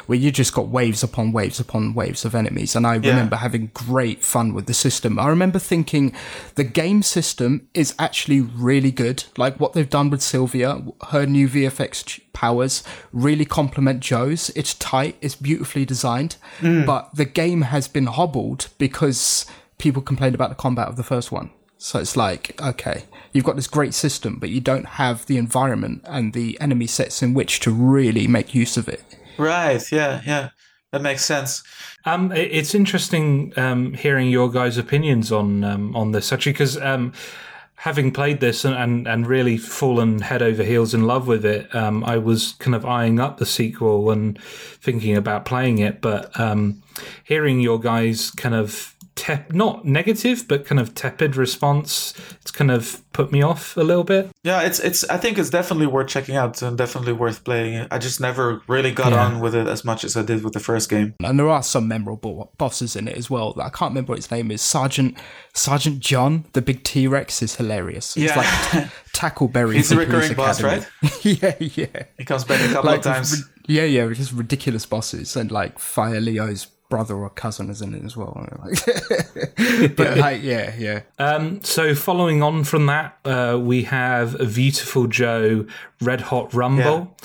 [0.06, 3.70] where you just got waves upon waves upon waves of enemies, and I remember having
[3.74, 5.18] great fun with the system.
[5.18, 6.14] I remember thinking
[6.54, 9.24] the game system is actually really good.
[9.36, 14.50] Like what they've done with Sylvia, her new VFX powers really complement Joe's.
[14.50, 16.86] It's tight, it's beautifully designed, mm.
[16.86, 19.46] but the game has been hobbled because
[19.78, 21.50] people complained about the combat of the first one.
[21.78, 23.04] So it's like, okay,
[23.38, 27.22] you've got this great system, but you don't have the environment and the enemy sets
[27.22, 29.00] in which to really make use of it.
[29.38, 29.80] Right.
[29.92, 30.20] Yeah.
[30.26, 30.48] Yeah.
[30.90, 31.62] That makes sense.
[32.04, 37.12] Um, it's interesting um, hearing your guys' opinions on um, on this actually, because um,
[37.76, 41.72] having played this and, and, and really fallen head over heels in love with it,
[41.76, 46.00] um, I was kind of eyeing up the sequel and thinking about playing it.
[46.00, 46.82] But um,
[47.22, 52.70] hearing your guys' kind of tep- not negative, but kind of tepid response, it's kind
[52.70, 54.30] of put me off a little bit.
[54.44, 55.04] Yeah, it's it's.
[55.10, 57.86] I think it's definitely worth checking out and definitely worth playing.
[57.90, 59.24] I just never really got Yeah.
[59.26, 61.14] on with it as much as I did with the first game.
[61.22, 63.54] And there are some memorable bosses in it as well.
[63.60, 64.62] I can't remember what his name is.
[64.62, 65.18] Sergeant
[65.54, 68.16] Sergeant John, the big T Rex, is hilarious.
[68.16, 68.36] It's Yeah.
[68.36, 68.92] like ta-
[69.30, 69.74] Tackleberry.
[69.74, 70.86] He's a recurring boss, Academy.
[71.22, 72.02] yeah, yeah.
[72.16, 73.42] He comes back a couple Like of times.
[73.68, 77.94] ri- yeah, yeah, just ridiculous bosses and like Fire Leo's brother or cousin is in
[77.94, 78.32] it as well.
[79.96, 81.02] but like, yeah, yeah.
[81.18, 85.66] Um, so following on from that, uh, we have a Viewtiful Joe
[86.00, 87.16] Red Hot Rumble,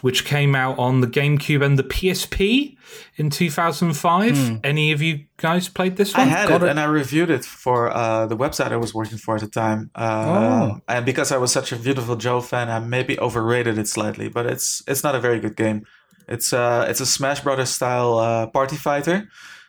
[0.00, 2.76] which came out on the GameCube and the PSP
[3.16, 4.60] in 2005.
[4.64, 6.28] Any of you guys played this I one?
[6.28, 6.70] had got it, it.
[6.70, 9.90] and I reviewed it for uh, the website I was working for at the time.
[9.94, 10.80] Uh, Oh.
[10.88, 14.46] And because I was such a Viewtiful Joe fan, I maybe overrated it slightly, but
[14.46, 15.84] it's it's not a very good game.
[16.30, 19.28] It's uh it's a Smash Brothers style uh, party fighter,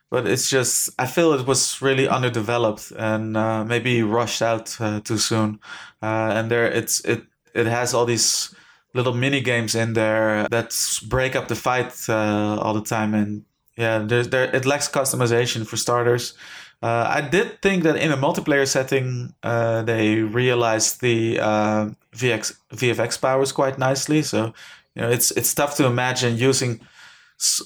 [0.10, 5.00] but it's just I feel it was really underdeveloped and uh, maybe rushed out uh,
[5.02, 5.60] too soon.
[6.02, 7.24] Uh, and there it's it
[7.54, 8.56] it has all these
[8.94, 10.76] little mini games in there that
[11.08, 13.44] break up the fight uh, all the time and
[13.78, 16.36] yeah there's there it lacks customization for starters
[16.84, 22.58] uh, I did think that in a multiplayer setting, uh, they realized the uh, VX,
[22.74, 24.24] VFX powers quite nicely.
[24.24, 24.54] So,
[24.96, 26.82] you know, it's it's tough to imagine using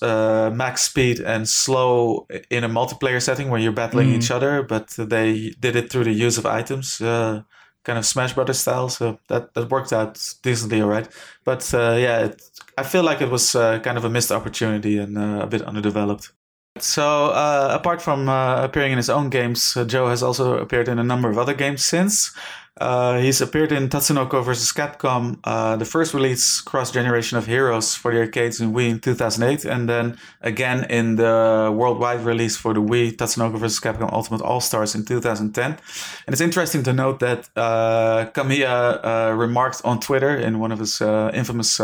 [0.02, 4.64] uh, max speed and slow in a multiplayer setting where you're battling each other.
[4.64, 7.42] But they did it through the use of items, uh,
[7.84, 8.90] kind of Smash Brothers style.
[8.90, 11.08] So that that worked out decently, alright.
[11.44, 12.42] But uh, yeah, it,
[12.78, 15.62] I feel like it was uh, kind of a missed opportunity and uh, a bit
[15.62, 16.32] underdeveloped.
[16.80, 20.90] So, uh, apart from uh, appearing in his own games, uh, Joe has also appeared
[20.90, 22.36] in a number of other games since.
[22.82, 24.74] Uh, he's appeared in Tatsunoko vs.
[24.74, 29.00] Capcom, uh, the first release cross generation of Heroes for the arcades in Wii in
[29.00, 33.80] 2008, and then again in the worldwide release for the Wii, Tatsunoko vs.
[33.80, 35.72] Capcom Ultimate All Stars in 2010.
[35.72, 35.80] And
[36.28, 41.78] it's interesting to note that uh, Kamiya remarked on Twitter in one of his infamous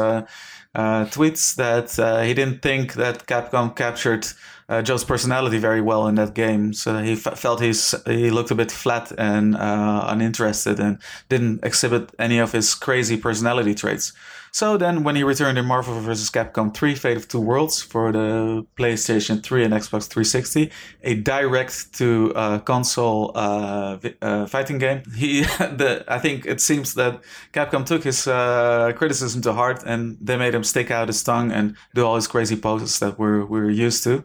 [0.76, 4.28] tweets that he didn't think that Capcom captured
[4.72, 6.74] uh, Joe's personality very well in that game.
[6.74, 11.64] So he f- felt he's he looked a bit flat and uh, uninterested and didn't
[11.64, 14.14] exhibit any of his crazy personality traits.
[14.54, 16.30] So then, when he returned in Marvel vs.
[16.30, 20.72] Capcom 3: Fate of Two Worlds for the PlayStation 3 and Xbox 360,
[21.04, 26.94] a direct to uh, console uh, uh, fighting game, he the I think it seems
[26.96, 27.22] that
[27.54, 31.52] Capcom took his uh, criticism to heart and they made him stick out his tongue
[31.52, 34.24] and do all his crazy poses that we're we're used to.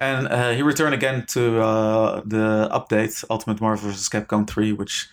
[0.00, 4.08] And uh, he returned again to uh, the update Ultimate Marvel vs.
[4.08, 5.08] Capcom 3, which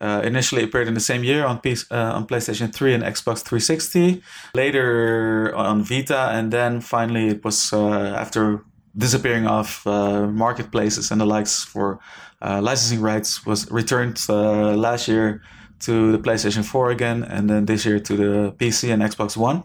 [0.00, 3.42] uh, initially appeared in the same year on, PC, uh, on PlayStation 3 and Xbox
[3.42, 4.20] 360,
[4.54, 8.64] later on Vita, and then finally it was uh, after
[8.98, 12.00] disappearing off uh, marketplaces and the likes for
[12.42, 15.40] licensing rights was returned last year
[15.78, 19.62] to the PlayStation 4 again, and then this year to the PC and Xbox One.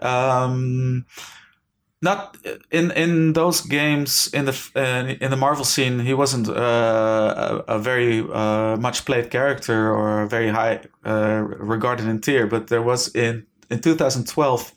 [0.00, 1.04] Um,
[2.00, 2.36] not
[2.70, 5.98] in in those games in the uh, in the Marvel scene.
[6.00, 12.06] He wasn't uh, a, a very uh, much played character or very high uh, regarded
[12.06, 12.46] in tier.
[12.46, 14.72] But there was in in 2012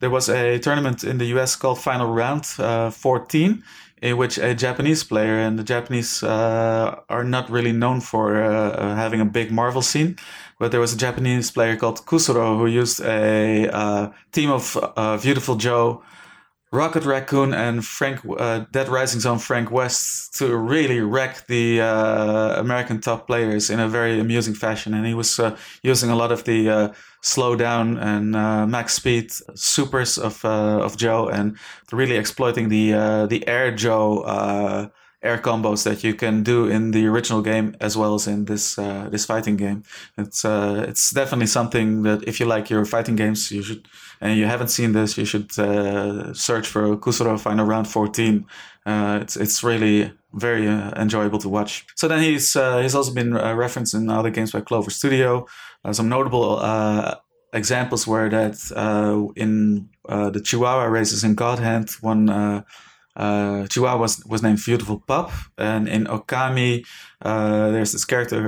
[0.00, 3.62] there was a tournament in the US called Final Round uh, 14.
[4.02, 9.22] In which a Japanese player and the Japanese uh, are not really known for having
[9.22, 10.16] a big Marvel scene,
[10.58, 15.16] but there was a Japanese player called Kusuro who used a uh, team of uh,
[15.16, 16.02] Viewtiful Joe,
[16.74, 22.60] Rocket Raccoon and Frank uh, Dead Rising Zone Frank West to really wreck the uh,
[22.60, 24.92] American top players in a very amusing fashion.
[24.92, 28.94] And he was uh, using a lot of the uh, slow down and uh, max
[28.94, 31.56] speed supers of uh, of Joe and
[31.92, 32.90] really exploiting the
[33.30, 34.90] the Air Joe
[35.22, 38.74] air combos that you can do in the original game as well as in this
[39.12, 39.84] this fighting game.
[40.18, 43.86] It's it's definitely something that if you like your fighting games, you should
[44.20, 48.46] and you haven't seen this, you should uh, search for Kusuro Final Round 14.
[48.86, 51.86] Uh, it's it's really very uh, enjoyable to watch.
[51.96, 55.46] So then he's uh, he's also been uh, referenced in other games by Clover Studio.
[55.84, 56.60] Uh, some notable
[57.52, 62.64] examples were that in the Chihuahua races in God Hand, one
[63.16, 66.86] uh, Chihuahua was, was named Viewtiful Pup, and in Okami,
[67.22, 68.40] uh, there's this character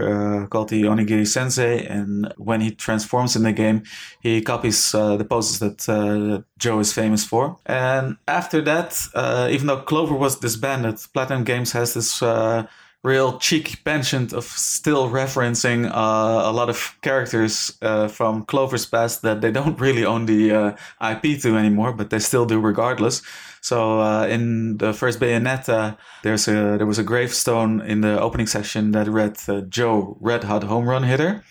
[0.43, 3.83] uh, called the Onigiri Sensei, and when he transforms in the game,
[4.21, 7.57] he copies uh, the poses that uh, Joe is famous for.
[7.67, 12.23] And after that, uh, even though Clover was disbanded, Platinum Games has this
[13.07, 19.23] real cheeky penchant of still referencing uh, a lot of characters uh, from Clover's past
[19.23, 23.23] that they don't really own the uh, IP to anymore, but they still do regardless.
[23.67, 28.47] So uh, in the first Bayonetta, there's a there was a gravestone in the opening
[28.47, 31.43] section that read uh, Joe Red Hot Home Run Hitter.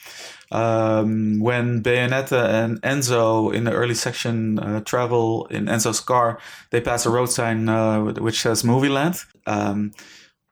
[0.50, 6.40] Um, when Bayonetta and Enzo in the early section uh, travel in Enzo's car,
[6.70, 9.18] they pass a road sign uh, which says Movie Land.
[9.46, 9.92] Um,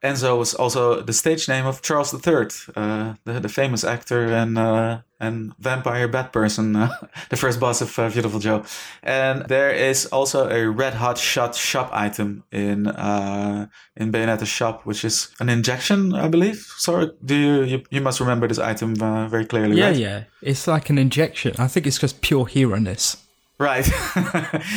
[0.02, 4.58] Enzo was also the stage name of Charles III, uh, the, the famous actor and
[4.58, 6.88] uh, and vampire bat person, uh,
[7.30, 8.62] the first boss of uh, Viewtiful Joe.
[9.02, 14.84] And there is also a red hot shot shop item in uh, in Bayonetta's shop,
[14.84, 16.58] which is an injection, I believe.
[16.76, 19.78] Sorry, do you you, you must remember this item uh, very clearly?
[19.78, 19.96] Yeah, right?
[19.96, 20.24] yeah.
[20.42, 21.54] It's like an injection.
[21.58, 23.23] I think it's just pure hero-ness.
[23.58, 23.86] Right.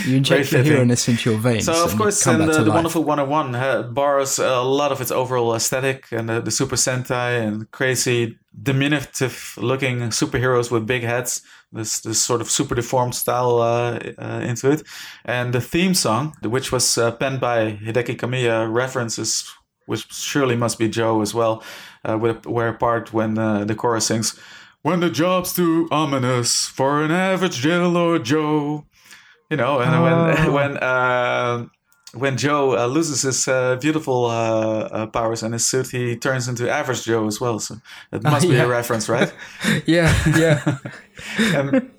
[0.05, 1.65] you inject your hero-ness into your veins.
[1.65, 5.55] So, of course, and the, the Wonderful 101 uh, borrows a lot of its overall
[5.55, 11.41] aesthetic and the, the Super Sentai and crazy, diminutive looking superheroes with big heads.
[11.71, 14.83] This, this sort of super deformed style uh, uh, into it.
[15.25, 19.51] And the theme song, which was uh, penned by Hideki Kamiya, references,
[19.87, 21.63] which surely must be Joe as well,
[22.05, 24.39] uh, where a part when uh, the chorus sings,
[24.81, 28.85] when the job's too ominous for an average Jill or Joe.
[29.49, 31.67] You know, and when when uh,
[32.13, 36.47] when Joe uh, loses his uh, beautiful uh, uh, powers and his suit, he turns
[36.47, 37.59] into average Joe as well.
[37.59, 37.75] So
[38.11, 38.55] it must uh, yeah.
[38.55, 39.33] be a reference, right?
[39.85, 40.77] yeah, yeah.
[41.39, 41.91] and,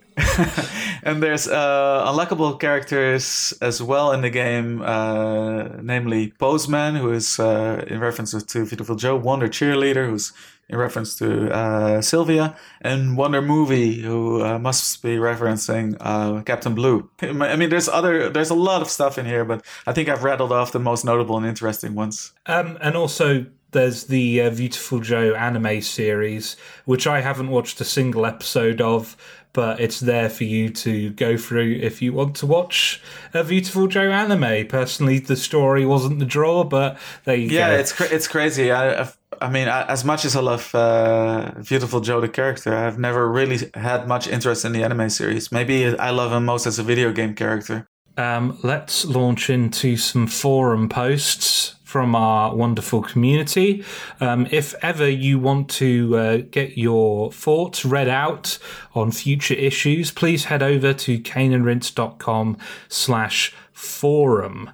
[1.03, 7.39] and there's uh, unlockable characters as well in the game, uh, namely Postman, who is
[7.39, 10.33] uh, in reference to Viewtiful Joe, Wonder Cheerleader, who's
[10.69, 16.75] in reference to uh, Sylvia, and Wonder Movie, who uh, must be referencing uh, Captain
[16.75, 17.09] Blue.
[17.23, 20.25] I mean, there's other, there's a lot of stuff in here, but I think I've
[20.25, 22.33] rattled off the most notable and interesting ones.
[22.47, 27.85] Um, and also, there's the uh, Viewtiful Joe anime series, which I haven't watched a
[27.85, 29.17] single episode of,
[29.53, 33.01] but it's there for you to go through if you want to watch
[33.35, 34.67] a Viewtiful Joe anime.
[34.67, 38.71] Personally, the story wasn't the draw, but they yeah, it's cra- it's crazy.
[38.71, 42.99] I, I've I mean, as much as I love uh, Viewtiful Joe the character, I've
[42.99, 45.53] never really had much interest in the anime series.
[45.53, 47.89] Maybe I love him most as a video game character.
[48.17, 53.83] Um, let's launch into some forum posts from our wonderful community.
[54.21, 58.59] Um, if ever you want to uh, get your thoughts read out
[58.95, 62.59] on future issues, please head over to caneandrinse.com
[62.91, 64.69] slash forum.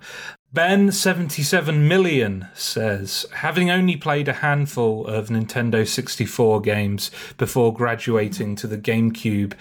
[0.55, 8.69] Ben77 million says, having only played a handful of Nintendo 64 games before graduating to
[8.69, 9.55] the GameCube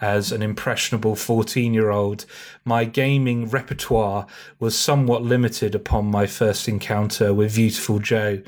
[0.00, 2.26] as an impressionable 14 year old,
[2.64, 4.26] my gaming repertoire
[4.58, 8.42] was somewhat limited upon my first encounter with Viewtiful Joe.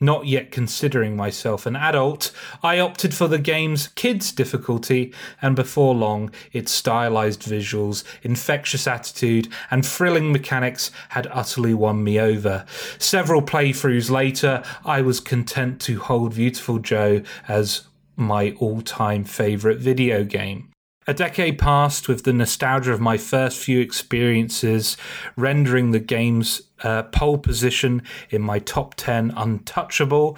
[0.00, 2.30] Not yet considering myself an adult,
[2.62, 5.12] I opted for the game's kids difficulty,
[5.42, 12.20] and before long, its stylized visuals, infectious attitude, and thrilling mechanics had utterly won me
[12.20, 12.64] over.
[12.98, 17.82] Several playthroughs later, I was content to hold Viewtiful Joe as
[18.14, 20.67] my all time favourite video game.
[21.08, 24.98] A decade passed with the nostalgia of my first few experiences
[25.36, 30.36] rendering the game's uh, pole position in my top 10 untouchable.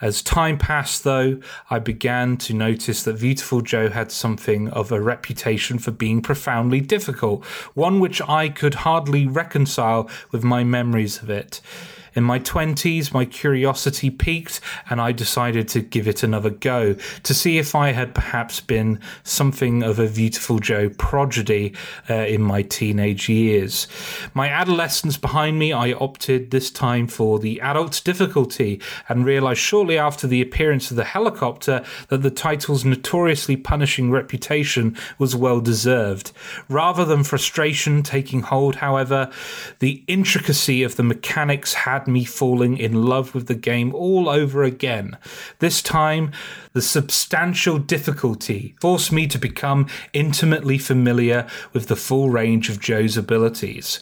[0.00, 1.38] As time passed, though,
[1.68, 6.80] I began to notice that Viewtiful Joe had something of a reputation for being profoundly
[6.80, 7.44] difficult,
[7.74, 11.60] one which I could hardly reconcile with my memories of it.
[12.16, 17.34] In my 20s, my curiosity peaked and I decided to give it another go to
[17.34, 21.74] see if I had perhaps been something of a Viewtiful Joe prodigy
[22.08, 23.86] uh, in my teenage years.
[24.32, 28.80] My adolescence behind me, I opted this time for the adult difficulty
[29.10, 34.96] and realized shortly after the appearance of the helicopter that the title's notoriously punishing reputation
[35.18, 36.32] was well deserved.
[36.70, 39.30] Rather than frustration taking hold, however,
[39.80, 44.62] the intricacy of the mechanics had me falling in love with the game all over
[44.62, 45.16] again.
[45.58, 46.32] This time,
[46.72, 53.16] the substantial difficulty forced me to become intimately familiar with the full range of Joe's
[53.16, 54.00] abilities.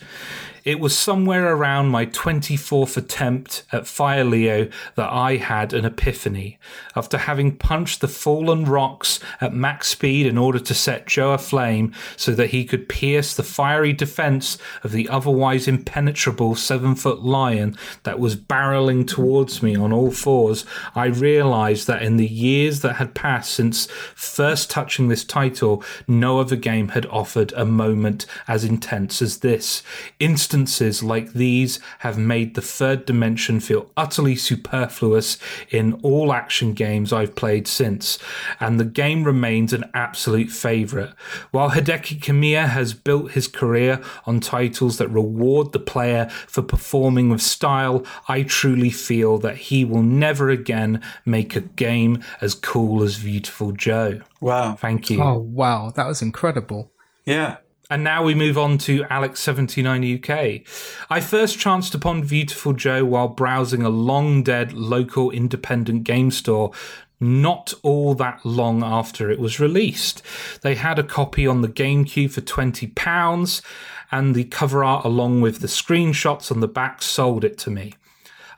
[0.64, 6.58] It was somewhere around my 24th attempt at Fire Leo that I had an epiphany.
[6.96, 11.92] After having punched the fallen rocks at max speed in order to set Joe aflame
[12.16, 17.76] so that he could pierce the fiery defense of the otherwise impenetrable seven foot lion
[18.04, 20.64] that was barreling towards me on all fours,
[20.94, 23.84] I realized that in the years that had passed since
[24.14, 29.82] first touching this title, no other game had offered a moment as intense as this.
[30.18, 35.36] Instant instances like these have made the third dimension feel utterly superfluous
[35.70, 38.18] in all action games I've played since,
[38.60, 41.12] and the game remains an absolute favourite.
[41.50, 47.30] While Hideki Kamiya has built his career on titles that reward the player for performing
[47.30, 53.02] with style, I truly feel that he will never again make a game as cool
[53.02, 54.20] as Viewtiful Joe.
[54.40, 54.76] Wow.
[54.76, 55.22] Thank you.
[55.22, 55.90] Oh, wow.
[55.90, 56.92] That was incredible.
[57.24, 57.56] Yeah.
[57.94, 60.66] And now we move on to Alex79 UK.
[61.08, 66.72] I first chanced upon Viewtiful Joe while browsing a long dead local independent game store
[67.20, 70.22] not all that long after it was released.
[70.62, 73.62] They had a copy on the GameCube for £20,
[74.10, 77.94] and the cover art, along with the screenshots on the back, sold it to me.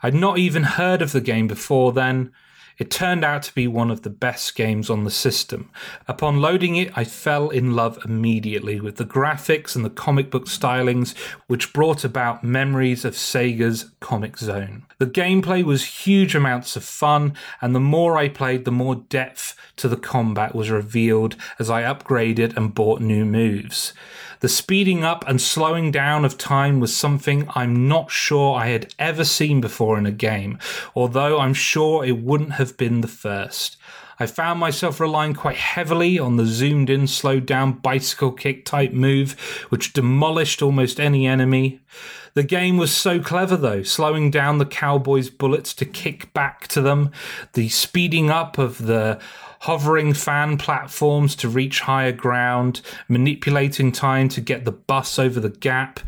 [0.03, 2.33] I'd not even heard of the game before then.
[2.79, 5.71] It turned out to be one of the best games on the system.
[6.07, 10.47] Upon loading it, I fell in love immediately with the graphics and the comic book
[10.47, 11.17] stylings,
[11.47, 14.85] which brought about memories of Sega's Comix Zone.
[14.99, 19.57] The gameplay was huge amounts of fun, and the more I played, the more depth
[19.77, 23.93] to the combat was revealed as I upgraded and bought new moves.
[24.41, 28.95] The speeding up and slowing down of time was something I'm not sure I had
[28.99, 30.59] ever seen before in a game,
[30.95, 33.77] although I'm sure it wouldn't have been the first.
[34.19, 38.93] I found myself relying quite heavily on the zoomed in, slowed down bicycle kick type
[38.93, 39.33] move,
[39.69, 41.81] which demolished almost any enemy.
[42.33, 46.81] The game was so clever though, slowing down the cowboys' bullets to kick back to
[46.81, 47.11] them,
[47.53, 49.19] the speeding up of the
[49.67, 55.49] hovering fan platforms to reach higher ground, manipulating time to get the bus over the
[55.49, 55.99] gap.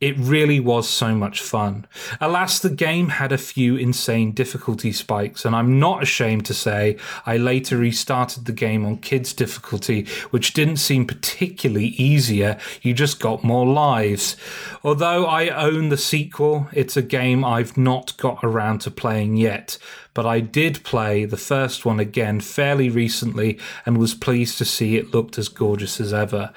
[0.00, 1.84] It really was so much fun.
[2.20, 6.96] Alas, the game had a few insane difficulty spikes, and I'm not ashamed to say
[7.26, 13.18] I later restarted the game on kids' difficulty, which didn't seem particularly easier, you just
[13.18, 14.36] got more lives.
[14.84, 19.78] Although I own the sequel, it's a game I've not got around to playing yet,
[20.14, 24.96] but I did play the first one again fairly recently and was pleased to see
[24.96, 26.52] it looked as gorgeous as ever.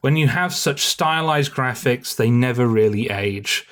[0.00, 3.66] When you have such stylized graphics, they never really age.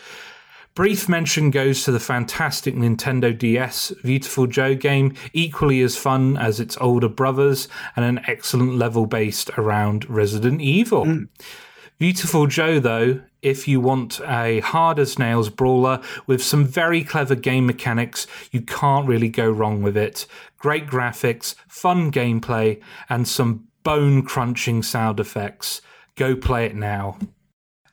[0.75, 6.61] Brief mention goes to the fantastic Nintendo DS Viewtiful Joe game, equally as fun as
[6.61, 7.67] its older brothers,
[7.97, 11.07] and an excellent level based around Resident Evil.
[11.07, 11.29] Mm.
[11.99, 17.35] Viewtiful Joe, though, if you want a hard as nails brawler with some very clever
[17.35, 20.27] game mechanics, you can't really go wrong with it.
[20.59, 25.81] Great graphics, fun gameplay, and some bone crunching sound effects.
[26.17, 27.19] Go play it now.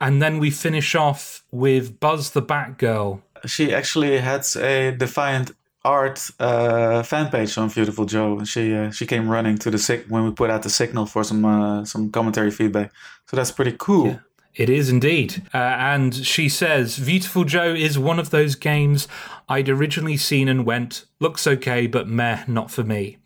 [0.02, 3.22] And then we finish off with Buzz the Batgirl.
[3.46, 5.52] She actually had a Defiant
[5.86, 8.44] Art uh, fan page on Viewtiful Joe.
[8.46, 11.24] She uh, she came running to the sig- when we put out the signal for
[11.24, 12.92] some uh, some commentary feedback.
[13.28, 14.08] So that's pretty cool.
[14.08, 14.20] Yeah.
[14.56, 15.42] It is indeed.
[15.54, 19.08] Uh, and she says, Viewtiful Joe is one of those games
[19.50, 23.18] I'd originally seen and went, looks okay, but meh, not for me.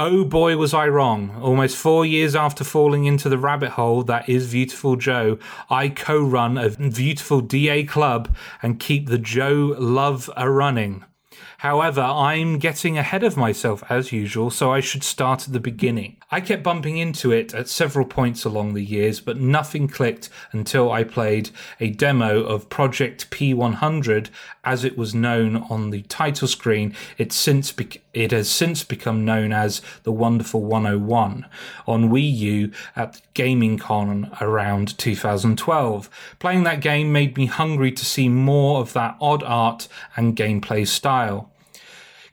[0.00, 1.36] Oh boy, was I wrong.
[1.42, 6.22] Almost four years after falling into the rabbit hole that is Viewtiful Joe, I co
[6.22, 11.04] run a Viewtiful DA club and keep the Joe love a running.
[11.58, 16.18] However, I'm getting ahead of myself as usual, so I should start at the beginning.
[16.30, 20.92] I kept bumping into it at several points along the years, but nothing clicked until
[20.92, 21.50] I played
[21.80, 24.30] a demo of Project P100
[24.68, 26.94] as it was known on the title screen.
[27.16, 31.46] It since be- it has since become known as the Wonderful 101
[31.86, 36.10] on Wii U at Gaming Con around 2012.
[36.38, 40.86] Playing that game made me hungry to see more of that odd art and gameplay
[40.86, 41.50] style.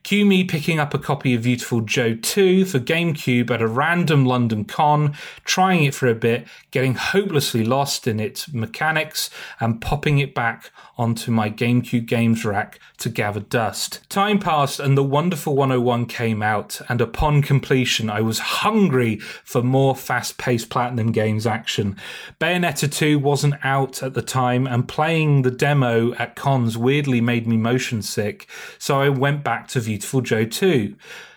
[0.05, 4.23] Cue me picking up a copy of Viewtiful Joe 2 for GameCube at a random
[4.23, 10.19] London con, trying it for a bit, getting hopelessly lost in its mechanics, and popping
[10.19, 14.07] it back onto my GameCube games rack to gather dust.
[14.09, 19.61] Time passed and the wonderful 101 came out, and upon completion, I was hungry for
[19.61, 21.97] more fast paced Platinum Games action.
[22.39, 27.47] Bayonetta 2 wasn't out at the time, and playing the demo at cons weirdly made
[27.47, 28.47] me motion sick,
[28.77, 30.95] so I went back to Viewtiful Joe 2.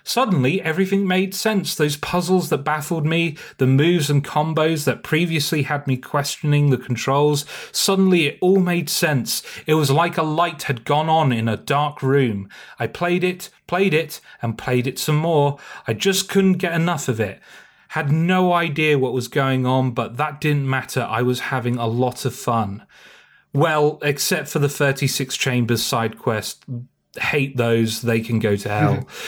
[0.09, 1.75] Suddenly, everything made sense.
[1.75, 6.79] Those puzzles that baffled me, the moves and combos that previously had me questioning the
[6.79, 9.43] controls, suddenly it all made sense.
[9.67, 12.49] It was like a light had gone on in a dark room.
[12.79, 15.59] I played it, played it, and played it some more.
[15.87, 17.39] I just couldn't get enough of it.
[17.89, 21.03] Had no idea what was going on, but that didn't matter.
[21.03, 22.87] I was having a lot of fun.
[23.53, 26.65] Well, except for the 36 Chambers side quest.
[27.21, 29.07] Hate those, they can go to hell.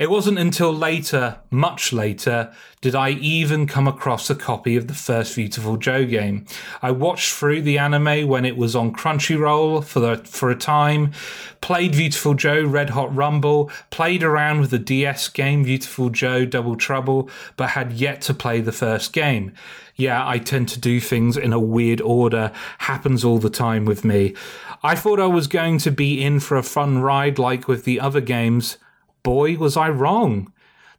[0.00, 4.94] It wasn't until later, much later, did I even come across a copy of the
[4.94, 6.46] first Viewtiful Joe game.
[6.80, 11.12] I watched through the anime when it was on Crunchyroll for the, for a time,
[11.60, 16.76] played Viewtiful Joe Red Hot Rumble, played around with the DS game Viewtiful Joe Double
[16.76, 17.28] Trouble,
[17.58, 19.52] but had yet to play the first game.
[19.96, 24.02] Yeah, I tend to do things in a weird order, happens all the time with
[24.02, 24.34] me.
[24.82, 28.00] I thought I was going to be in for a fun ride like with the
[28.00, 28.78] other games
[29.22, 30.52] boy, was I wrong.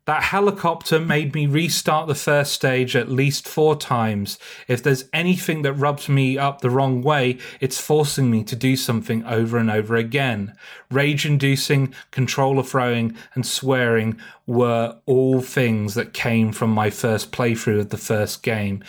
[0.06, 4.40] That helicopter made me restart the first stage at least four times.
[4.68, 8.76] If there's anything that rubs me up the wrong way, it's forcing me to do
[8.76, 10.56] something over and over again.
[10.90, 14.20] Rage inducing, controller throwing, and swearing
[14.52, 18.84] were all things that came from my first playthrough of the first game.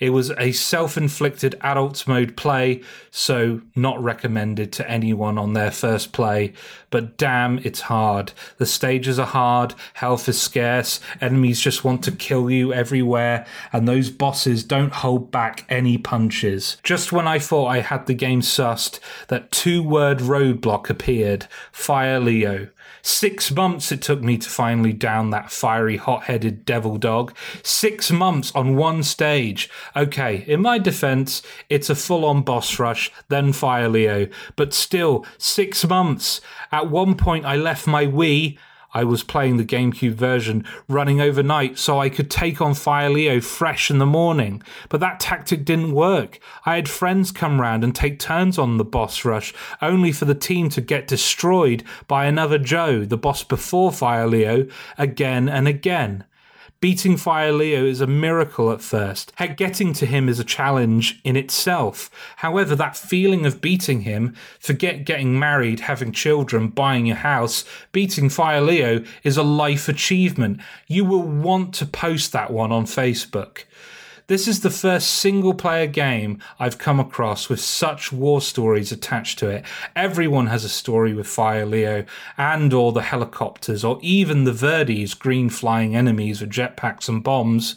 [0.00, 2.82] It was a self inflicted adult mode play,
[3.12, 6.52] so not recommended to anyone on their first play.
[6.90, 8.32] But damn, it's hard.
[8.58, 13.86] The stages are hard, health is scarce, enemies just want to kill you everywhere, and
[13.86, 16.76] those bosses don't hold back any punches.
[16.82, 22.18] Just when I thought I had the game sussed, that two word roadblock appeared Fire
[22.18, 22.68] Leo.
[23.02, 27.36] Six months it took me to finally down that fiery, hot headed devil dog.
[27.62, 29.68] Six months on one stage.
[29.94, 34.28] Okay, in my defense, it's a full on boss rush, then Fire Leo.
[34.56, 36.40] But still, six months.
[36.72, 38.58] At one point, I left my Wii.
[38.94, 43.40] I was playing the GameCube version running overnight so I could take on Fire Leo
[43.40, 44.62] fresh in the morning.
[44.88, 46.38] But that tactic didn't work.
[46.64, 49.52] I had friends come round and take turns on the boss rush,
[49.82, 54.68] only for the team to get destroyed by another Joe, the boss before Fire Leo,
[54.96, 56.24] again and again.
[56.80, 59.32] Beating Fire Leo is a miracle at first.
[59.36, 62.10] Heck, getting to him is a challenge in itself.
[62.36, 68.28] However, that feeling of beating him, forget getting married, having children, buying a house, beating
[68.28, 70.60] Fire Leo is a life achievement.
[70.86, 73.64] You will want to post that one on Facebook.
[74.26, 79.38] This is the first single player game I've come across with such war stories attached
[79.40, 79.66] to it.
[79.94, 82.06] Everyone has a story with Fire Leo
[82.38, 87.76] and or the helicopters or even the Verdes, green flying enemies with jetpacks and bombs.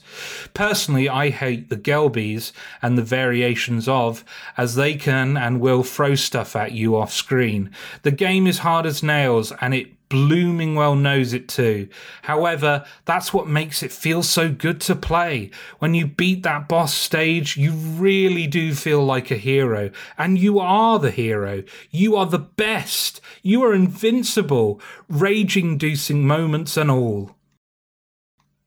[0.54, 4.24] Personally, I hate the Gelbies and the variations of
[4.56, 7.72] as they can and will throw stuff at you off screen.
[8.04, 11.90] The game is hard as nails and it blooming well knows it too.
[12.24, 15.52] However, that's what makes it feel so good to play.
[15.80, 19.92] When you beat that boss stage, you really do feel like a hero.
[20.18, 21.64] And you are the hero.
[21.92, 23.22] You are the best.
[23.42, 27.36] You are invincible, rage inducing moments and all.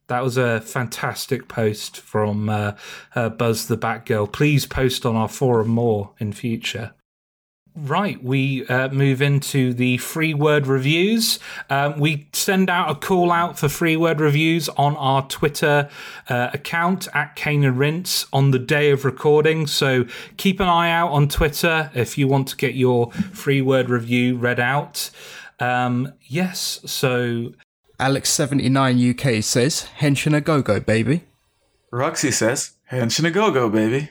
[0.09, 2.73] That was a fantastic post from uh,
[3.15, 4.33] uh, Buzz the Batgirl.
[4.33, 6.95] Please post on our forum more in future.
[7.77, 11.39] Right, we uh, move into the free word reviews.
[11.69, 15.89] Um, we send out a call out for free word reviews on our Twitter
[16.29, 19.69] uh, account at Cane and Rinse on the day of recording.
[19.69, 20.05] So
[20.37, 24.37] keep an eye out on Twitter if you want to get your free word review
[24.37, 25.11] read out.
[25.61, 27.53] Um, yes, so.
[28.01, 31.23] Alex79 UK says, Henshin a go go, baby.
[31.93, 34.11] Roxy says, Henshin a go go, baby.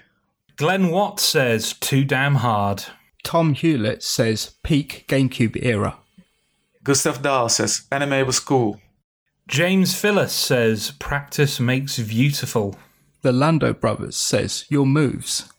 [0.56, 2.86] Glenn Watt says, too damn hard.
[3.24, 5.98] Tom Hewlett says peak GameCube era.
[6.84, 8.80] Gustav Dahl says anime was cool.
[9.48, 12.76] James Phyllis says practice makes beautiful.
[13.22, 15.52] The Lando Brothers says your moves.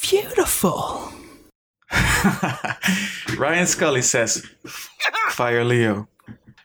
[0.00, 1.12] Beautiful.
[3.36, 4.46] Ryan Scully says
[5.28, 6.08] fire Leo.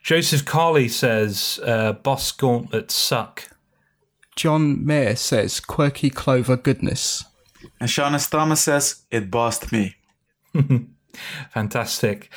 [0.03, 3.49] Joseph Carley says uh, boss gauntlets suck.
[4.35, 7.25] John Mayer says quirky clover goodness.
[7.79, 9.95] And Shauna Thomas says it bossed me.
[11.51, 12.29] Fantastic.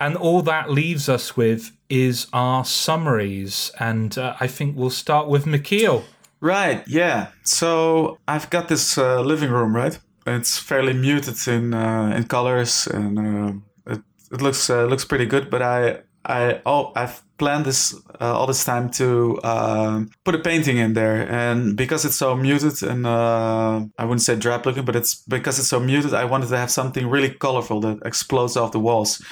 [0.00, 3.72] And all that leaves us with is our summaries.
[3.80, 6.04] And uh, I think we'll start with Michiel.
[6.40, 7.28] Right, yeah.
[7.42, 9.98] So I've got this uh, living room, right?
[10.26, 15.26] It's fairly muted in uh, in colors, and uh, it, it looks uh, looks pretty
[15.26, 15.50] good.
[15.50, 20.38] But I I oh I've planned this uh, all this time to um, put a
[20.38, 24.84] painting in there, and because it's so muted and uh, I wouldn't say drab looking,
[24.84, 28.56] but it's because it's so muted, I wanted to have something really colorful that explodes
[28.56, 29.22] off the walls.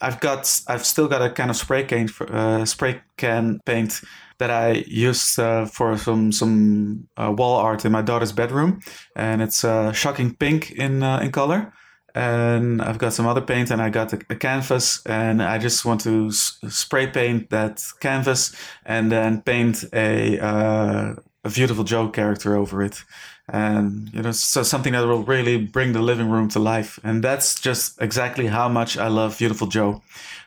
[0.00, 4.02] I've got I've still got a kind of spray can uh, spray can paint
[4.38, 8.80] that I used uh, for some some uh, wall art in my daughter's bedroom,
[9.14, 11.72] and it's uh, shocking pink in uh, in color.
[12.14, 15.84] And I've got some other paint, and I got a, a canvas, and I just
[15.84, 21.14] want to s- spray paint that canvas, and then paint a uh,
[21.44, 23.02] a Viewtiful Joe character over it.
[23.48, 27.00] And you know so something that will really bring the living room to life.
[27.02, 30.00] And that's just exactly how much i love Viewtiful Joe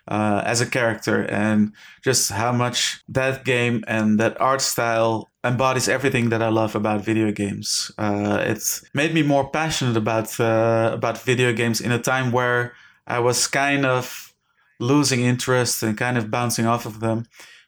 [0.08, 1.74] uh, as a character and
[2.04, 7.06] just how much that game and that art style embodies everything that i love about
[7.06, 12.00] video games uh, it's made me more passionate about uh, about video games in a
[12.00, 12.74] time where
[13.08, 14.34] i was kind of
[14.80, 17.26] losing interest and kind of bouncing off of them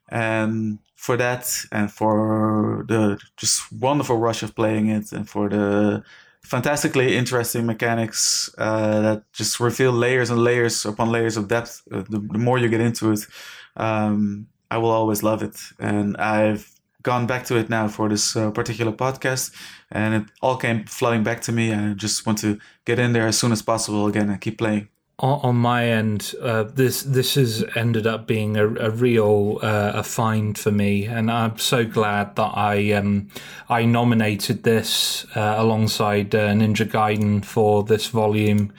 [0.09, 6.03] and for that and for the just wonderful rush of playing it and for the
[6.47, 11.83] fantastically interesting mechanics uh, that just reveal layers and layers upon layers of depth.
[11.91, 13.27] Uh, the, the, more you get into it,
[13.75, 15.57] um, I will always love it.
[15.77, 16.71] And I've
[17.07, 19.51] gone back to it now for this uh, particular podcast,
[19.89, 21.71] and it all came flooding back to me.
[21.71, 24.57] And I just want to get in there as soon as possible again and keep
[24.57, 24.89] playing
[25.19, 30.03] on my end, uh, this this has ended up being a, a real uh, a
[30.03, 33.29] find for me, and I'm so glad that I um,
[33.67, 38.71] I nominated this uh, alongside uh, Ninja Gaiden for this volume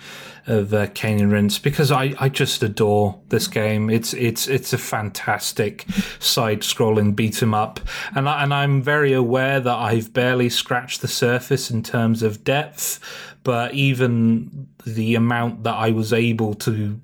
[0.48, 3.90] of uh, Cane and Rinse because I, I just adore this game.
[3.90, 5.86] It's it's it's a fantastic
[6.18, 7.80] side-scrolling beat 'em up,
[8.14, 12.44] and I, and I'm very aware that I've barely scratched the surface in terms of
[12.44, 13.00] depth
[13.44, 17.00] but even the amount that I was able to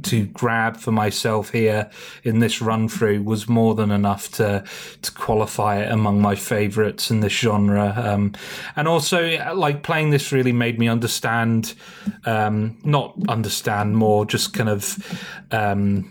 [0.00, 1.90] to grab for myself here
[2.24, 4.64] in this run through was more than enough to
[5.02, 7.94] to qualify it among my favorites in this genre.
[7.96, 8.34] Um,
[8.76, 11.74] and also like playing this really made me understand
[12.24, 14.96] um, not understand more just kind of
[15.50, 16.10] um,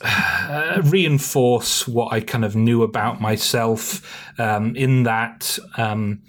[0.00, 6.22] uh, reinforce what I kind of knew about myself um, in that um,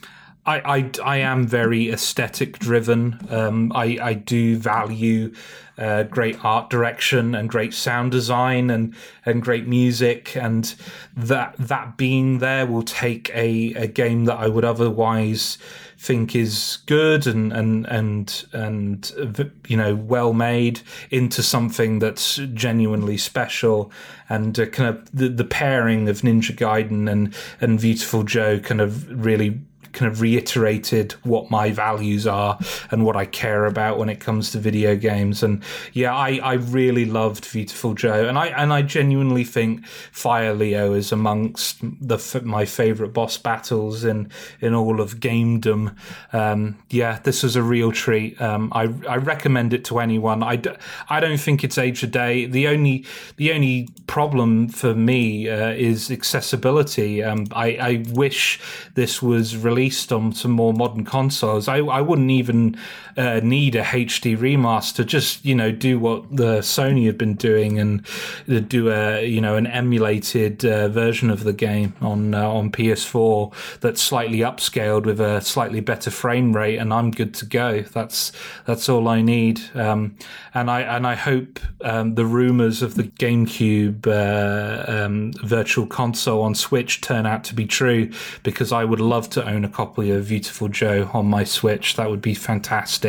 [0.46, 3.20] I, I, I am very aesthetic driven.
[3.30, 5.34] Um, I, I do value
[5.78, 8.94] uh, great art direction and great sound design and,
[9.26, 10.76] and great music, and
[11.16, 15.58] that that being there will take a, a game that I would otherwise
[15.98, 20.80] think is good and and and and you know well made
[21.12, 23.92] into something that's genuinely special
[24.30, 28.80] and uh, kind of the, the pairing of Ninja Gaiden and and Viewtiful Joe kind
[28.80, 29.60] of really
[29.94, 32.60] kind of reiterated what my values are
[32.92, 35.44] and what I care about when it comes to video games.
[35.44, 35.64] And
[35.94, 40.94] yeah, I, I really loved Viewtiful Joe, and I and I genuinely think Fire Leo
[40.94, 44.30] is amongst the my favorite boss battles in
[44.62, 45.96] in all of gamedom.
[46.34, 48.40] Um, yeah, this was a real treat.
[48.42, 50.44] Um, I I recommend it to anyone.
[50.44, 50.76] I, d-
[51.10, 52.46] I don't think it's age a day.
[52.46, 53.06] The only
[53.38, 57.24] the only problem for me uh, is accessibility.
[57.24, 58.60] Um, I, I wish
[58.96, 62.78] this was released released on some more modern consoles, I, I wouldn't even
[63.20, 65.06] uh, need a HD remaster.
[65.06, 68.06] Just you know, do what the Sony have been doing and
[68.50, 72.72] uh, do a you know an emulated uh, version of the game on uh, on
[72.72, 77.82] PS4 that's slightly upscaled with a slightly better frame rate, and I'm good to go.
[77.82, 78.32] That's
[78.66, 79.62] that's all I need.
[79.76, 80.16] Um,
[80.54, 86.42] and I and I hope um, the rumors of the GameCube uh, um, Virtual Console
[86.42, 88.12] on Switch turn out to be true
[88.44, 91.98] because I would love to own a copy of Viewtiful Joe on my Switch.
[91.98, 93.09] That would be fantastic.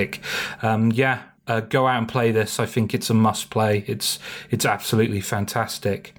[0.63, 2.61] Um, yeah, uh, go out and play this.
[2.61, 3.85] I think it's a must play.
[3.87, 4.19] It's
[4.51, 6.15] it's absolutely fantastic.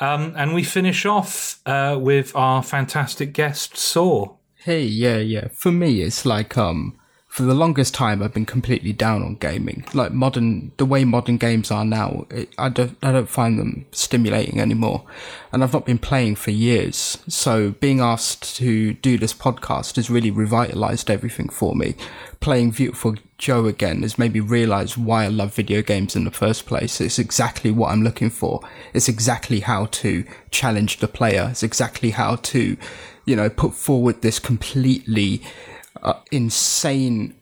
[0.00, 4.36] Um, and we finish off uh, with our fantastic guest, Saur.
[4.56, 5.48] Hey, yeah, yeah.
[5.52, 6.98] For me, it's like um,
[7.32, 9.86] for the longest time I've been completely down on gaming.
[9.94, 13.86] Like modern, the way modern games are now, it, I don't, I don't find them
[13.90, 15.04] stimulating anymore.
[15.50, 17.16] And I've not been playing for years.
[17.28, 21.94] So being asked to do this podcast has really revitalized everything for me.
[22.40, 26.30] Playing Viewtiful Joe again has made me realize why I love video games in the
[26.30, 27.00] first place.
[27.00, 28.60] It's exactly what I'm looking for.
[28.92, 31.48] It's exactly how to challenge the player.
[31.52, 32.76] It's exactly how to,
[33.24, 35.40] you know, put forward this completely
[36.02, 37.34] uh, insane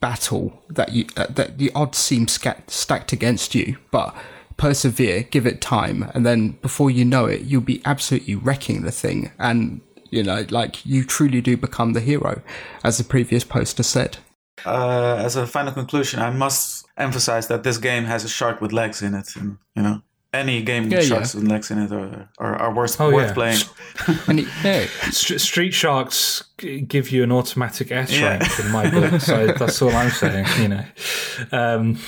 [0.00, 4.14] battle that you uh, that the odds seem sca- stacked against you, but
[4.56, 8.90] persevere, give it time, and then before you know it, you'll be absolutely wrecking the
[8.90, 9.30] thing.
[9.38, 12.42] And, you know, like you truly do become the hero,
[12.82, 14.18] as the previous poster said.
[14.64, 18.72] Uh, as a final conclusion, I must emphasize that this game has a shark with
[18.72, 20.02] legs in it, and you know
[20.32, 21.16] any game Yeah, with yeah.
[21.16, 23.34] sharks with legs in it are are, are worth Oh, worth yeah.
[23.34, 23.62] playing.
[24.28, 26.42] And it, yeah, St- Street Sharks
[26.88, 28.38] give you an automatic S Yeah.
[28.38, 30.46] rank in my book, so that's all I'm saying.
[30.60, 30.84] You know,
[31.52, 31.98] um,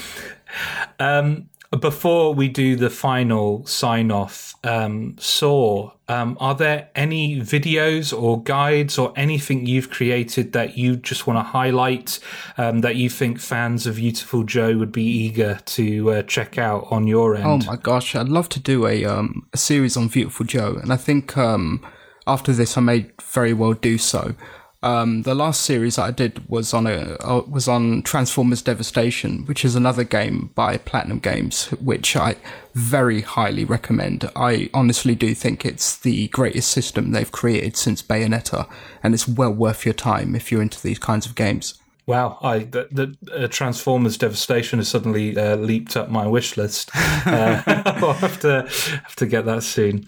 [0.99, 8.19] um, before we do the final sign off, um, Saur, um, are there any videos
[8.19, 12.21] or guides or anything you've created that you just want to highlight
[12.57, 16.87] um, that you think fans of Viewtiful Joe would be eager to uh, check out
[16.91, 17.65] on your end?
[17.65, 20.91] Oh my gosh, I'd love to do a um a series on Viewtiful Joe, and
[20.91, 21.85] I think um
[22.27, 24.35] after this I may very well do so.
[24.81, 29.45] Um, the last series that I did was on a uh, was on Transformers Devastation,
[29.47, 32.37] which is another game by Platinum Games, which I
[32.75, 34.31] very highly recommend.
[34.37, 38.69] I honestly do think it's the greatest system they've created since Bayonetta,
[39.03, 41.75] and it's well worth your time if you're into these kinds of games.
[42.07, 46.91] Wow, I the, the uh, Transformers Devastation has suddenly uh, leaped up my wish list.
[47.27, 48.63] Uh, I'll have to
[49.03, 50.07] have to get that soon.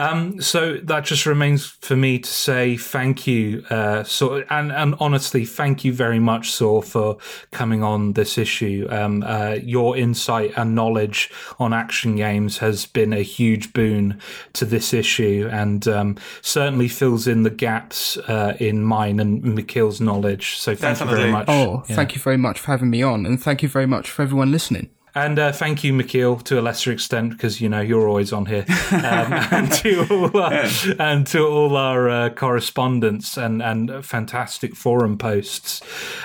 [0.00, 4.94] Um, so that just remains for me to say thank you, uh, so and and
[4.98, 7.18] honestly, thank you very much, Saur, for
[7.50, 8.86] coming on this issue.
[8.90, 14.18] Um, uh, your insight and knowledge on action games has been a huge boon
[14.54, 20.00] to this issue, and um, certainly fills in the gaps uh, in mine and Michiel's
[20.00, 20.56] knowledge.
[20.56, 21.46] So thank you very much.
[21.48, 21.96] Oh, Yeah.
[21.96, 24.50] thank you very much for having me on, and thank you very much for everyone
[24.50, 24.88] listening.
[25.14, 28.46] And uh, thank you, Michiel, to a lesser extent, because you know you're always on
[28.46, 30.64] here, um, and to all our,
[30.98, 35.82] and to all our uh, correspondence and and fantastic forum posts.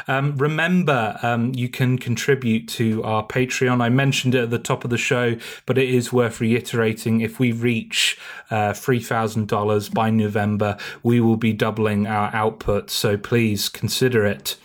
[0.08, 3.82] Um, remember, um, you can contribute to our Patreon.
[3.82, 5.36] I mentioned it at the top of the show,
[5.66, 7.22] but it is worth reiterating.
[7.22, 8.20] If we reach
[8.52, 12.92] uh, three thousand dollars by November, we will be doubling our output.
[12.92, 14.58] So please consider it.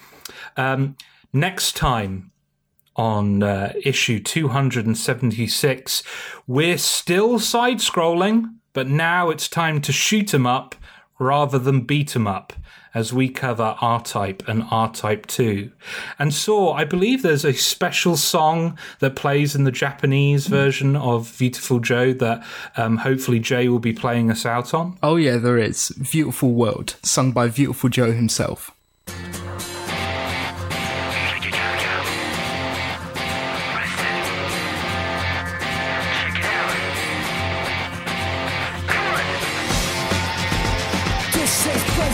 [0.57, 0.97] Um,
[1.33, 2.30] next time
[3.01, 6.03] on uh, issue 276.
[6.47, 10.75] We're still side scrolling, but now it's time to shoot 'em up
[11.19, 12.53] rather than beat 'em up
[12.93, 15.71] as we cover R Type and R Type 2.
[16.19, 21.27] And so I believe there's a special song that plays in the Japanese version of
[21.31, 22.45] Viewtiful Joe that
[22.77, 24.99] um, hopefully Jay will be playing us out on.
[25.03, 25.89] Oh yeah, there is.
[25.97, 28.73] Viewtiful World, sung by Viewtiful Joe himself.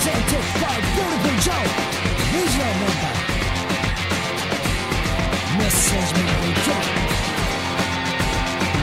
[0.06, 1.66] Is presented by Beautiful Joe.
[2.30, 3.12] Here's your number.
[5.58, 6.82] Message me when your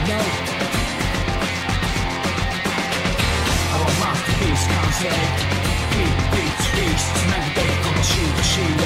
[0.08, 0.20] No.
[3.74, 5.24] Our masterpiece concept.
[5.94, 7.00] Beat, beat, beat.
[7.00, 8.84] つなげてこのシートシート。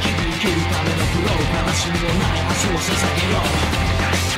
[0.00, 1.32] 日々生きるための苦労。
[1.38, 3.38] 悲しみのない明日を捧げよ
[4.34, 4.37] う。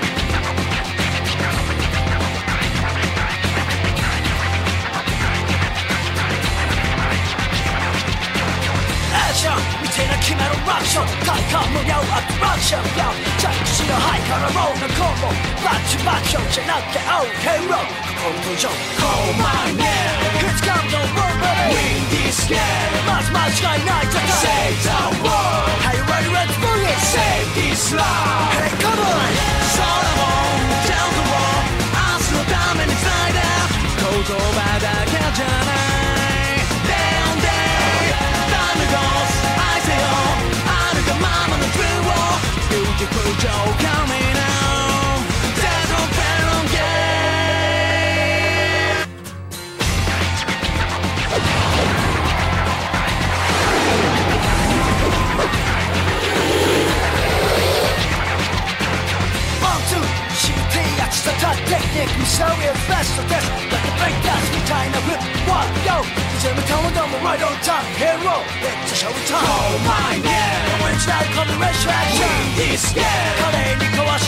[18.60, 24.32] Call my name It's come to world baby Win this game 마지막 시간 날 찾아
[24.36, 26.98] Save the world Are ready ready for it?
[27.09, 29.31] Save this life Hey come on
[30.85, 31.62] down the wall
[31.97, 35.70] 아스로 담은 inside out 고도바닥 가잖아
[36.85, 39.35] down down Thundergolds
[43.01, 44.19] Viewtiful Joe coming out
[61.31, 63.48] a top technique Missouri specialist
[64.02, 65.97] Like a We tie in a whip What yo
[67.23, 67.85] right on top.
[68.01, 70.70] Hero It's a show time Oh my yeah.
[70.70, 72.85] And we're We is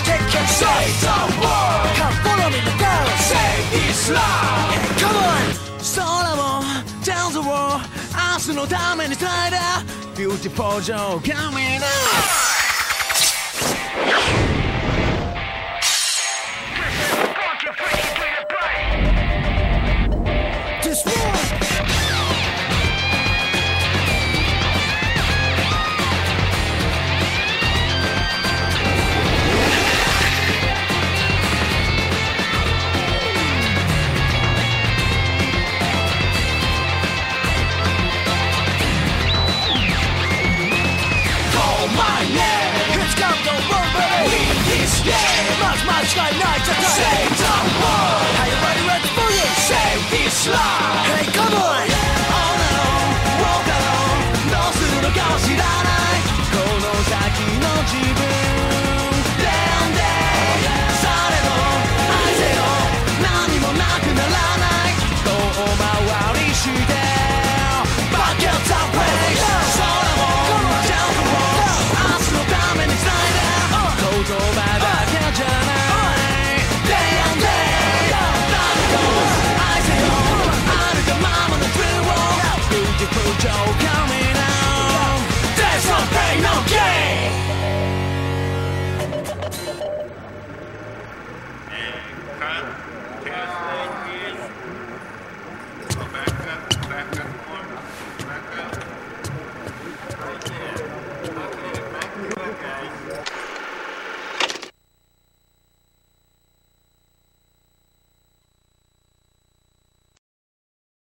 [0.09, 0.49] take care.
[0.61, 1.89] Say the word.
[1.99, 3.53] Come follow me now Say
[3.89, 5.45] Islam Hey come on.
[5.81, 6.63] Solar war
[7.05, 7.81] Down the wall
[8.13, 9.83] 明日のために耐えた
[10.15, 11.85] Viewtiful Joe coming up.
[11.85, 12.52] Ah!